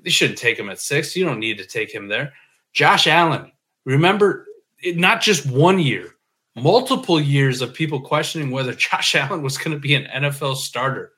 They 0.00 0.10
shouldn't 0.10 0.38
take 0.38 0.58
him 0.58 0.70
at 0.70 0.80
six. 0.80 1.14
You 1.14 1.24
don't 1.24 1.40
need 1.40 1.58
to 1.58 1.66
take 1.66 1.92
him 1.92 2.08
there. 2.08 2.32
Josh 2.72 3.06
Allen, 3.06 3.52
remember 3.84 4.46
not 4.84 5.20
just 5.20 5.46
one 5.46 5.78
year, 5.78 6.14
multiple 6.56 7.20
years 7.20 7.62
of 7.62 7.74
people 7.74 8.00
questioning 8.00 8.50
whether 8.50 8.74
Josh 8.74 9.14
Allen 9.14 9.42
was 9.42 9.58
going 9.58 9.72
to 9.72 9.80
be 9.80 9.94
an 9.94 10.04
NFL 10.22 10.56
starter. 10.56 11.12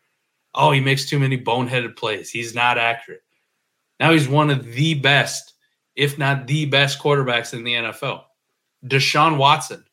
Oh, 0.54 0.70
he 0.70 0.80
makes 0.80 1.08
too 1.08 1.18
many 1.18 1.36
boneheaded 1.36 1.96
plays. 1.96 2.30
He's 2.30 2.54
not 2.54 2.78
accurate. 2.78 3.22
Now 3.98 4.12
he's 4.12 4.28
one 4.28 4.50
of 4.50 4.64
the 4.72 4.94
best, 4.94 5.54
if 5.96 6.18
not 6.18 6.46
the 6.46 6.66
best 6.66 7.00
quarterbacks 7.00 7.54
in 7.54 7.64
the 7.64 7.74
NFL. 7.74 8.22
Deshaun 8.84 9.38
Watson, 9.38 9.84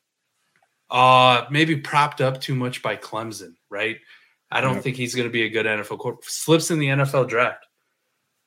uh, 0.90 1.46
maybe 1.50 1.76
propped 1.76 2.20
up 2.20 2.40
too 2.40 2.54
much 2.54 2.82
by 2.82 2.96
Clemson, 2.96 3.54
right? 3.70 3.96
I 4.50 4.60
don't 4.60 4.74
yep. 4.74 4.82
think 4.82 4.96
he's 4.96 5.14
going 5.14 5.26
to 5.26 5.32
be 5.32 5.44
a 5.44 5.48
good 5.48 5.66
NFL 5.66 5.98
quarterback. 5.98 6.28
Slips 6.28 6.70
in 6.70 6.78
the 6.78 6.88
NFL 6.88 7.28
draft. 7.28 7.64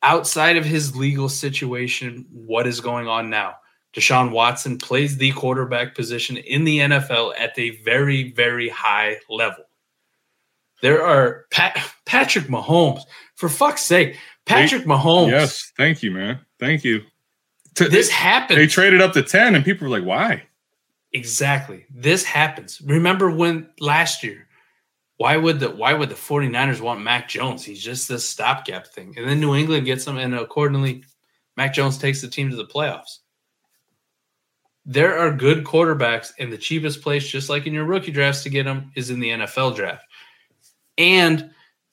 Outside 0.03 0.55
of 0.55 0.63
his 0.63 0.95
legal 0.95 1.27
situation, 1.29 2.27
what 2.31 2.67
is 2.67 2.79
going 2.79 3.07
on 3.07 3.31
now? 3.31 3.55
Deshaun 3.95 4.31
Watson 4.31 4.77
plays 4.77 5.17
the 5.17 5.31
quarterback 5.31 5.95
position 5.95 6.37
in 6.37 6.65
the 6.65 6.79
NFL 6.79 7.33
at 7.39 7.57
a 7.57 7.81
very, 7.83 8.31
very 8.33 8.67
high 8.69 9.17
level. 9.29 9.63
There 10.81 11.01
are 11.01 11.45
Pat, 11.51 11.79
Patrick 12.05 12.45
Mahomes, 12.45 13.01
for 13.35 13.47
fuck's 13.47 13.81
sake, 13.81 14.17
Patrick 14.45 14.83
they, 14.83 14.89
Mahomes. 14.89 15.31
Yes, 15.31 15.71
thank 15.77 16.03
you, 16.03 16.11
man. 16.11 16.39
Thank 16.59 16.83
you. 16.83 17.03
This 17.75 18.09
happened. 18.09 18.59
They 18.59 18.67
traded 18.67 19.01
up 19.01 19.13
to 19.13 19.23
10 19.23 19.55
and 19.55 19.63
people 19.63 19.87
were 19.87 19.97
like, 19.97 20.07
why? 20.07 20.43
Exactly. 21.13 21.85
This 21.89 22.23
happens. 22.23 22.81
Remember 22.81 23.31
when 23.31 23.69
last 23.79 24.23
year, 24.23 24.45
why 25.17 25.37
would 25.37 25.61
the 25.61 25.69
why 25.69 25.93
would 25.93 26.09
the 26.09 26.15
49ers 26.15 26.81
want 26.81 27.01
Mac 27.01 27.29
Jones? 27.29 27.63
He's 27.63 27.81
just 27.81 28.09
this 28.09 28.27
stopgap 28.27 28.87
thing. 28.87 29.13
And 29.17 29.27
then 29.27 29.39
New 29.39 29.55
England 29.55 29.85
gets 29.85 30.05
him, 30.05 30.17
and 30.17 30.35
accordingly, 30.35 31.05
Mac 31.55 31.73
Jones 31.73 31.97
takes 31.97 32.21
the 32.21 32.27
team 32.27 32.49
to 32.49 32.57
the 32.57 32.65
playoffs. 32.65 33.19
There 34.85 35.17
are 35.17 35.31
good 35.31 35.63
quarterbacks, 35.63 36.31
and 36.37 36.53
the 36.53 36.57
cheapest 36.57 37.01
place, 37.01 37.27
just 37.27 37.49
like 37.49 37.65
in 37.65 37.73
your 37.73 37.85
rookie 37.85 38.11
drafts, 38.11 38.43
to 38.43 38.49
get 38.49 38.65
them 38.65 38.91
is 38.95 39.09
in 39.09 39.19
the 39.19 39.29
NFL 39.29 39.75
draft. 39.75 40.05
And 40.97 41.51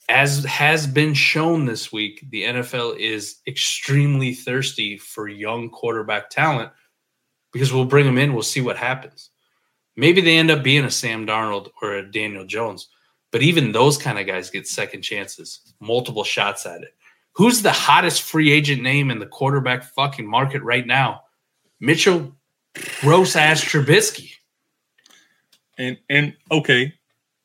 as 0.08 0.44
has 0.44 0.86
been 0.86 1.14
shown 1.14 1.64
this 1.64 1.92
week, 1.92 2.24
the 2.30 2.42
NFL 2.42 2.98
is 2.98 3.36
extremely 3.46 4.34
thirsty 4.34 4.98
for 4.98 5.28
young 5.28 5.70
quarterback 5.70 6.28
talent 6.28 6.70
because 7.52 7.72
we'll 7.72 7.84
bring 7.84 8.06
them 8.06 8.18
in, 8.18 8.32
we'll 8.32 8.42
see 8.42 8.60
what 8.60 8.76
happens. 8.76 9.30
Maybe 9.96 10.20
they 10.20 10.36
end 10.36 10.50
up 10.50 10.62
being 10.62 10.84
a 10.84 10.90
Sam 10.90 11.26
Darnold 11.26 11.70
or 11.80 11.94
a 11.94 12.10
Daniel 12.10 12.46
Jones, 12.46 12.88
but 13.30 13.42
even 13.42 13.72
those 13.72 13.98
kind 13.98 14.18
of 14.18 14.26
guys 14.26 14.50
get 14.50 14.66
second 14.66 15.02
chances, 15.02 15.74
multiple 15.80 16.24
shots 16.24 16.66
at 16.66 16.82
it. 16.82 16.94
Who's 17.34 17.62
the 17.62 17.72
hottest 17.72 18.22
free 18.22 18.52
agent 18.52 18.82
name 18.82 19.10
in 19.10 19.18
the 19.18 19.26
quarterback 19.26 19.84
fucking 19.84 20.28
market 20.28 20.62
right 20.62 20.86
now? 20.86 21.22
Mitchell 21.80 22.34
gross 23.00 23.36
ass 23.36 23.62
Trubisky. 23.62 24.30
And 25.78 25.98
and 26.08 26.34
okay, 26.50 26.92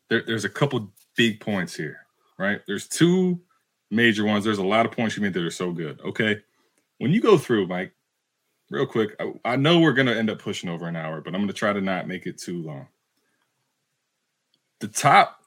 there, 0.10 0.24
there's 0.26 0.46
a 0.46 0.50
couple 0.50 0.92
big 1.16 1.40
points 1.40 1.76
here, 1.76 2.06
right? 2.38 2.62
There's 2.68 2.88
two 2.88 3.40
major 3.92 4.26
ones. 4.26 4.44
There's 4.44 4.58
a 4.58 4.66
lot 4.66 4.86
of 4.86 4.92
points 4.92 5.16
you 5.16 5.24
made 5.24 5.34
that 5.34 5.44
are 5.44 5.52
so 5.52 5.72
good. 5.72 6.00
Okay. 6.02 6.38
When 7.00 7.12
you 7.12 7.22
go 7.22 7.38
through, 7.38 7.68
Mike, 7.68 7.94
real 8.70 8.86
quick, 8.86 9.16
I, 9.20 9.34
I 9.46 9.56
know 9.56 9.80
we're 9.80 9.94
to 10.08 10.18
end 10.18 10.30
up 10.30 10.40
pushing 10.40 10.70
over 10.70 10.88
an 10.88 10.96
hour, 10.96 11.22
but 11.22 11.34
I'm 11.34 11.42
to 11.48 11.54
try 11.54 11.74
to 11.74 11.82
not 11.82 12.08
make 12.08 12.26
it 12.26 12.38
too 12.38 12.62
long. 12.64 12.88
The 14.80 14.88
top, 14.88 15.42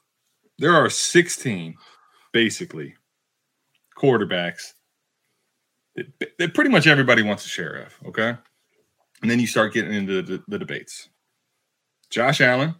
there 0.57 0.73
are 0.73 0.89
16 0.89 1.75
basically 2.31 2.95
quarterbacks 3.97 4.73
that, 5.95 6.37
that 6.39 6.53
pretty 6.53 6.69
much 6.69 6.87
everybody 6.87 7.21
wants 7.21 7.43
to 7.43 7.49
share 7.49 7.85
of. 7.85 8.07
Okay. 8.07 8.35
And 9.21 9.29
then 9.29 9.39
you 9.39 9.47
start 9.47 9.73
getting 9.73 9.93
into 9.93 10.21
the, 10.21 10.43
the 10.47 10.59
debates. 10.59 11.09
Josh 12.09 12.41
Allen, 12.41 12.75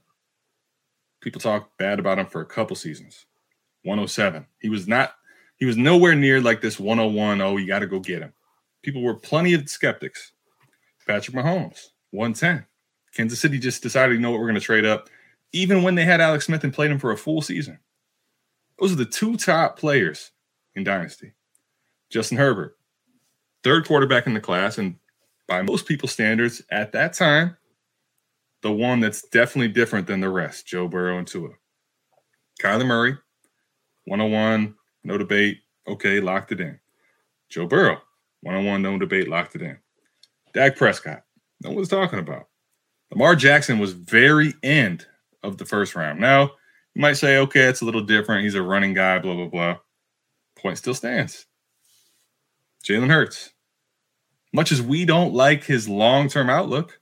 people 1.21 1.39
talk 1.39 1.77
bad 1.77 1.99
about 1.99 2.19
him 2.19 2.25
for 2.25 2.41
a 2.41 2.45
couple 2.45 2.75
seasons. 2.75 3.25
107. 3.83 4.45
He 4.59 4.69
was 4.69 4.87
not, 4.87 5.13
he 5.57 5.65
was 5.65 5.77
nowhere 5.77 6.15
near 6.15 6.41
like 6.41 6.61
this 6.61 6.79
101. 6.79 7.41
Oh, 7.41 7.57
you 7.57 7.67
got 7.67 7.79
to 7.79 7.87
go 7.87 7.99
get 7.99 8.21
him. 8.21 8.33
People 8.81 9.03
were 9.03 9.15
plenty 9.15 9.53
of 9.53 9.69
skeptics. 9.69 10.33
Patrick 11.07 11.35
Mahomes, 11.35 11.89
110. 12.11 12.65
Kansas 13.13 13.39
City 13.39 13.59
just 13.59 13.83
decided, 13.83 14.13
you 14.13 14.19
know 14.19 14.31
what, 14.31 14.39
we're 14.39 14.47
going 14.47 14.55
to 14.55 14.61
trade 14.61 14.85
up, 14.85 15.09
even 15.51 15.83
when 15.83 15.95
they 15.95 16.05
had 16.05 16.21
Alex 16.21 16.45
Smith 16.45 16.63
and 16.63 16.73
played 16.73 16.91
him 16.91 16.99
for 16.99 17.11
a 17.11 17.17
full 17.17 17.41
season. 17.41 17.79
Those 18.79 18.93
are 18.93 18.95
the 18.97 19.05
two 19.05 19.37
top 19.37 19.77
players 19.77 20.31
in 20.75 20.83
Dynasty. 20.83 21.33
Justin 22.09 22.37
Herbert, 22.37 22.77
third 23.63 23.85
quarterback 23.85 24.27
in 24.27 24.33
the 24.33 24.39
class, 24.39 24.77
and 24.77 24.95
by 25.51 25.61
most 25.61 25.85
people's 25.85 26.13
standards 26.13 26.61
at 26.71 26.93
that 26.93 27.11
time, 27.11 27.57
the 28.61 28.71
one 28.71 29.01
that's 29.01 29.23
definitely 29.23 29.67
different 29.67 30.07
than 30.07 30.21
the 30.21 30.29
rest, 30.29 30.65
Joe 30.65 30.87
Burrow 30.87 31.17
and 31.17 31.27
Tua. 31.27 31.49
Kyler 32.61 32.85
Murray, 32.85 33.17
101, 34.05 34.73
no 35.03 35.17
debate. 35.17 35.57
Okay, 35.89 36.21
locked 36.21 36.53
it 36.53 36.61
in. 36.61 36.79
Joe 37.49 37.67
Burrow, 37.67 37.97
101, 38.43 38.81
no 38.81 38.97
debate, 38.97 39.27
locked 39.27 39.57
it 39.57 39.61
in. 39.61 39.77
Dak 40.53 40.77
Prescott, 40.77 41.23
no 41.61 41.71
one's 41.71 41.89
talking 41.89 42.19
about. 42.19 42.47
Lamar 43.11 43.35
Jackson 43.35 43.77
was 43.77 43.91
very 43.91 44.53
end 44.63 45.05
of 45.43 45.57
the 45.57 45.65
first 45.65 45.95
round. 45.95 46.21
Now, 46.21 46.43
you 46.95 47.01
might 47.01 47.17
say, 47.17 47.39
okay, 47.39 47.65
it's 47.65 47.81
a 47.81 47.85
little 47.85 48.05
different. 48.05 48.45
He's 48.45 48.55
a 48.55 48.61
running 48.61 48.93
guy, 48.93 49.19
blah, 49.19 49.35
blah, 49.35 49.47
blah. 49.47 49.77
Point 50.55 50.77
still 50.77 50.95
stands. 50.95 51.45
Jalen 52.85 53.09
Hurts. 53.09 53.50
Much 54.53 54.71
as 54.71 54.81
we 54.81 55.05
don't 55.05 55.33
like 55.33 55.63
his 55.63 55.87
long 55.87 56.27
term 56.27 56.49
outlook, 56.49 56.99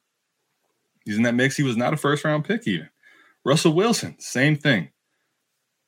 He's 1.05 1.17
in 1.17 1.23
that 1.23 1.33
mix. 1.33 1.57
He 1.57 1.63
was 1.63 1.77
not 1.77 1.91
a 1.91 1.97
first 1.97 2.23
round 2.23 2.45
pick 2.45 2.67
even. 2.67 2.89
Russell 3.43 3.73
Wilson, 3.73 4.15
same 4.19 4.55
thing. 4.55 4.89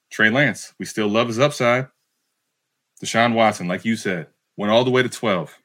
Trey 0.09 0.31
Lance, 0.31 0.73
we 0.79 0.85
still 0.85 1.07
love 1.07 1.27
his 1.27 1.39
upside. 1.39 1.87
Deshaun 3.03 3.33
Watson, 3.33 3.67
like 3.67 3.85
you 3.85 3.95
said, 3.95 4.27
went 4.57 4.71
all 4.71 4.83
the 4.83 4.91
way 4.91 5.03
to 5.03 5.09
12. 5.09 5.57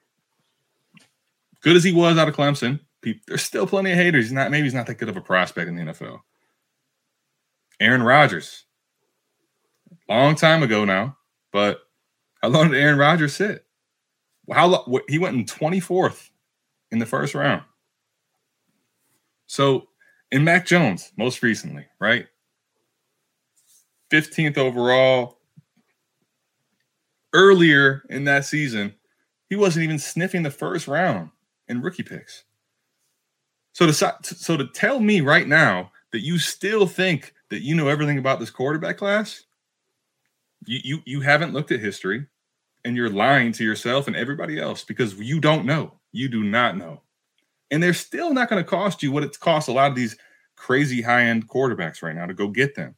Good 1.62 1.76
as 1.76 1.84
he 1.84 1.92
was 1.92 2.18
out 2.18 2.28
of 2.28 2.36
Clemson, 2.36 2.80
there's 3.26 3.42
still 3.42 3.66
plenty 3.66 3.92
of 3.92 3.98
haters. 3.98 4.26
He's 4.26 4.32
not 4.32 4.50
maybe 4.50 4.64
he's 4.64 4.74
not 4.74 4.86
that 4.86 4.98
good 4.98 5.08
of 5.08 5.16
a 5.16 5.20
prospect 5.20 5.68
in 5.68 5.76
the 5.76 5.82
NFL. 5.82 6.20
Aaron 7.80 8.02
Rodgers, 8.02 8.64
long 10.08 10.34
time 10.34 10.62
ago 10.62 10.84
now, 10.84 11.16
but 11.52 11.80
how 12.42 12.48
long 12.48 12.70
did 12.70 12.80
Aaron 12.80 12.98
Rodgers 12.98 13.34
sit? 13.34 13.65
How 14.52 14.66
long 14.66 15.00
he 15.08 15.18
went 15.18 15.36
in 15.36 15.44
24th 15.44 16.30
in 16.90 16.98
the 16.98 17.06
first 17.06 17.34
round. 17.34 17.62
So, 19.46 19.88
in 20.32 20.44
Mac 20.44 20.66
Jones, 20.66 21.12
most 21.16 21.42
recently, 21.42 21.86
right? 22.00 22.26
15th 24.10 24.58
overall. 24.58 25.38
Earlier 27.32 28.02
in 28.08 28.24
that 28.24 28.44
season, 28.44 28.94
he 29.50 29.56
wasn't 29.56 29.84
even 29.84 29.98
sniffing 29.98 30.42
the 30.42 30.50
first 30.50 30.88
round 30.88 31.30
in 31.68 31.82
rookie 31.82 32.02
picks. 32.02 32.44
So 33.72 33.86
to 33.86 33.92
so 33.92 34.56
to 34.56 34.66
tell 34.68 35.00
me 35.00 35.20
right 35.20 35.46
now 35.46 35.92
that 36.12 36.20
you 36.20 36.38
still 36.38 36.86
think 36.86 37.34
that 37.50 37.60
you 37.60 37.74
know 37.74 37.88
everything 37.88 38.16
about 38.16 38.40
this 38.40 38.48
quarterback 38.48 38.96
class, 38.96 39.44
you 40.64 40.80
you 40.82 41.02
you 41.04 41.20
haven't 41.20 41.52
looked 41.52 41.72
at 41.72 41.80
history 41.80 42.26
and 42.86 42.96
you're 42.96 43.10
lying 43.10 43.52
to 43.52 43.64
yourself 43.64 44.06
and 44.06 44.16
everybody 44.16 44.58
else 44.58 44.84
because 44.84 45.14
you 45.14 45.40
don't 45.40 45.66
know. 45.66 45.92
You 46.12 46.28
do 46.28 46.42
not 46.42 46.78
know 46.78 47.02
and 47.70 47.82
they're 47.82 47.94
still 47.94 48.32
not 48.32 48.48
going 48.48 48.62
to 48.62 48.68
cost 48.68 49.02
you 49.02 49.12
what 49.12 49.22
it 49.22 49.38
costs 49.40 49.68
a 49.68 49.72
lot 49.72 49.90
of 49.90 49.96
these 49.96 50.16
crazy 50.56 51.02
high 51.02 51.22
end 51.22 51.48
quarterbacks 51.48 52.02
right 52.02 52.14
now 52.14 52.26
to 52.26 52.34
go 52.34 52.48
get 52.48 52.74
them. 52.74 52.94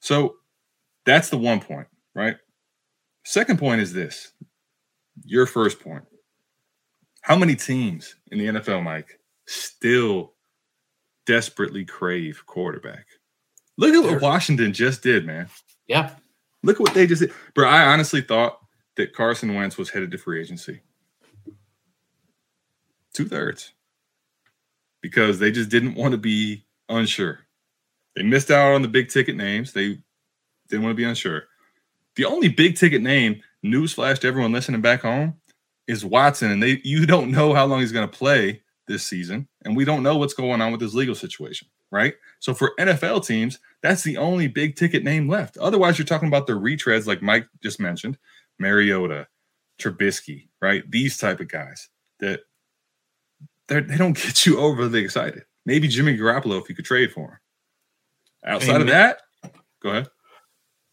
So 0.00 0.36
that's 1.06 1.30
the 1.30 1.38
one 1.38 1.60
point, 1.60 1.88
right? 2.14 2.36
Second 3.24 3.58
point 3.58 3.80
is 3.80 3.92
this 3.92 4.32
your 5.24 5.46
first 5.46 5.80
point. 5.80 6.04
How 7.20 7.36
many 7.36 7.54
teams 7.54 8.16
in 8.32 8.38
the 8.38 8.46
NFL, 8.46 8.82
Mike, 8.82 9.20
still 9.46 10.32
desperately 11.24 11.84
crave 11.84 12.42
quarterback? 12.46 13.06
Look 13.78 13.94
at 13.94 14.02
what 14.02 14.20
Washington 14.20 14.72
just 14.72 15.02
did, 15.02 15.24
man. 15.24 15.48
Yeah. 15.86 16.10
Look 16.64 16.76
at 16.76 16.82
what 16.82 16.94
they 16.94 17.06
just 17.06 17.22
did. 17.22 17.32
Bro, 17.54 17.68
I 17.68 17.86
honestly 17.86 18.22
thought 18.22 18.58
that 18.96 19.14
Carson 19.14 19.54
Wentz 19.54 19.78
was 19.78 19.90
headed 19.90 20.10
to 20.10 20.18
free 20.18 20.40
agency. 20.40 20.80
Two 23.12 23.26
thirds 23.26 23.72
because 25.02 25.38
they 25.38 25.50
just 25.50 25.68
didn't 25.68 25.96
want 25.96 26.12
to 26.12 26.18
be 26.18 26.64
unsure. 26.88 27.40
They 28.14 28.22
missed 28.22 28.50
out 28.50 28.72
on 28.72 28.82
the 28.82 28.88
big 28.88 29.08
ticket 29.08 29.36
names. 29.36 29.72
They 29.72 29.98
didn't 30.68 30.84
want 30.84 30.92
to 30.92 30.96
be 30.96 31.04
unsure. 31.04 31.44
The 32.14 32.24
only 32.24 32.48
big 32.48 32.76
ticket 32.76 33.02
name, 33.02 33.42
newsflash 33.64 34.20
to 34.20 34.28
everyone 34.28 34.52
listening 34.52 34.80
back 34.80 35.02
home, 35.02 35.34
is 35.86 36.04
Watson. 36.04 36.50
And 36.50 36.62
they 36.62 36.80
you 36.84 37.04
don't 37.06 37.30
know 37.30 37.52
how 37.52 37.66
long 37.66 37.80
he's 37.80 37.92
going 37.92 38.08
to 38.08 38.16
play 38.16 38.62
this 38.86 39.02
season. 39.04 39.48
And 39.64 39.76
we 39.76 39.84
don't 39.84 40.02
know 40.02 40.16
what's 40.16 40.34
going 40.34 40.60
on 40.60 40.72
with 40.72 40.80
his 40.80 40.94
legal 40.94 41.14
situation, 41.14 41.68
right? 41.90 42.14
So 42.38 42.54
for 42.54 42.72
NFL 42.78 43.26
teams, 43.26 43.58
that's 43.82 44.02
the 44.02 44.18
only 44.18 44.46
big 44.48 44.76
ticket 44.76 45.02
name 45.02 45.28
left. 45.28 45.56
Otherwise, 45.56 45.98
you're 45.98 46.06
talking 46.06 46.28
about 46.28 46.46
the 46.46 46.52
retreads 46.52 47.06
like 47.06 47.22
Mike 47.22 47.48
just 47.62 47.80
mentioned, 47.80 48.18
Mariota, 48.62 49.26
Trubisky, 49.78 50.48
right? 50.60 50.88
These 50.90 51.18
type 51.18 51.40
of 51.40 51.48
guys 51.48 51.88
that 52.20 52.40
they 53.68 53.96
don't 53.96 54.12
get 54.22 54.46
you 54.46 54.58
overly 54.58 55.00
excited. 55.00 55.42
Maybe 55.66 55.88
Jimmy 55.88 56.16
Garoppolo 56.16 56.60
if 56.60 56.68
you 56.68 56.74
could 56.74 56.84
trade 56.84 57.12
for 57.12 57.20
him. 57.22 57.38
Outside 58.44 58.80
of 58.80 58.88
that, 58.88 59.22
go 59.80 59.90
ahead. 59.90 60.08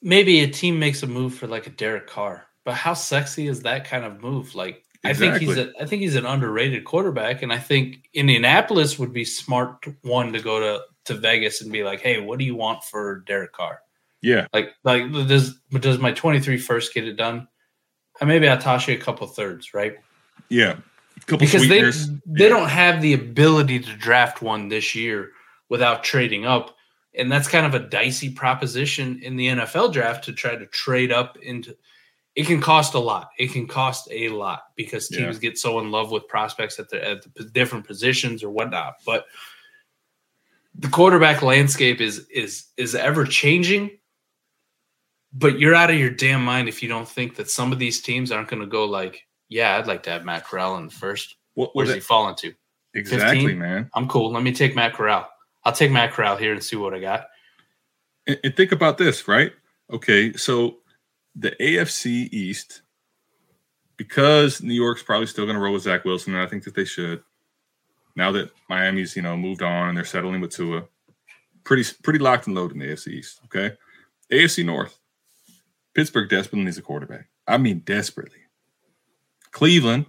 Maybe 0.02 0.42
a 0.42 0.48
team 0.48 0.78
makes 0.78 1.02
a 1.02 1.08
move 1.08 1.34
for 1.34 1.48
like 1.48 1.66
a 1.66 1.72
Derek 1.72 2.08
Carr, 2.08 2.46
but 2.64 2.76
how 2.76 2.94
sexy 2.94 3.48
is 3.48 3.62
that 3.64 3.86
kind 3.86 4.06
of 4.06 4.22
move? 4.22 4.54
Like, 4.54 4.84
exactly. 5.04 5.28
I 5.28 5.32
think 5.32 5.42
he's 5.42 5.58
a, 5.58 5.74
I 5.82 5.86
think 5.86 6.02
he's 6.04 6.16
an 6.16 6.28
underrated 6.28 6.86
quarterback, 6.86 7.42
and 7.42 7.52
I 7.52 7.58
think 7.58 8.08
Indianapolis 8.14 9.00
would 9.00 9.12
be 9.12 9.26
smart 9.26 9.84
one 10.04 10.32
to 10.34 10.42
go 10.42 10.60
to 10.60 10.84
to 11.06 11.16
Vegas 11.16 11.62
and 11.62 11.72
be 11.72 11.84
like, 11.84 12.02
hey, 12.02 12.22
what 12.22 12.38
do 12.38 12.46
you 12.46 12.56
want 12.56 12.84
for 12.84 13.24
Derek 13.26 13.52
Carr? 13.52 13.80
Yeah, 14.22 14.48
like 14.54 14.70
like 14.84 15.12
does 15.12 15.60
does 15.80 15.98
my 15.98 16.12
23 16.12 16.60
first 16.60 16.94
get 16.94 17.08
it 17.08 17.16
done? 17.16 17.48
And 18.20 18.28
maybe 18.28 18.46
you 18.46 18.52
a 18.52 18.98
couple 18.98 19.28
thirds, 19.28 19.74
right? 19.74 19.98
Yeah, 20.50 20.78
because 21.28 21.68
they 21.68 21.82
they 21.82 22.44
yeah. 22.44 22.50
don't 22.50 22.70
have 22.70 23.02
the 23.02 23.14
ability 23.14 23.80
to 23.80 23.96
draft 23.96 24.42
one 24.42 24.70
this 24.70 24.96
year 24.96 25.32
without 25.70 26.04
trading 26.04 26.46
up, 26.46 26.76
and 27.16 27.32
that's 27.32 27.48
kind 27.48 27.66
of 27.66 27.74
a 27.74 27.88
dicey 27.88 28.30
proposition 28.30 29.20
in 29.22 29.36
the 29.36 29.48
NFL 29.48 29.94
draft 29.94 30.24
to 30.26 30.34
try 30.34 30.56
to 30.56 30.66
trade 30.68 31.12
up 31.12 31.38
into. 31.42 31.76
It 32.36 32.46
can 32.46 32.62
cost 32.62 32.94
a 32.94 33.00
lot. 33.00 33.32
It 33.38 33.52
can 33.52 33.68
cost 33.68 34.08
a 34.12 34.30
lot 34.30 34.64
because 34.76 35.08
teams 35.10 35.38
yeah. 35.38 35.50
get 35.50 35.58
so 35.58 35.80
in 35.80 35.92
love 35.92 36.12
with 36.12 36.28
prospects 36.28 36.80
at 36.80 36.90
the 36.90 37.06
at 37.06 37.34
the 37.36 37.44
different 37.46 37.86
positions 37.86 38.44
or 38.44 38.50
whatnot. 38.50 38.96
But 39.06 39.26
the 40.76 40.88
quarterback 40.88 41.42
landscape 41.42 42.00
is 42.02 42.28
is 42.30 42.66
is 42.78 42.96
ever 42.96 43.26
changing. 43.26 43.92
But 45.32 45.60
you're 45.60 45.76
out 45.76 45.92
of 45.92 45.98
your 45.98 46.10
damn 46.10 46.44
mind 46.44 46.68
if 46.68 46.82
you 46.82 46.90
don't 46.90 47.08
think 47.08 47.36
that 47.36 47.50
some 47.50 47.72
of 47.72 47.80
these 47.80 48.02
teams 48.02 48.32
aren't 48.32 48.50
going 48.50 48.62
to 48.62 48.68
go 48.68 48.86
like 48.86 49.28
yeah, 49.50 49.76
I'd 49.78 49.88
like 49.88 50.04
to 50.04 50.12
have 50.12 50.24
Matt 50.24 50.46
Corral 50.46 50.78
in 50.78 50.86
the 50.86 50.94
first. 50.94 51.36
What, 51.56 51.76
Where's 51.76 51.94
he 51.94 52.00
falling 52.00 52.36
to? 52.36 52.54
Exactly, 52.94 53.42
15? 53.42 53.60
man. 53.60 53.90
I'm 53.94 54.08
cool. 54.08 54.32
Let 54.32 54.44
me 54.44 54.54
take 54.54 54.76
Matt 54.76 54.94
Corral. 54.94 55.28
I'll 55.64 55.74
take 55.74 55.92
Matt 55.92 56.14
Corral 56.14 56.38
here 56.38 56.54
and 56.54 56.64
see 56.64 56.76
what 56.76 56.94
I 56.94 57.00
got. 57.00 57.28
And, 58.28 58.40
and 58.44 58.56
think 58.56 58.72
about 58.72 58.98
this, 58.98 59.28
right? 59.28 59.52
Okay, 59.92 60.34
so 60.34 60.78
the 61.36 61.52
AFC 61.60 62.32
East, 62.32 62.84
because 63.98 64.62
New 64.62 64.74
York's 64.74 65.04
probably 65.04 65.26
still 65.26 65.46
going 65.46 65.56
to 65.56 65.62
roll 65.62 65.74
with 65.74 65.84
Zach 65.84 66.06
Wilson, 66.06 66.36
and 66.36 66.44
I 66.44 66.48
think 66.48 66.64
that 66.64 66.76
they 66.76 66.86
should. 66.86 67.24
Now 68.16 68.32
that 68.34 68.52
Miami's 68.70 69.16
you 69.16 69.22
know 69.22 69.36
moved 69.36 69.62
on 69.62 69.90
and 69.90 69.98
they're 69.98 70.06
settling 70.06 70.42
with 70.42 70.52
Tua, 70.52 70.84
pretty 71.64 71.84
pretty 72.04 72.20
locked 72.20 72.48
and 72.48 72.56
loaded 72.56 72.76
in 72.76 72.80
the 72.80 72.88
AFC 72.88 73.08
East. 73.08 73.40
Okay, 73.46 73.76
AFC 74.32 74.66
North, 74.66 75.00
Pittsburgh 76.00 76.30
desperately 76.30 76.64
needs 76.64 76.78
a 76.78 76.82
quarterback. 76.82 77.28
I 77.45 77.58
mean, 77.58 77.80
desperately. 77.80 78.39
Cleveland, 79.52 80.06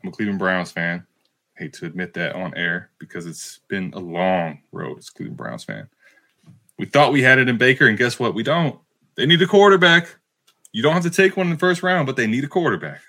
I'm 0.00 0.10
a 0.10 0.12
Cleveland 0.12 0.38
Browns 0.38 0.70
fan. 0.70 1.04
I 1.58 1.64
hate 1.64 1.72
to 1.72 1.86
admit 1.86 2.14
that 2.14 2.36
on 2.36 2.56
air 2.56 2.90
because 3.00 3.26
it's 3.26 3.58
been 3.66 3.92
a 3.96 3.98
long 3.98 4.60
road 4.70 4.96
as 4.98 5.10
Cleveland 5.10 5.36
Browns 5.36 5.64
fan. 5.64 5.88
We 6.78 6.86
thought 6.86 7.10
we 7.10 7.20
had 7.20 7.40
it 7.40 7.48
in 7.48 7.58
Baker, 7.58 7.88
and 7.88 7.98
guess 7.98 8.20
what? 8.20 8.32
We 8.32 8.44
don't. 8.44 8.78
They 9.16 9.26
need 9.26 9.42
a 9.42 9.48
quarterback. 9.48 10.06
You 10.70 10.84
don't 10.84 10.94
have 10.94 11.02
to 11.02 11.10
take 11.10 11.36
one 11.36 11.48
in 11.48 11.54
the 11.54 11.58
first 11.58 11.82
round, 11.82 12.06
but 12.06 12.14
they 12.14 12.28
need 12.28 12.44
a 12.44 12.48
quarterback. 12.48 13.00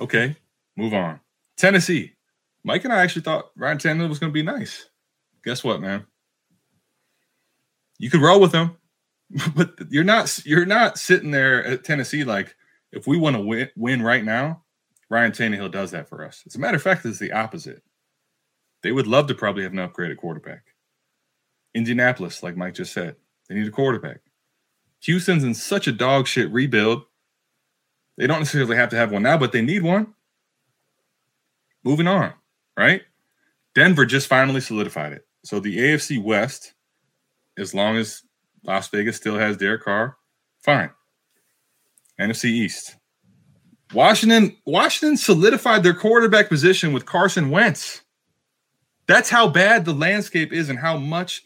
Okay, 0.00 0.34
move 0.78 0.94
on. 0.94 1.20
Tennessee. 1.58 2.14
Mike 2.64 2.84
and 2.84 2.92
I 2.94 3.02
actually 3.02 3.20
thought 3.20 3.50
Ryan 3.54 3.76
Tannehill 3.76 4.08
was 4.08 4.18
going 4.18 4.32
to 4.32 4.34
be 4.34 4.42
nice. 4.42 4.88
Guess 5.44 5.62
what, 5.62 5.82
man? 5.82 6.06
You 7.98 8.08
could 8.08 8.22
roll 8.22 8.40
with 8.40 8.52
him, 8.52 8.78
but 9.56 9.74
you're 9.90 10.04
not. 10.04 10.40
You're 10.44 10.66
not 10.66 10.98
sitting 10.98 11.30
there 11.30 11.64
at 11.64 11.84
Tennessee 11.84 12.24
like, 12.24 12.54
if 12.92 13.06
we 13.06 13.16
want 13.16 13.36
to 13.36 13.42
win, 13.42 13.70
win 13.76 14.02
right 14.02 14.24
now, 14.24 14.62
Ryan 15.08 15.32
Tannehill 15.32 15.70
does 15.70 15.90
that 15.92 16.08
for 16.08 16.24
us. 16.24 16.42
As 16.46 16.56
a 16.56 16.58
matter 16.58 16.76
of 16.76 16.82
fact, 16.82 17.04
it's 17.04 17.18
the 17.18 17.32
opposite. 17.32 17.82
They 18.82 18.92
would 18.92 19.06
love 19.06 19.26
to 19.28 19.34
probably 19.34 19.62
have 19.62 19.72
an 19.72 19.78
upgraded 19.78 20.18
quarterback. 20.18 20.62
Indianapolis, 21.74 22.42
like 22.42 22.56
Mike 22.56 22.74
just 22.74 22.92
said, 22.92 23.16
they 23.48 23.54
need 23.54 23.66
a 23.66 23.70
quarterback. 23.70 24.20
Houston's 25.00 25.44
in 25.44 25.54
such 25.54 25.86
a 25.86 25.92
dog 25.92 26.26
shit 26.26 26.50
rebuild. 26.52 27.04
They 28.18 28.26
don't 28.26 28.40
necessarily 28.40 28.76
have 28.76 28.90
to 28.90 28.96
have 28.96 29.10
one 29.10 29.22
now, 29.22 29.38
but 29.38 29.52
they 29.52 29.62
need 29.62 29.82
one. 29.82 30.14
Moving 31.82 32.06
on, 32.06 32.34
right? 32.76 33.02
Denver 33.74 34.04
just 34.04 34.28
finally 34.28 34.60
solidified 34.60 35.12
it. 35.12 35.26
So 35.44 35.58
the 35.58 35.76
AFC 35.76 36.22
West, 36.22 36.74
as 37.58 37.74
long 37.74 37.96
as 37.96 38.22
Las 38.64 38.88
Vegas 38.88 39.16
still 39.16 39.38
has 39.38 39.56
Derek 39.56 39.82
Carr, 39.82 40.16
fine. 40.60 40.90
NFC 42.20 42.46
East. 42.46 42.96
Washington, 43.92 44.56
Washington 44.64 45.16
solidified 45.16 45.82
their 45.82 45.94
quarterback 45.94 46.48
position 46.48 46.92
with 46.92 47.04
Carson 47.04 47.50
Wentz. 47.50 48.02
That's 49.06 49.28
how 49.28 49.48
bad 49.48 49.84
the 49.84 49.92
landscape 49.92 50.52
is 50.52 50.68
and 50.68 50.78
how 50.78 50.96
much 50.96 51.42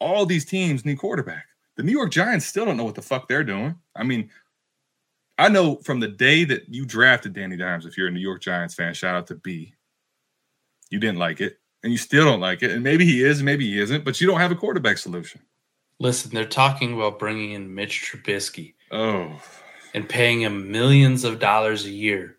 all 0.00 0.26
these 0.26 0.44
teams 0.44 0.84
need 0.84 0.98
quarterback. 0.98 1.44
The 1.76 1.82
New 1.82 1.92
York 1.92 2.10
Giants 2.10 2.46
still 2.46 2.64
don't 2.64 2.76
know 2.76 2.84
what 2.84 2.94
the 2.94 3.02
fuck 3.02 3.28
they're 3.28 3.44
doing. 3.44 3.76
I 3.94 4.02
mean, 4.02 4.30
I 5.38 5.48
know 5.48 5.76
from 5.76 6.00
the 6.00 6.08
day 6.08 6.44
that 6.44 6.68
you 6.68 6.86
drafted 6.86 7.32
Danny 7.32 7.56
Dimes, 7.56 7.86
if 7.86 7.96
you're 7.96 8.08
a 8.08 8.12
New 8.12 8.20
York 8.20 8.40
Giants 8.40 8.74
fan, 8.74 8.94
shout 8.94 9.16
out 9.16 9.26
to 9.28 9.34
B. 9.34 9.74
You 10.90 11.00
didn't 11.00 11.18
like 11.18 11.40
it, 11.40 11.58
and 11.82 11.92
you 11.92 11.98
still 11.98 12.24
don't 12.24 12.40
like 12.40 12.62
it. 12.62 12.70
And 12.70 12.84
maybe 12.84 13.04
he 13.04 13.22
is, 13.24 13.42
maybe 13.42 13.66
he 13.66 13.80
isn't, 13.80 14.04
but 14.04 14.20
you 14.20 14.26
don't 14.26 14.40
have 14.40 14.52
a 14.52 14.56
quarterback 14.56 14.98
solution. 14.98 15.40
Listen, 16.04 16.30
they're 16.32 16.44
talking 16.44 16.92
about 16.92 17.18
bringing 17.18 17.52
in 17.52 17.74
Mitch 17.74 18.12
Trubisky. 18.12 18.74
Oh, 18.92 19.40
and 19.94 20.08
paying 20.08 20.42
him 20.42 20.70
millions 20.70 21.24
of 21.24 21.38
dollars 21.38 21.86
a 21.86 21.90
year 21.90 22.36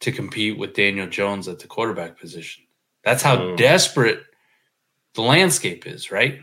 to 0.00 0.10
compete 0.10 0.58
with 0.58 0.74
Daniel 0.74 1.06
Jones 1.06 1.46
at 1.46 1.58
the 1.58 1.68
quarterback 1.68 2.18
position. 2.18 2.64
That's 3.04 3.22
how 3.22 3.40
oh. 3.40 3.56
desperate 3.56 4.24
the 5.14 5.22
landscape 5.22 5.86
is, 5.86 6.10
right? 6.10 6.40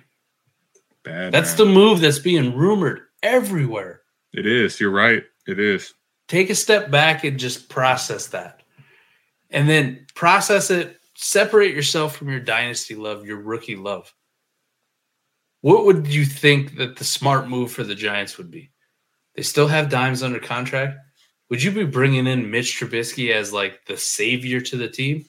Bad, 1.03 1.33
that's 1.33 1.57
man. 1.57 1.67
the 1.67 1.73
move 1.73 1.99
that's 1.99 2.19
being 2.19 2.55
rumored 2.55 3.01
everywhere. 3.21 4.01
It 4.31 4.45
is. 4.45 4.79
You're 4.79 4.91
right. 4.91 5.23
It 5.47 5.59
is. 5.59 5.93
Take 6.27 6.49
a 6.49 6.55
step 6.55 6.89
back 6.89 7.25
and 7.25 7.37
just 7.37 7.67
process 7.67 8.27
that. 8.27 8.63
And 9.49 9.67
then 9.67 10.07
process 10.15 10.71
it, 10.71 10.97
separate 11.15 11.75
yourself 11.75 12.15
from 12.15 12.29
your 12.29 12.39
dynasty 12.39 12.95
love, 12.95 13.25
your 13.25 13.41
rookie 13.41 13.75
love. 13.75 14.13
What 15.63 15.85
would 15.85 16.07
you 16.07 16.25
think 16.25 16.75
that 16.75 16.97
the 16.97 17.05
smart 17.05 17.47
move 17.47 17.71
for 17.71 17.85
the 17.85 17.95
Giants 17.95 18.37
would 18.37 18.51
be? 18.51 18.69
They 19.33 19.43
still 19.43 19.67
have 19.67 19.87
Dimes 19.87 20.21
under 20.21 20.37
contract. 20.37 20.97
Would 21.49 21.63
you 21.63 21.71
be 21.71 21.85
bringing 21.85 22.27
in 22.27 22.51
Mitch 22.51 22.77
Trubisky 22.77 23.31
as 23.31 23.53
like 23.53 23.85
the 23.85 23.95
savior 23.95 24.59
to 24.59 24.75
the 24.75 24.89
team? 24.89 25.25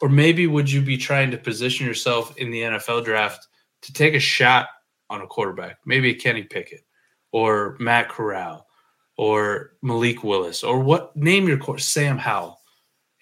Or 0.00 0.08
maybe 0.08 0.46
would 0.46 0.70
you 0.70 0.80
be 0.80 0.96
trying 0.96 1.32
to 1.32 1.36
position 1.36 1.88
yourself 1.88 2.36
in 2.36 2.52
the 2.52 2.60
NFL 2.60 3.04
draft 3.04 3.48
to 3.82 3.92
take 3.92 4.14
a 4.14 4.20
shot 4.20 4.68
on 5.10 5.22
a 5.22 5.26
quarterback? 5.26 5.78
Maybe 5.84 6.10
a 6.10 6.14
Kenny 6.14 6.44
Pickett 6.44 6.84
or 7.32 7.76
Matt 7.80 8.08
Corral 8.08 8.64
or 9.16 9.72
Malik 9.82 10.22
Willis 10.22 10.62
or 10.62 10.78
what 10.78 11.16
name 11.16 11.48
your 11.48 11.58
course, 11.58 11.84
Sam 11.84 12.16
Howell. 12.16 12.60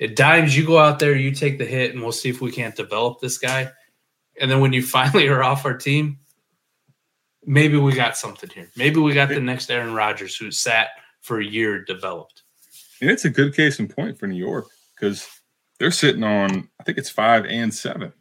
At 0.03 0.17
Dimes, 0.17 0.55
you 0.55 0.67
go 0.67 0.77
out 0.77 0.99
there, 0.99 1.17
you 1.17 1.31
take 1.31 1.57
the 1.57 1.65
hit, 1.65 1.95
and 1.95 2.03
we'll 2.03 2.13
see 2.13 2.29
if 2.29 2.43
we 2.43 2.53
can't 2.53 2.77
develop 2.77 3.21
this 3.21 3.39
guy. 3.39 3.73
And 4.39 4.51
then 4.51 4.61
when 4.61 4.75
you 4.75 4.83
finally 4.87 5.29
are 5.29 5.43
off 5.43 5.65
our 5.65 5.79
team, 5.79 6.19
maybe 7.47 7.79
we 7.79 7.95
got 7.95 8.17
something 8.17 8.51
here. 8.51 8.69
Maybe 8.77 9.01
we 9.01 9.15
got 9.15 9.29
the 9.29 9.41
next 9.41 9.71
Aaron 9.71 9.95
Rodgers 9.95 10.37
who 10.37 10.51
sat 10.51 10.89
for 11.21 11.41
a 11.41 11.45
year 11.45 11.83
developed. 11.85 12.43
And 13.01 13.11
it's 13.11 13.25
a 13.25 13.31
good 13.31 13.55
case 13.55 13.79
in 13.79 13.89
point 13.89 14.19
for 14.19 14.27
New 14.27 14.37
York 14.37 14.67
because 14.95 15.27
they're 15.79 15.91
sitting 15.91 16.25
on, 16.25 16.69
I 16.81 16.83
think 16.83 16.99
it's 16.99 17.11
five 17.11 17.45
and 17.47 17.73
seven. 17.73 18.13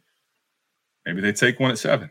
Maybe 1.04 1.20
they 1.20 1.32
take 1.32 1.60
one 1.60 1.70
at 1.70 1.78
seven. 1.78 2.10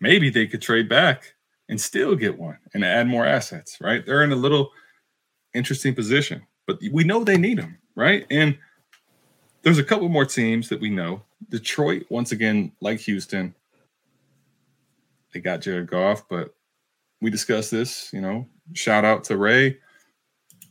Maybe 0.00 0.30
they 0.30 0.46
could 0.46 0.62
trade 0.62 0.88
back 0.88 1.34
and 1.68 1.80
still 1.80 2.16
get 2.16 2.38
one 2.38 2.58
and 2.74 2.84
add 2.84 3.06
more 3.06 3.24
assets, 3.24 3.78
right? 3.80 4.04
They're 4.04 4.24
in 4.24 4.32
a 4.32 4.36
little 4.36 4.70
interesting 5.54 5.94
position, 5.94 6.42
but 6.66 6.78
we 6.92 7.04
know 7.04 7.24
they 7.24 7.36
need 7.36 7.58
them, 7.58 7.78
right? 7.94 8.26
And 8.30 8.58
there's 9.62 9.78
a 9.78 9.84
couple 9.84 10.08
more 10.08 10.24
teams 10.24 10.68
that 10.70 10.80
we 10.80 10.90
know. 10.90 11.22
Detroit, 11.50 12.06
once 12.08 12.32
again, 12.32 12.72
like 12.80 13.00
Houston, 13.00 13.54
they 15.32 15.40
got 15.40 15.60
Jared 15.60 15.88
Goff, 15.88 16.28
but 16.28 16.54
we 17.20 17.30
discussed 17.30 17.70
this. 17.70 18.10
You 18.12 18.20
know, 18.20 18.46
shout 18.74 19.04
out 19.04 19.24
to 19.24 19.36
Ray, 19.36 19.78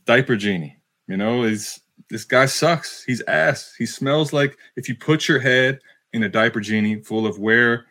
diaper 0.06 0.36
genie. 0.36 0.76
You 1.08 1.16
know, 1.16 1.42
is 1.42 1.80
this 2.10 2.24
guy 2.24 2.46
sucks. 2.46 3.02
He's 3.04 3.22
ass. 3.22 3.74
He 3.76 3.86
smells 3.86 4.32
like 4.32 4.56
if 4.76 4.88
you 4.88 4.94
put 4.94 5.28
your 5.28 5.40
head 5.40 5.80
in 6.12 6.22
a 6.22 6.28
diaper 6.28 6.60
genie 6.60 7.02
full 7.02 7.26
of 7.26 7.38
where 7.38 7.86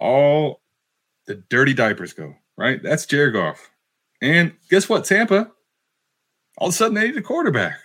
all 0.00 0.60
the 1.26 1.36
dirty 1.48 1.74
diapers 1.74 2.12
go. 2.12 2.34
Right, 2.56 2.80
that's 2.82 3.06
Jared 3.06 3.34
Goff. 3.34 3.70
And 4.22 4.52
guess 4.70 4.88
what, 4.88 5.04
Tampa? 5.04 5.50
All 6.58 6.68
of 6.68 6.74
a 6.74 6.76
sudden, 6.76 6.94
they 6.94 7.08
need 7.08 7.16
a 7.16 7.22
quarterback. 7.22 7.78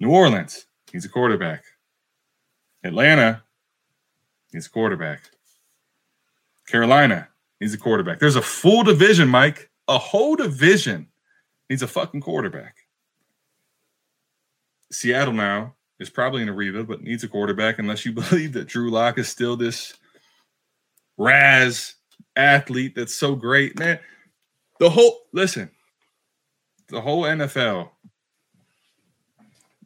New 0.00 0.10
Orleans 0.10 0.66
needs 0.92 1.04
a 1.04 1.08
quarterback. 1.08 1.62
Atlanta 2.82 3.42
needs 4.52 4.66
a 4.66 4.70
quarterback. 4.70 5.30
Carolina 6.70 7.28
needs 7.60 7.74
a 7.74 7.78
quarterback. 7.78 8.20
There's 8.20 8.36
a 8.36 8.42
full 8.42 8.84
division, 8.84 9.28
Mike. 9.28 9.70
A 9.88 9.98
whole 9.98 10.36
division 10.36 11.08
needs 11.68 11.82
a 11.82 11.88
fucking 11.88 12.20
quarterback. 12.20 12.76
Seattle 14.92 15.34
now 15.34 15.74
is 15.98 16.10
probably 16.10 16.42
in 16.42 16.48
a 16.48 16.52
rebuild, 16.52 16.88
but 16.88 17.02
needs 17.02 17.24
a 17.24 17.28
quarterback 17.28 17.78
unless 17.78 18.06
you 18.06 18.12
believe 18.30 18.52
that 18.52 18.68
Drew 18.68 18.90
Lock 18.90 19.18
is 19.18 19.28
still 19.28 19.56
this 19.56 19.94
RAS 21.18 21.94
athlete 22.36 22.94
that's 22.94 23.14
so 23.14 23.34
great, 23.34 23.78
man. 23.78 23.98
The 24.78 24.90
whole 24.90 25.22
listen, 25.32 25.70
the 26.88 27.00
whole 27.00 27.24
NFL, 27.24 27.90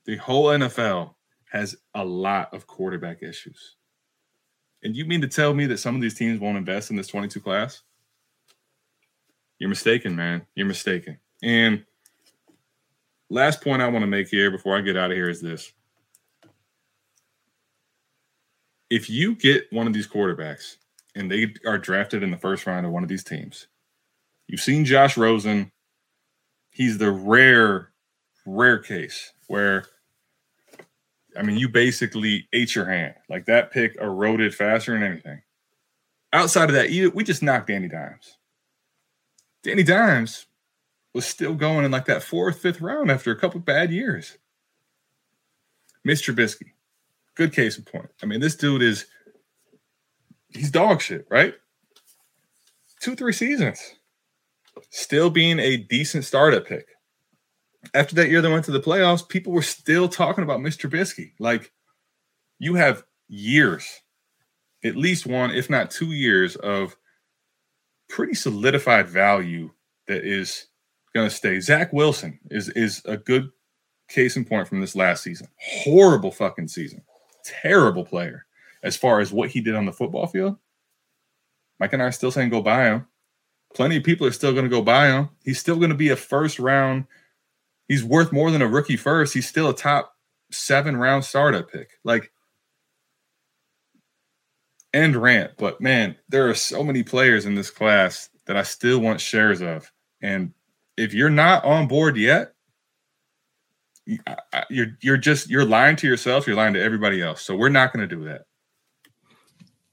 the 0.05 0.17
whole 0.17 0.47
NFL 0.47 1.15
has 1.51 1.77
a 1.95 2.05
lot 2.05 2.53
of 2.53 2.67
quarterback 2.67 3.23
issues. 3.23 3.77
And 4.85 4.95
you 4.95 5.07
mean 5.07 5.23
to 5.23 5.29
tell 5.29 5.55
me 5.55 5.65
that 5.67 5.79
some 5.79 5.95
of 5.95 6.03
these 6.03 6.15
teams 6.15 6.39
won't 6.39 6.59
invest 6.59 6.91
in 6.91 6.97
this 6.97 7.09
22 7.09 7.41
class? 7.41 7.83
You're 9.59 9.71
mistaken, 9.71 10.15
man. 10.15 10.47
You're 10.55 10.67
mistaken. 10.67 11.19
And 11.43 11.85
last 13.31 13.63
point 13.63 13.81
I 13.81 13.89
want 13.89 14.03
to 14.03 14.07
make 14.07 14.29
here 14.29 14.51
before 14.51 14.77
I 14.77 14.83
get 14.83 14.97
out 14.97 15.11
of 15.11 15.17
here 15.17 15.31
is 15.31 15.41
this. 15.41 15.73
If 18.91 19.09
you 19.09 19.35
get 19.35 19.73
one 19.73 19.87
of 19.87 19.95
these 19.95 20.07
quarterbacks 20.07 20.77
and 21.15 21.31
they 21.31 21.55
are 21.67 21.79
drafted 21.79 22.23
in 22.23 22.31
the 22.31 22.37
first 22.37 22.67
round 22.67 22.85
of 22.85 22.93
one 22.93 23.03
of 23.03 23.09
these 23.09 23.25
teams, 23.25 23.67
you've 24.49 24.61
seen 24.61 24.85
Josh 24.85 25.17
Rosen. 25.17 25.73
He's 26.71 26.99
the 26.99 27.11
rare, 27.11 27.91
rare 28.45 28.79
case 28.79 29.33
where, 29.47 29.87
I 31.37 31.43
mean, 31.43 31.57
you 31.57 31.69
basically 31.69 32.49
ate 32.53 32.75
your 32.75 32.87
hand. 32.87 33.15
Like 33.29 33.47
that 33.47 33.71
pick 33.71 33.97
eroded 33.97 34.55
faster 34.55 34.93
than 34.93 35.03
anything. 35.03 35.43
Outside 36.33 36.69
of 36.69 36.75
that, 36.75 36.91
we 37.15 37.25
just 37.25 37.43
knocked 37.43 37.69
Danny 37.69 37.89
Dimes. 37.89 38.39
Danny 39.63 39.83
Dimes 39.83 40.47
was 41.15 41.25
still 41.25 41.55
going 41.55 41.85
in 41.85 41.91
like 41.91 42.07
that 42.07 42.23
fourth, 42.23 42.59
fifth 42.59 42.81
round 42.81 43.11
after 43.11 43.31
a 43.31 43.39
couple 43.39 43.61
bad 43.61 43.91
years. 43.91 44.37
Mr. 46.07 46.35
Trubisky, 46.35 46.73
good 47.35 47.53
case 47.53 47.79
in 47.79 47.85
point. 47.85 48.11
I 48.23 48.27
mean, 48.27 48.41
this 48.41 48.57
dude 48.57 48.83
is 48.83 49.07
he's 50.51 50.71
dog 50.71 51.01
shit, 51.01 51.27
right? 51.31 51.55
Two, 53.01 53.15
three 53.15 53.33
seasons, 53.33 53.95
still 54.91 55.31
being 55.31 55.59
a 55.59 55.77
decent 55.77 56.25
startup 56.25 56.67
pick. 56.67 56.89
After 57.93 58.15
that 58.17 58.29
year 58.29 58.41
they 58.41 58.51
went 58.51 58.65
to 58.67 58.73
the 58.73 58.81
playoffs, 58.81 59.29
people 59.29 59.53
were 59.53 59.63
still 59.63 60.09
talking 60.09 60.45
about 60.45 60.61
Mr. 60.61 60.89
Trubisky. 60.89 61.33
Like, 61.39 61.73
you 62.59 62.75
have 62.75 63.05
years, 63.29 64.01
at 64.85 64.97
least 64.97 65.27
one, 65.27 65.51
if 65.51 65.69
not 65.69 65.91
two 65.91 66.13
years, 66.13 66.57
of 66.57 66.97
pretty 68.09 68.35
solidified 68.35 69.09
value 69.09 69.71
that 70.07 70.25
is 70.25 70.67
going 71.15 71.29
to 71.29 71.35
stay. 71.35 71.61
Zach 71.61 71.93
Wilson 71.93 72.39
is 72.51 72.69
is 72.71 73.03
a 73.05 73.17
good 73.17 73.51
case 74.09 74.37
in 74.37 74.45
point 74.45 74.69
from 74.69 74.81
this 74.81 74.97
last 74.97 75.23
season. 75.23 75.49
Horrible 75.59 76.31
fucking 76.31 76.69
season. 76.69 77.03
Terrible 77.45 78.05
player 78.05 78.47
as 78.83 78.97
far 78.97 79.21
as 79.21 79.33
what 79.33 79.51
he 79.51 79.61
did 79.61 79.75
on 79.75 79.87
the 79.87 79.93
football 79.93 80.27
field. 80.27 80.57
Mike 81.81 81.93
and 81.93 82.03
I 82.03 82.07
are 82.07 82.13
still 82.13 82.31
saying 82.31 82.51
go 82.51 82.63
buy 82.63 82.85
him. 82.85 83.07
Plenty 83.75 83.97
of 83.97 84.05
people 84.05 84.27
are 84.27 84.33
still 84.33 84.53
going 84.53 84.65
to 84.65 84.71
go 84.71 84.83
buy 84.83 85.09
him. 85.09 85.31
He's 85.43 85.59
still 85.59 85.77
going 85.77 85.91
to 85.91 85.97
be 85.97 86.11
a 86.11 86.17
first 86.17 86.59
round. 86.59 87.07
He's 87.89 88.05
worth 88.05 88.33
more 88.33 88.51
than 88.51 88.63
a 88.63 88.69
rookie 88.69 88.97
first. 88.97 89.35
He's 89.35 89.49
still 89.49 89.69
a 89.69 89.77
top 89.77 90.15
seven 90.51 90.97
round 90.97 91.25
startup 91.25 91.71
pick. 91.71 91.91
Like, 92.03 92.33
end 94.93 95.17
rant. 95.17 95.53
But 95.59 95.81
man, 95.81 96.17
there 96.29 96.49
are 96.49 96.55
so 96.55 96.83
many 96.83 97.03
players 97.03 97.45
in 97.45 97.55
this 97.55 97.71
class 97.71 98.31
that 98.47 98.57
I 98.57 98.63
still 98.63 99.01
want 99.01 99.21
shares 99.21 99.61
of. 99.61 99.91
And 100.23 100.53
if 100.97 101.13
you're 101.13 101.31
not 101.31 101.65
on 101.65 101.89
board 101.89 102.17
yet, 102.17 102.53
you're 104.71 104.97
you're 105.01 105.17
just 105.17 105.51
you're 105.51 105.65
lying 105.65 105.97
to 105.97 106.07
yourself. 106.07 106.47
You're 106.47 106.57
lying 106.57 106.75
to 106.75 106.83
everybody 106.83 107.23
else. 107.23 107.43
So 107.43 107.57
we're 107.57 107.69
not 107.69 107.93
going 107.93 108.09
to 108.09 108.17
do 108.17 108.25
that. 108.25 108.43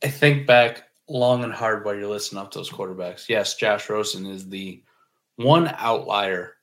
I 0.04 0.10
think 0.10 0.48
back 0.48 0.84
long 1.08 1.44
and 1.44 1.54
hard 1.54 1.86
while 1.86 1.96
you're 1.96 2.10
listening 2.10 2.42
up 2.42 2.54
those 2.54 2.70
quarterbacks. 2.70 3.30
Yes, 3.30 3.56
Josh 3.56 3.90
Rosen 3.90 4.26
is 4.26 4.48
the 4.48 4.84
one 5.38 5.74
outlier 5.78 6.56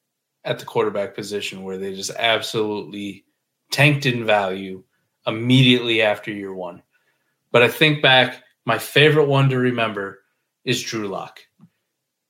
at 0.49 0.59
the 0.59 0.65
quarterback 0.65 1.15
position 1.15 1.63
where 1.63 1.77
they 1.77 1.95
just 1.95 2.11
absolutely 2.19 3.23
tanked 3.71 4.07
in 4.07 4.25
value 4.25 4.83
immediately 5.27 6.01
after 6.01 6.33
year 6.33 6.55
one. 6.55 6.83
But 7.53 7.63
I 7.63 7.69
think 7.69 8.01
back, 8.01 8.43
my 8.65 8.79
favorite 8.79 9.27
one 9.27 9.51
to 9.51 9.59
remember 9.59 10.21
is 10.65 10.83
Drew 10.83 11.07
Lock. 11.07 11.41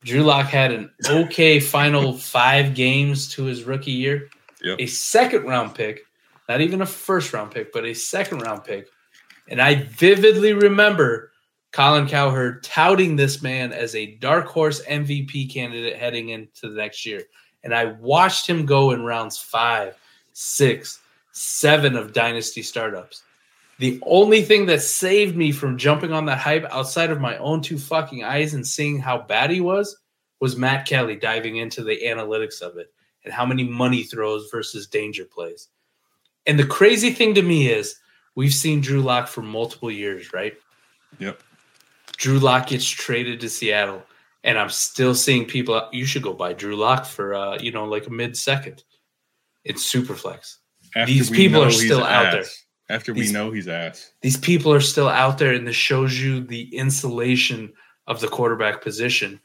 Drew 0.03 0.25
Lock 0.25 0.47
had 0.47 0.73
an 0.73 0.91
okay 1.09 1.61
final 1.61 2.13
five 2.13 2.75
games 2.75 3.29
to 3.35 3.45
his 3.45 3.63
rookie 3.63 3.93
year. 3.93 4.29
Yep. 4.65 4.81
A 4.81 4.87
second 4.87 5.45
round 5.45 5.77
pick, 5.77 6.01
not 6.49 6.61
even 6.61 6.83
a 6.83 6.87
first 6.87 7.33
round 7.33 7.53
pick, 7.53 7.73
but 7.73 7.85
a 7.85 7.95
second 7.95 8.41
round 8.41 8.65
pick. 8.65 8.89
And 9.49 9.63
I 9.63 9.85
vividly 9.85 10.55
remember 10.55 11.31
Colin 11.71 12.09
Cowherd 12.09 12.65
touting 12.65 13.15
this 13.15 13.43
man 13.43 13.73
as 13.73 13.95
a 13.95 14.17
dark 14.17 14.47
horse 14.47 14.85
MVP 14.87 15.53
candidate 15.53 15.97
heading 15.97 16.31
into 16.31 16.69
the 16.69 16.75
next 16.75 17.07
year. 17.07 17.23
And 17.65 17.75
I 17.75 17.87
watched 17.87 18.47
him 18.47 18.67
go 18.67 18.93
in 18.93 19.05
rounds 19.05 19.39
five, 19.39 19.97
six, 20.33 21.01
seven 21.33 21.97
of 21.97 22.13
dynasty 22.13 22.63
startups. 22.63 23.23
The 23.79 24.01
only 24.03 24.43
thing 24.43 24.67
that 24.67 24.83
saved 24.83 25.37
me 25.37 25.53
from 25.53 25.79
jumping 25.79 26.13
on 26.13 26.27
that 26.27 26.39
hype 26.39 26.67
outside 26.71 27.11
of 27.11 27.21
my 27.21 27.37
own 27.39 27.61
two 27.61 27.79
fucking 27.79 28.25
eyes 28.25 28.55
and 28.55 28.67
seeing 28.67 28.99
how 28.99 29.19
bad 29.19 29.51
he 29.51 29.61
was 29.61 29.97
was 30.41 30.57
Matt 30.57 30.87
Kelly 30.87 31.17
diving 31.17 31.57
into 31.57 31.85
the 31.85 32.01
analytics 32.05 32.61
of 32.61 32.77
it 32.77 32.93
and 33.25 33.33
how 33.33 33.47
many 33.47 33.65
money 33.65 34.03
throws 34.03 34.49
versus 34.51 34.87
danger 34.87 35.25
plays. 35.25 35.69
And 36.47 36.59
the 36.59 36.67
crazy 36.67 37.11
thing 37.11 37.35
to 37.35 37.43
me 37.43 37.69
is 37.69 37.97
we've 38.35 38.55
seen 38.55 38.81
Drew 38.81 39.01
Lock 39.01 39.29
for 39.29 39.43
multiple 39.43 39.91
years, 39.91 40.33
right? 40.33 40.55
Yep. 41.19 41.41
Drew 42.17 42.39
Lock 42.39 42.69
gets 42.69 42.89
traded 42.89 43.41
to 43.41 43.49
Seattle, 43.49 44.03
and 44.45 44.59
I'm 44.59 44.71
still 44.71 45.15
seeing 45.15 45.45
people. 45.45 45.89
You 45.93 46.07
should 46.07 46.23
go 46.23 46.33
buy 46.33 46.53
Drew 46.53 46.77
Lock 46.77 47.07
for, 47.07 47.35
uh, 47.35 47.59
you 47.59 47.73
know, 47.73 47.85
like 47.85 48.07
a 48.07 48.11
mid 48.11 48.37
second. 48.37 48.85
It's 49.65 49.93
Superflex. 49.93 50.57
After 50.95 51.13
These 51.13 51.31
people 51.31 51.63
are 51.63 51.71
still 51.71 52.05
out 52.05 52.27
ass. 52.27 52.33
there. 52.33 52.97
After 52.97 53.13
we 53.13 53.23
these, 53.23 53.33
know 53.33 53.51
he's 53.51 53.69
ass. 53.69 54.13
These 54.23 54.39
people 54.39 54.73
are 54.73 54.81
still 54.81 55.09
out 55.09 55.37
there, 55.37 55.53
and 55.53 55.67
this 55.67 55.77
shows 55.77 56.19
you 56.19 56.41
the 56.41 56.75
insulation 56.75 57.73
of 58.07 58.21
the 58.21 58.29
quarterback 58.29 58.83
position. 58.83 59.41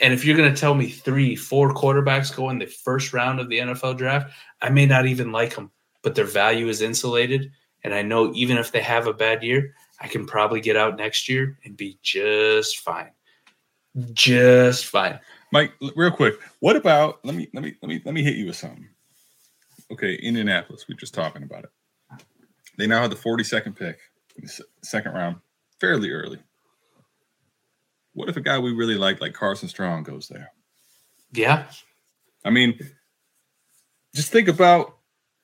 And 0.00 0.14
if 0.14 0.24
you're 0.24 0.36
going 0.36 0.52
to 0.52 0.58
tell 0.58 0.74
me 0.74 0.88
three, 0.88 1.36
four 1.36 1.74
quarterbacks 1.74 2.34
go 2.34 2.48
in 2.50 2.58
the 2.58 2.66
first 2.66 3.12
round 3.12 3.40
of 3.40 3.48
the 3.48 3.58
NFL 3.58 3.98
draft, 3.98 4.32
I 4.62 4.70
may 4.70 4.86
not 4.86 5.06
even 5.06 5.32
like 5.32 5.54
them, 5.54 5.70
but 6.02 6.14
their 6.14 6.24
value 6.24 6.68
is 6.68 6.80
insulated. 6.80 7.50
And 7.84 7.92
I 7.92 8.02
know 8.02 8.32
even 8.34 8.56
if 8.56 8.72
they 8.72 8.80
have 8.80 9.06
a 9.06 9.12
bad 9.12 9.42
year, 9.42 9.74
I 10.00 10.08
can 10.08 10.24
probably 10.26 10.60
get 10.60 10.76
out 10.76 10.96
next 10.96 11.28
year 11.28 11.58
and 11.64 11.76
be 11.76 11.98
just 12.02 12.78
fine. 12.78 13.10
Just 14.12 14.86
fine. 14.86 15.18
Mike, 15.52 15.72
real 15.96 16.10
quick, 16.10 16.34
what 16.60 16.76
about 16.76 17.20
let 17.24 17.34
me 17.34 17.48
let 17.54 17.64
me 17.64 17.74
let 17.82 17.88
me 17.88 18.02
let 18.04 18.14
me 18.14 18.22
hit 18.22 18.36
you 18.36 18.46
with 18.46 18.56
something. 18.56 18.88
Okay, 19.90 20.14
Indianapolis, 20.16 20.86
we 20.86 20.94
are 20.94 20.98
just 20.98 21.14
talking 21.14 21.42
about 21.42 21.64
it. 21.64 21.70
They 22.76 22.86
now 22.86 23.00
have 23.00 23.10
the 23.10 23.16
42nd 23.16 23.76
pick 23.76 23.98
in 24.36 24.44
the 24.44 24.64
second 24.82 25.12
round, 25.12 25.36
fairly 25.80 26.10
early. 26.10 26.38
What 28.12 28.28
if 28.28 28.36
a 28.36 28.40
guy 28.40 28.58
we 28.58 28.72
really 28.72 28.96
like, 28.96 29.20
like 29.20 29.32
Carson 29.32 29.68
Strong, 29.68 30.02
goes 30.02 30.28
there? 30.28 30.52
Yeah. 31.32 31.66
I 32.44 32.50
mean, 32.50 32.78
just 34.14 34.30
think 34.30 34.48
about 34.48 34.96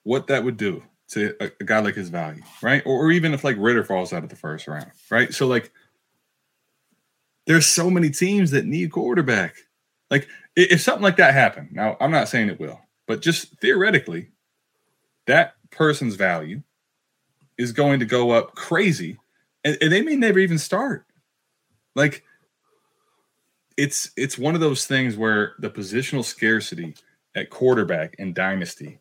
what 0.02 0.26
that 0.26 0.44
would 0.44 0.56
do 0.56 0.82
to 1.10 1.34
a, 1.40 1.50
a 1.60 1.64
guy 1.64 1.80
like 1.80 1.94
his 1.94 2.08
value, 2.08 2.42
right? 2.62 2.82
Or, 2.84 3.06
or 3.06 3.10
even 3.10 3.32
if 3.34 3.44
like 3.44 3.56
Ridder 3.58 3.84
falls 3.84 4.12
out 4.12 4.24
of 4.24 4.30
the 4.30 4.36
first 4.36 4.68
round, 4.68 4.90
right? 5.10 5.32
So 5.32 5.46
like, 5.46 5.72
there's 7.46 7.66
so 7.66 7.90
many 7.90 8.10
teams 8.10 8.50
that 8.52 8.66
need 8.66 8.92
quarterback. 8.92 9.54
Like, 10.10 10.28
if 10.56 10.80
something 10.80 11.02
like 11.02 11.16
that 11.16 11.34
happened, 11.34 11.70
now 11.72 11.96
I'm 12.00 12.10
not 12.10 12.28
saying 12.28 12.48
it 12.48 12.60
will, 12.60 12.80
but 13.06 13.22
just 13.22 13.58
theoretically, 13.60 14.28
that 15.26 15.54
person's 15.70 16.14
value 16.14 16.62
is 17.58 17.72
going 17.72 18.00
to 18.00 18.06
go 18.06 18.30
up 18.30 18.54
crazy, 18.54 19.18
and, 19.64 19.76
and 19.80 19.92
they 19.92 20.02
may 20.02 20.16
never 20.16 20.38
even 20.38 20.58
start. 20.58 21.06
Like 21.94 22.24
it's 23.76 24.10
it's 24.16 24.38
one 24.38 24.54
of 24.54 24.60
those 24.60 24.86
things 24.86 25.16
where 25.16 25.54
the 25.58 25.70
positional 25.70 26.24
scarcity 26.24 26.94
at 27.34 27.50
quarterback 27.50 28.14
in 28.18 28.32
dynasty 28.32 28.98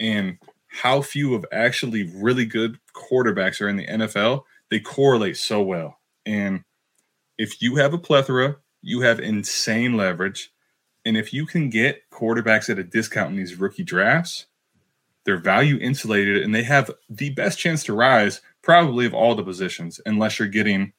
and 0.00 0.38
how 0.68 1.02
few 1.02 1.34
of 1.34 1.44
actually 1.52 2.10
really 2.14 2.44
good 2.44 2.78
quarterbacks 2.94 3.60
are 3.60 3.68
in 3.68 3.76
the 3.76 3.86
NFL, 3.86 4.42
they 4.70 4.80
correlate 4.80 5.36
so 5.36 5.62
well. 5.62 5.98
And 6.26 6.62
if 7.38 7.62
you 7.62 7.76
have 7.76 7.94
a 7.94 7.98
plethora, 7.98 8.56
you 8.82 9.00
have 9.00 9.20
insane 9.20 9.96
leverage. 9.96 10.52
And 11.04 11.16
if 11.16 11.32
you 11.32 11.46
can 11.46 11.70
get 11.70 12.02
quarterbacks 12.10 12.68
at 12.68 12.78
a 12.78 12.84
discount 12.84 13.30
in 13.30 13.36
these 13.36 13.54
rookie 13.54 13.84
drafts, 13.84 14.46
they're 15.24 15.38
value 15.38 15.78
insulated 15.78 16.42
and 16.42 16.54
they 16.54 16.64
have 16.64 16.90
the 17.08 17.30
best 17.30 17.58
chance 17.58 17.84
to 17.84 17.92
rise 17.92 18.40
probably 18.62 19.06
of 19.06 19.14
all 19.14 19.34
the 19.34 19.42
positions, 19.42 20.00
unless 20.04 20.38
you're 20.38 20.48
getting 20.48 20.92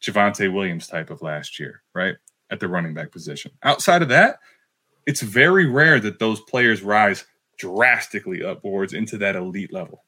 Javonte 0.00 0.52
Williams 0.52 0.86
type 0.86 1.10
of 1.10 1.22
last 1.22 1.58
year, 1.58 1.82
right? 1.94 2.16
At 2.50 2.60
the 2.60 2.68
running 2.68 2.94
back 2.94 3.10
position. 3.10 3.52
Outside 3.62 4.02
of 4.02 4.08
that, 4.08 4.38
it's 5.06 5.20
very 5.20 5.66
rare 5.66 5.98
that 6.00 6.18
those 6.18 6.40
players 6.40 6.82
rise 6.82 7.26
drastically 7.58 8.44
upwards 8.44 8.92
into 8.92 9.18
that 9.18 9.36
elite 9.36 9.72
level. 9.72 10.04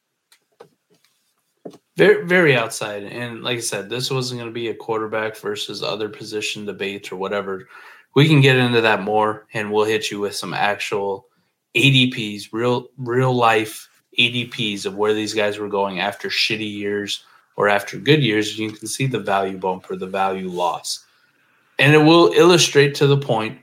Very, 1.97 2.25
very 2.25 2.57
outside. 2.57 3.05
And 3.05 3.43
like 3.43 3.59
I 3.59 3.61
said, 3.61 3.91
this 3.91 4.11
wasn't 4.11 4.41
going 4.41 4.51
to 4.51 4.55
be 4.55 4.69
a 4.69 4.75
quarterback 4.75 5.37
versus 5.37 5.83
other 5.83 6.09
position 6.09 6.65
debate 6.65 7.13
or 7.13 7.17
whatever. 7.17 7.69
We 8.15 8.29
can 8.29 8.41
get 8.41 8.57
into 8.57 8.81
that 8.81 9.03
more, 9.03 9.47
and 9.53 9.71
we'll 9.71 9.85
hit 9.85 10.11
you 10.11 10.21
with 10.21 10.35
some 10.35 10.55
actual 10.55 11.27
ADPs, 11.75 12.49
real, 12.53 12.89
real 12.97 13.35
life 13.35 13.89
ADPs 14.19 14.87
of 14.87 14.97
where 14.97 15.15
these 15.15 15.35
guys 15.35 15.59
were 15.59 15.69
going 15.69 16.01
after 16.01 16.29
shitty 16.29 16.71
years 16.71 17.25
or 17.57 17.69
after 17.69 17.99
good 17.99 18.23
years. 18.23 18.59
You 18.59 18.73
can 18.73 18.87
see 18.87 19.07
the 19.07 19.19
value 19.19 19.59
bump 19.59 19.91
or 19.91 19.97
the 19.97 20.07
value 20.07 20.49
loss, 20.49 21.05
and 21.79 21.95
it 21.95 21.99
will 21.99 22.33
illustrate 22.33 22.95
to 22.97 23.07
the 23.07 23.17
point 23.17 23.59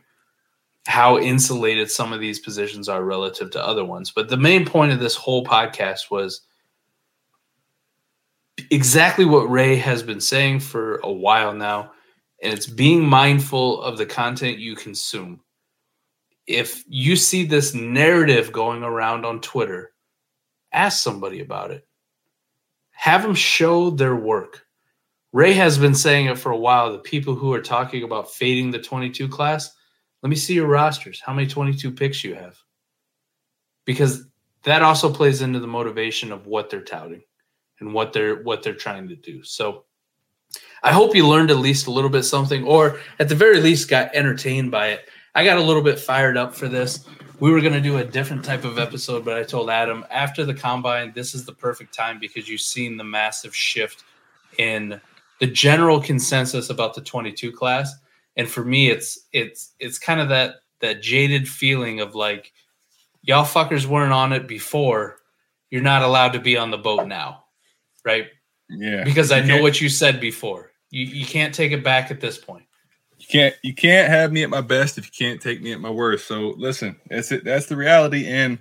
how 0.88 1.20
insulated 1.20 1.92
some 1.92 2.14
of 2.14 2.20
these 2.20 2.40
positions 2.40 2.90
are 2.90 3.04
relative 3.04 3.52
to 3.52 3.64
other 3.64 3.86
ones. 3.86 4.10
But 4.10 4.30
the 4.30 4.38
main 4.38 4.66
point 4.66 4.92
of 4.92 5.00
this 5.00 5.16
whole 5.16 5.46
podcast 5.46 6.10
was 6.10 6.42
exactly 8.70 9.26
what 9.26 9.50
Ray 9.50 9.76
has 9.78 10.04
been 10.04 10.22
saying 10.22 10.60
for 10.60 10.98
a 10.98 11.12
while 11.12 11.54
now, 11.54 11.92
and 12.42 12.54
it's 12.54 12.68
being 12.68 13.06
mindful 13.06 13.82
of 13.82 13.98
the 13.98 14.06
content 14.06 14.60
you 14.60 14.76
consume. 14.76 15.42
If 16.48 16.84
you 16.88 17.16
see 17.16 17.46
this 17.46 17.74
narrative 17.74 18.52
going 18.52 18.84
around 18.84 19.26
on 19.26 19.42
Twitter, 19.42 19.92
ask 20.72 21.04
somebody 21.04 21.42
about 21.42 21.72
it. 21.72 21.86
Have 22.92 23.22
them 23.22 23.36
show 23.36 23.92
their 23.92 24.16
work. 24.16 24.66
Ray 25.32 25.54
has 25.54 25.78
been 25.78 25.94
saying 25.94 26.26
it 26.26 26.40
for 26.40 26.52
a 26.52 26.58
while. 26.58 26.92
The 26.92 27.00
people 27.00 27.36
who 27.36 27.54
are 27.54 27.62
talking 27.62 28.04
about 28.04 28.32
fading 28.32 28.72
the 28.72 28.80
22 28.80 29.28
class, 29.30 29.72
let 30.24 30.30
me 30.30 30.36
see 30.36 30.56
your 30.56 30.68
rosters. 30.68 31.22
How 31.24 31.34
many 31.34 31.48
22 31.48 31.92
picks 31.92 32.24
you 32.24 32.34
have? 32.34 32.58
Because 33.86 34.26
that 34.64 34.82
also 34.82 35.14
plays 35.14 35.42
into 35.42 35.60
the 35.60 35.68
motivation 35.68 36.32
of 36.32 36.48
what 36.48 36.70
they're 36.70 36.82
touting 36.82 37.22
and 37.80 37.94
what 37.94 38.14
they're 38.14 38.42
what 38.44 38.64
they're 38.64 38.74
trying 38.74 39.08
to 39.08 39.16
do. 39.16 39.44
So 39.44 39.86
I 40.84 40.94
hope 40.94 41.16
you 41.16 41.28
learned 41.28 41.52
at 41.52 41.58
least 41.58 41.88
a 41.88 41.92
little 41.92 42.10
bit 42.10 42.24
something, 42.24 42.64
or 42.64 43.00
at 43.20 43.30
the 43.30 43.36
very 43.36 43.60
least 43.60 43.90
got 43.90 44.14
entertained 44.16 44.72
by 44.72 44.90
it. 44.90 45.10
I 45.36 45.44
got 45.44 45.58
a 45.58 45.64
little 45.64 45.84
bit 45.84 46.00
fired 46.00 46.38
up 46.38 46.56
for 46.56 46.68
this. 46.68 47.06
We 47.40 47.52
were 47.52 47.62
going 47.62 47.74
to 47.74 47.82
do 47.82 47.98
a 47.98 48.04
different 48.04 48.44
type 48.44 48.66
of 48.66 48.80
episode, 48.80 49.24
but 49.24 49.38
I 49.38 49.44
told 49.44 49.70
Adam 49.70 50.06
after 50.10 50.44
the 50.44 50.54
combine, 50.54 51.14
this 51.14 51.34
is 51.34 51.46
the 51.46 51.54
perfect 51.54 51.94
time 51.94 52.20
because 52.20 52.50
you've 52.50 52.62
seen 52.62 52.98
the 52.98 53.04
massive 53.04 53.56
shift 53.56 54.04
in 54.58 55.00
the 55.40 55.48
general 55.48 56.02
consensus 56.02 56.70
about 56.70 56.94
the 56.96 57.02
22 57.02 57.52
class. 57.52 57.94
And 58.36 58.50
for 58.50 58.64
me, 58.64 58.90
it's 58.90 59.28
it's 59.34 59.74
it's 59.80 60.00
kind 60.00 60.20
of 60.20 60.30
that 60.30 60.56
that 60.80 61.02
jaded 61.02 61.48
feeling 61.48 62.00
of 62.00 62.16
like 62.16 62.54
y'all 63.22 63.46
fuckers 63.46 63.86
weren't 63.86 64.14
on 64.14 64.34
it 64.34 64.48
before. 64.48 65.18
You're 65.70 65.82
not 65.82 66.02
allowed 66.02 66.34
to 66.34 66.40
be 66.40 66.58
on 66.58 66.72
the 66.72 66.78
boat 66.78 67.08
now 67.08 67.44
right? 68.10 68.28
Yeah. 68.70 69.04
Because 69.04 69.32
I 69.32 69.42
know 69.42 69.62
what 69.62 69.82
you 69.82 69.90
said 69.90 70.20
before. 70.20 70.72
You 70.92 71.06
you 71.06 71.26
can't 71.26 71.54
take 71.54 71.72
it 71.72 71.84
back 71.84 72.12
at 72.12 72.22
this 72.22 72.38
point. 72.38 72.66
You 73.18 73.28
can't 73.28 73.56
you 73.64 73.74
can't 73.74 74.10
have 74.10 74.32
me 74.32 74.44
at 74.44 74.50
my 74.50 74.62
best 74.62 74.98
if 74.98 75.06
you 75.06 75.12
can't 75.18 75.42
take 75.42 75.62
me 75.62 75.74
at 75.74 75.82
my 75.82 75.90
worst. 75.90 76.28
So 76.28 76.54
listen, 76.58 76.96
that's 77.10 77.32
it. 77.32 77.44
That's 77.44 77.68
the 77.68 77.76
reality, 77.76 78.28
and 78.28 78.60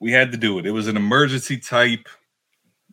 we 0.00 0.10
had 0.12 0.32
to 0.32 0.38
do 0.38 0.58
it. 0.58 0.66
It 0.66 0.72
was 0.72 0.88
an 0.88 0.96
emergency 0.96 1.58
type 1.58 2.08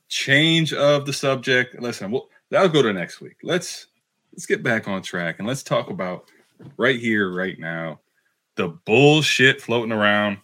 change 0.10 0.74
of 0.74 1.06
the 1.06 1.14
subject. 1.14 1.80
Listen, 1.80 2.12
we'll 2.12 2.30
that'll 2.52 2.70
go 2.70 2.82
to 2.82 2.94
next 2.94 3.22
week. 3.22 3.38
Let's 3.44 3.88
let's 4.34 4.46
get 4.46 4.64
back 4.64 4.88
on 4.88 5.02
track 5.02 5.40
and 5.40 5.48
let's 5.48 5.64
talk 5.64 5.90
about 5.90 6.30
right 6.78 7.00
here, 7.00 7.34
right 7.34 7.58
now, 7.58 8.00
the 8.56 8.70
bullshit 8.86 9.62
floating 9.62 9.92
around. 9.92 10.38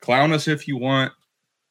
Clown 0.00 0.32
us 0.32 0.48
if 0.48 0.66
you 0.66 0.76
want, 0.76 1.12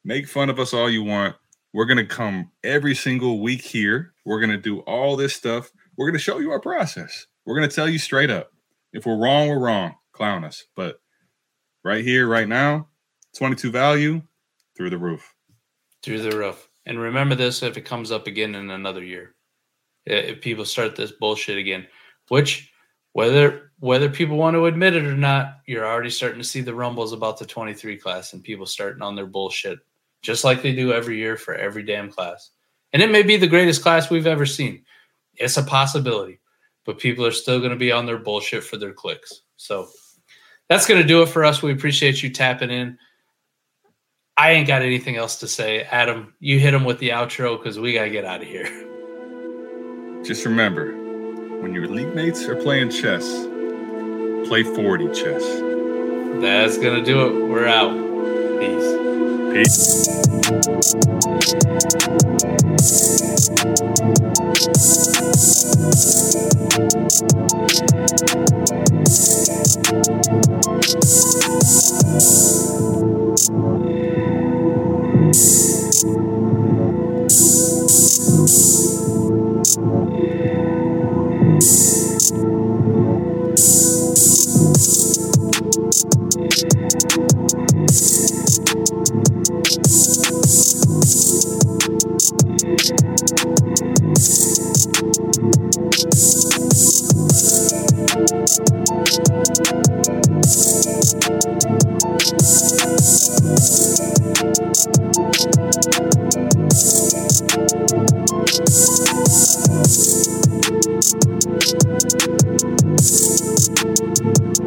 make 0.04 0.28
fun 0.28 0.50
of 0.50 0.60
us 0.60 0.74
all 0.74 0.90
you 0.90 1.04
want. 1.04 1.36
We're 1.74 1.86
going 1.86 1.98
to 1.98 2.06
come 2.06 2.52
every 2.64 2.96
single 2.96 3.42
week 3.42 3.62
here. 3.62 4.14
We're 4.26 4.40
going 4.40 4.52
to 4.52 4.58
do 4.58 4.80
all 4.82 5.16
this 5.16 5.36
stuff. 5.36 5.72
We're 5.98 6.08
going 6.08 6.18
to 6.18 6.24
show 6.24 6.40
you 6.40 6.52
our 6.52 6.60
process. 6.60 7.28
We're 7.46 7.56
going 7.56 7.70
to 7.70 7.76
tell 7.76 7.88
you 7.88 8.00
straight 8.00 8.32
up. 8.32 8.52
If 8.92 9.06
we're 9.06 9.18
wrong, 9.18 9.50
we're 9.50 9.60
wrong. 9.60 9.96
Clown 10.12 10.44
us. 10.44 10.66
But 10.76 11.00
right 11.84 12.04
here, 12.04 12.28
right 12.28 12.48
now, 12.48 12.88
22 13.38 13.72
value 13.72 14.22
through 14.76 14.90
the 14.90 14.98
roof. 14.98 15.36
Through 16.02 16.24
the 16.24 16.38
roof. 16.38 16.68
And 16.86 17.00
remember 17.00 17.36
this 17.36 17.62
if 17.62 17.78
it 17.78 17.86
comes 17.86 18.12
up 18.12 18.26
again 18.26 18.56
in 18.56 18.72
another 18.72 19.04
year. 19.04 19.36
If 20.06 20.42
people 20.42 20.66
start 20.66 20.96
this 20.96 21.12
bullshit 21.12 21.58
again, 21.58 21.86
which 22.30 22.72
whether 23.14 23.72
whether 23.80 24.10
people 24.10 24.38
want 24.38 24.56
to 24.56 24.66
admit 24.66 24.96
it 24.96 25.06
or 25.06 25.16
not, 25.16 25.60
you're 25.68 25.86
already 25.86 26.10
starting 26.10 26.40
to 26.40 26.48
see 26.48 26.62
the 26.62 26.74
rumbles 26.74 27.14
about 27.14 27.38
the 27.38 27.46
23 27.46 27.98
class 27.98 28.34
and 28.34 28.44
people 28.44 28.66
starting 28.66 29.02
on 29.02 29.16
their 29.16 29.28
bullshit 29.28 29.80
just 30.22 30.44
like 30.44 30.62
they 30.62 30.74
do 30.74 30.94
every 30.94 31.18
year 31.18 31.38
for 31.38 31.56
every 31.56 31.84
damn 31.84 32.12
class. 32.12 32.52
And 32.94 33.02
it 33.02 33.12
may 33.12 33.24
be 33.24 33.38
the 33.38 33.48
greatest 33.48 33.82
class 33.82 34.10
we've 34.10 34.28
ever 34.28 34.46
seen. 34.46 34.84
It's 35.36 35.58
a 35.58 35.64
possibility, 35.64 36.40
but 36.86 37.00
people 37.00 37.26
are 37.26 37.32
still 37.32 37.60
going 37.60 37.72
to 37.72 37.78
be 37.78 37.92
on 37.92 38.06
their 38.06 38.18
bullshit 38.18 38.64
for 38.64 38.78
their 38.78 38.94
clicks. 38.94 39.42
So 39.58 39.90
that's 40.68 40.86
going 40.86 41.02
to 41.02 41.08
do 41.08 41.22
it 41.22 41.30
for 41.30 41.46
us. 41.46 41.62
We 41.62 41.72
appreciate 41.72 42.22
you 42.22 42.30
tapping 42.30 42.72
in. 42.72 42.98
I 44.38 44.52
ain't 44.52 44.68
got 44.68 44.82
anything 44.82 45.18
else 45.18 45.40
to 45.40 45.48
say. 45.48 45.82
Adam, 45.84 46.34
you 46.40 46.60
hit 46.60 46.74
him 46.74 46.86
with 46.86 47.00
the 47.00 47.10
outro 47.10 47.58
because 47.58 47.78
we 47.78 47.94
got 47.94 48.06
to 48.06 48.10
get 48.10 48.26
out 48.26 48.42
of 48.42 48.48
here. 48.48 48.70
Just 50.24 50.46
remember 50.46 50.94
when 51.62 51.74
your 51.74 51.88
league 51.88 52.16
mates 52.16 52.46
are 52.46 52.56
playing 52.56 52.90
chess, 52.90 53.26
play 54.48 54.64
4D 54.64 55.14
chess. 55.14 55.44
That's 56.42 56.78
going 56.78 57.04
to 57.04 57.04
do 57.04 57.28
it. 57.28 57.50
We're 57.50 57.68
out. 57.68 57.92
Peace. 58.60 58.99
Peace. 59.52 60.10
Thank 92.82 93.30